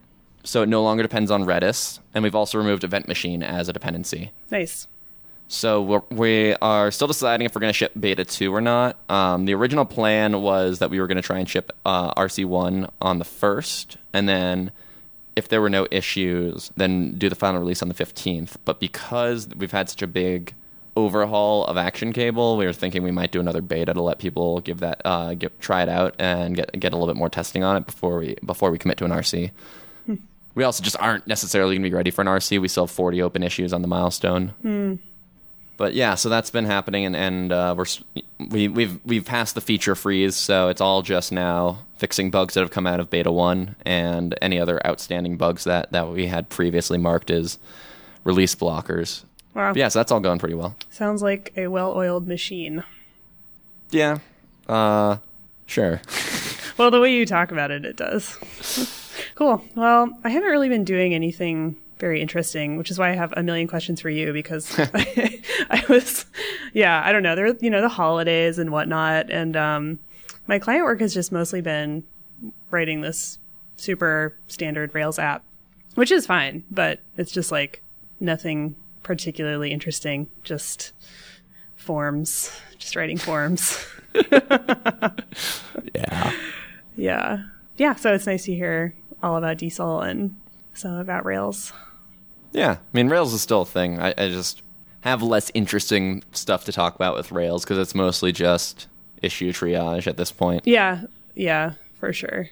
so 0.44 0.64
it 0.64 0.70
no 0.70 0.84
longer 0.84 1.04
depends 1.04 1.32
on 1.32 1.44
Redis, 1.46 2.00
and 2.14 2.24
we've 2.24 2.36
also 2.36 2.58
removed 2.58 2.84
Event 2.84 3.08
Machine 3.08 3.44
as 3.44 3.70
a 3.70 3.74
dependency. 3.74 4.32
Nice. 4.52 4.88
So 5.48 5.82
we're, 5.82 6.02
we 6.12 6.54
are 6.62 6.92
still 6.92 7.08
deciding 7.08 7.46
if 7.46 7.56
we're 7.56 7.62
going 7.62 7.74
to 7.74 7.78
ship 7.78 7.94
beta 8.00 8.24
2 8.24 8.54
or 8.54 8.62
not. 8.62 8.98
Um, 9.10 9.46
the 9.46 9.56
original 9.56 9.84
plan 9.84 10.44
was 10.44 10.78
that 10.78 10.92
we 10.92 11.00
were 11.00 11.08
going 11.08 11.16
to 11.18 11.24
try 11.24 11.40
and 11.40 11.50
ship 11.50 11.72
uh, 11.86 12.14
RC1 12.14 12.90
on 13.02 13.18
the 13.18 13.26
1st, 13.26 13.98
and 14.14 14.30
then 14.30 14.72
if 15.36 15.48
there 15.48 15.62
were 15.62 15.70
no 15.70 15.88
issues, 15.90 16.72
then 16.78 17.18
do 17.18 17.30
the 17.30 17.36
final 17.36 17.60
release 17.62 17.82
on 17.82 17.88
the 17.88 17.96
15th. 17.96 18.58
But 18.64 18.80
because 18.80 19.48
we've 19.58 19.72
had 19.72 19.90
such 19.90 20.02
a 20.02 20.08
big 20.08 20.54
overhaul 20.96 21.66
of 21.66 21.78
Action 21.78 22.14
Cable, 22.14 22.58
we 22.58 22.66
were 22.66 22.74
thinking 22.74 23.04
we 23.04 23.12
might 23.12 23.32
do 23.32 23.40
another 23.40 23.62
beta 23.62 23.94
to 23.94 24.02
let 24.02 24.20
people 24.20 24.60
give 24.62 24.80
that 24.80 25.02
uh, 25.06 25.34
get, 25.34 25.60
try 25.62 25.84
it 25.84 25.90
out 25.90 26.16
and 26.20 26.56
get 26.56 26.80
get 26.80 26.94
a 26.94 26.96
little 26.96 27.14
bit 27.14 27.18
more 27.18 27.30
testing 27.30 27.64
on 27.64 27.78
it 27.78 27.86
before 27.86 28.20
we 28.20 28.36
before 28.46 28.72
we 28.72 28.78
commit 28.78 28.98
to 28.98 29.06
an 29.06 29.12
RC. 29.12 29.52
We 30.56 30.64
also 30.64 30.84
just 30.84 30.98
aren't 31.00 31.28
necessarily 31.28 31.76
going 31.76 31.84
to 31.84 31.90
be 31.90 31.96
ready 31.96 32.12
for 32.12 32.22
an 32.22 32.28
RC. 32.28 32.60
We 32.60 32.68
still 32.68 32.88
have 32.88 32.92
40 32.92 33.22
open 33.22 33.44
issues 33.44 33.72
on 33.72 33.82
the 33.82 33.88
milestone. 33.88 34.54
But 35.78 35.94
yeah, 35.94 36.16
so 36.16 36.28
that's 36.28 36.50
been 36.50 36.66
happening, 36.66 37.06
and, 37.06 37.16
and 37.16 37.52
uh, 37.54 37.74
we're 37.78 37.86
we, 38.50 38.68
we've 38.68 39.00
we've 39.06 39.24
passed 39.24 39.56
the 39.56 39.62
feature 39.62 39.96
freeze, 39.96 40.36
so 40.36 40.68
it's 40.68 40.82
all 40.82 41.02
just 41.02 41.32
now 41.32 41.86
fixing 41.96 42.32
bugs 42.32 42.54
that 42.56 42.62
have 42.62 42.72
come 42.72 42.86
out 42.88 43.00
of 43.00 43.10
beta 43.10 43.32
one 43.32 43.76
and 43.86 44.36
any 44.42 44.60
other 44.60 44.86
outstanding 44.86 45.38
bugs 45.38 45.66
that, 45.66 45.92
that 45.92 46.10
we 46.10 46.28
had 46.28 46.50
previously 46.50 46.98
marked 46.98 47.30
as 47.30 47.60
release 48.24 48.56
blockers. 48.56 49.24
Wow. 49.60 49.74
But 49.74 49.78
yeah, 49.80 49.90
so 49.90 50.00
that's 50.00 50.10
all 50.10 50.22
going 50.22 50.40
pretty 50.40 50.56
well. 50.56 50.74
Sounds 50.90 51.22
like 51.22 51.52
a 51.58 51.68
well-oiled 51.68 52.30
machine. 52.30 52.86
Yeah, 53.92 54.20
uh, 54.70 55.18
sure. 55.66 56.02
Well, 56.78 56.92
the 56.92 57.02
way 57.02 57.14
you 57.14 57.26
talk 57.26 57.52
about 57.52 57.72
it, 57.72 57.84
it 57.84 57.98
does. 57.98 58.38
cool. 59.36 59.62
Well, 59.76 60.18
I 60.24 60.30
haven't 60.30 60.50
really 60.50 60.70
been 60.70 60.86
doing 60.86 61.14
anything 61.14 61.76
very 61.98 62.22
interesting, 62.22 62.78
which 62.78 62.90
is 62.90 62.98
why 62.98 63.10
I 63.10 63.16
have 63.16 63.34
a 63.36 63.44
million 63.44 63.68
questions 63.68 64.00
for 64.00 64.10
you 64.10 64.32
because 64.32 64.80
I, 64.80 65.42
I 65.70 65.84
was, 65.90 66.26
yeah, 66.72 67.02
I 67.04 67.12
don't 67.12 67.22
know. 67.22 67.36
There, 67.36 67.48
are, 67.48 67.56
you 67.60 67.70
know, 67.70 67.82
the 67.82 67.90
holidays 67.90 68.58
and 68.58 68.72
whatnot, 68.72 69.30
and 69.30 69.58
um, 69.58 70.00
my 70.48 70.58
client 70.58 70.86
work 70.86 71.02
has 71.02 71.14
just 71.14 71.34
mostly 71.34 71.60
been 71.60 72.06
writing 72.72 73.02
this 73.02 73.40
super 73.76 74.38
standard 74.48 74.96
Rails 74.96 75.20
app, 75.20 75.44
which 75.96 76.12
is 76.12 76.26
fine, 76.26 76.64
but 76.72 77.02
it's 77.18 77.34
just 77.34 77.52
like 77.52 77.84
nothing 78.22 78.78
particularly 79.10 79.72
interesting. 79.72 80.30
Just 80.44 80.92
forms, 81.76 82.56
just 82.78 82.96
writing 82.96 83.18
forms. 83.18 83.84
Yeah. 85.96 86.32
Yeah. 86.96 87.44
Yeah. 87.78 87.96
So 87.96 88.14
it's 88.14 88.28
nice 88.28 88.44
to 88.46 88.54
hear 88.54 88.94
all 89.24 89.38
about 89.38 89.58
Diesel 89.58 90.02
and 90.02 90.36
some 90.74 90.94
about 90.98 91.26
Rails. 91.26 91.74
Yeah, 92.52 92.72
I 92.74 92.78
mean 92.94 93.08
Rails 93.10 93.34
is 93.34 93.42
still 93.42 93.62
a 93.62 93.66
thing. 93.66 94.00
I, 94.00 94.14
I 94.18 94.30
just 94.30 94.62
have 95.02 95.24
less 95.24 95.50
interesting 95.54 96.24
stuff 96.34 96.66
to 96.66 96.72
talk 96.72 96.96
about 96.96 97.16
with 97.16 97.32
Rails 97.32 97.64
because 97.64 97.78
it's 97.80 97.96
mostly 97.96 98.32
just 98.32 98.88
issue 99.22 99.52
triage 99.52 100.06
at 100.06 100.18
this 100.18 100.32
point. 100.32 100.68
Yeah. 100.68 101.04
Yeah, 101.36 101.74
for 101.96 102.14
sure. 102.14 102.50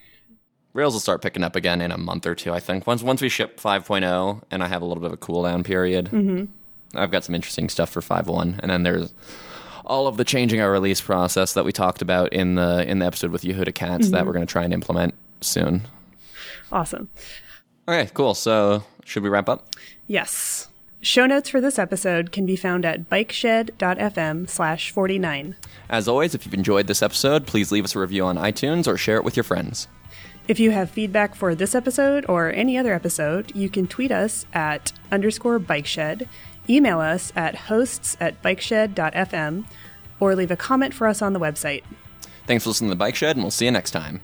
Rails 0.78 0.94
will 0.94 1.00
start 1.00 1.24
picking 1.24 1.44
up 1.44 1.56
again 1.56 1.82
in 1.82 1.92
a 1.92 1.98
month 1.98 2.28
or 2.28 2.36
two, 2.36 2.54
I 2.54 2.60
think. 2.60 2.86
Once 2.86 3.02
once 3.02 3.20
we 3.20 3.30
ship 3.30 3.60
5.0 3.60 4.44
and 4.52 4.64
I 4.64 4.68
have 4.68 4.84
a 4.84 4.86
little 4.86 5.02
bit 5.02 5.08
of 5.08 5.14
a 5.14 5.18
cooldown 5.18 5.66
period, 5.66 6.06
mm-hmm. 6.06 6.46
I've 6.96 7.10
got 7.10 7.24
some 7.24 7.34
interesting 7.34 7.68
stuff 7.68 7.90
for 7.90 8.00
5.1, 8.00 8.60
and 8.60 8.70
then 8.70 8.84
there's 8.84 9.12
all 9.88 10.06
of 10.06 10.18
the 10.18 10.24
changing 10.24 10.62
our 10.62 10.72
release 10.72 11.02
process 11.02 11.54
that 11.54 11.66
we 11.66 11.72
talked 11.72 12.04
about 12.04 12.32
in 12.32 12.54
the 12.54 12.88
in 12.88 13.00
the 13.00 13.08
episode 13.08 13.32
with 13.32 13.42
Yehuda 13.42 13.74
Katz 13.74 14.12
that 14.12 14.28
we're 14.28 14.34
going 14.34 14.46
to 14.46 14.52
try 14.52 14.64
and 14.64 14.72
implement 14.72 15.16
soon. 15.42 15.82
Awesome. 16.72 17.10
Okay, 17.88 18.12
cool. 18.14 18.36
So 18.36 18.84
should 19.04 19.24
we 19.24 19.30
wrap 19.30 19.50
up? 19.50 19.70
Yes. 20.06 20.68
Show 21.02 21.26
notes 21.26 21.50
for 21.50 21.60
this 21.60 21.80
episode 21.80 22.32
can 22.32 22.46
be 22.46 22.56
found 22.56 22.86
at 22.86 23.10
bikeshed.fm 23.10 24.48
slash 24.48 24.92
49. 24.92 25.56
As 25.90 26.08
always, 26.08 26.36
if 26.36 26.46
you've 26.46 26.54
enjoyed 26.54 26.86
this 26.86 27.02
episode, 27.02 27.48
please 27.48 27.72
leave 27.72 27.84
us 27.84 27.96
a 27.96 28.00
review 28.00 28.26
on 28.26 28.38
iTunes 28.38 28.88
or 28.88 28.96
share 28.96 29.18
it 29.18 29.24
with 29.24 29.36
your 29.36 29.44
friends. 29.44 29.88
If 30.48 30.60
you 30.60 30.72
have 30.72 30.90
feedback 30.90 31.36
for 31.36 31.56
this 31.56 31.76
episode 31.76 32.26
or 32.30 32.52
any 32.54 32.78
other 32.78 32.94
episode, 32.94 33.54
you 33.54 33.70
can 33.70 33.86
tweet 33.86 34.12
us 34.12 34.46
at 34.54 34.94
underscore 35.12 35.60
bikeshed, 35.60 36.26
email 36.70 37.00
us 37.00 37.34
at 37.36 37.56
hosts 37.56 38.16
at 38.22 38.42
bikeshed.fm, 38.42 39.66
or 40.20 40.36
leave 40.36 40.52
a 40.52 40.56
comment 40.56 40.94
for 40.94 41.08
us 41.08 41.22
on 41.22 41.34
the 41.34 41.40
website. 41.40 41.84
Thanks 42.46 42.64
for 42.64 42.70
listening 42.70 42.90
to 42.90 42.96
the 42.96 43.00
Bike 43.00 43.16
Shed, 43.16 43.36
and 43.36 43.44
we'll 43.44 43.52
see 43.52 43.66
you 43.66 43.72
next 43.72 43.92
time. 43.92 44.22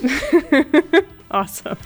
Awesome. 1.32 1.78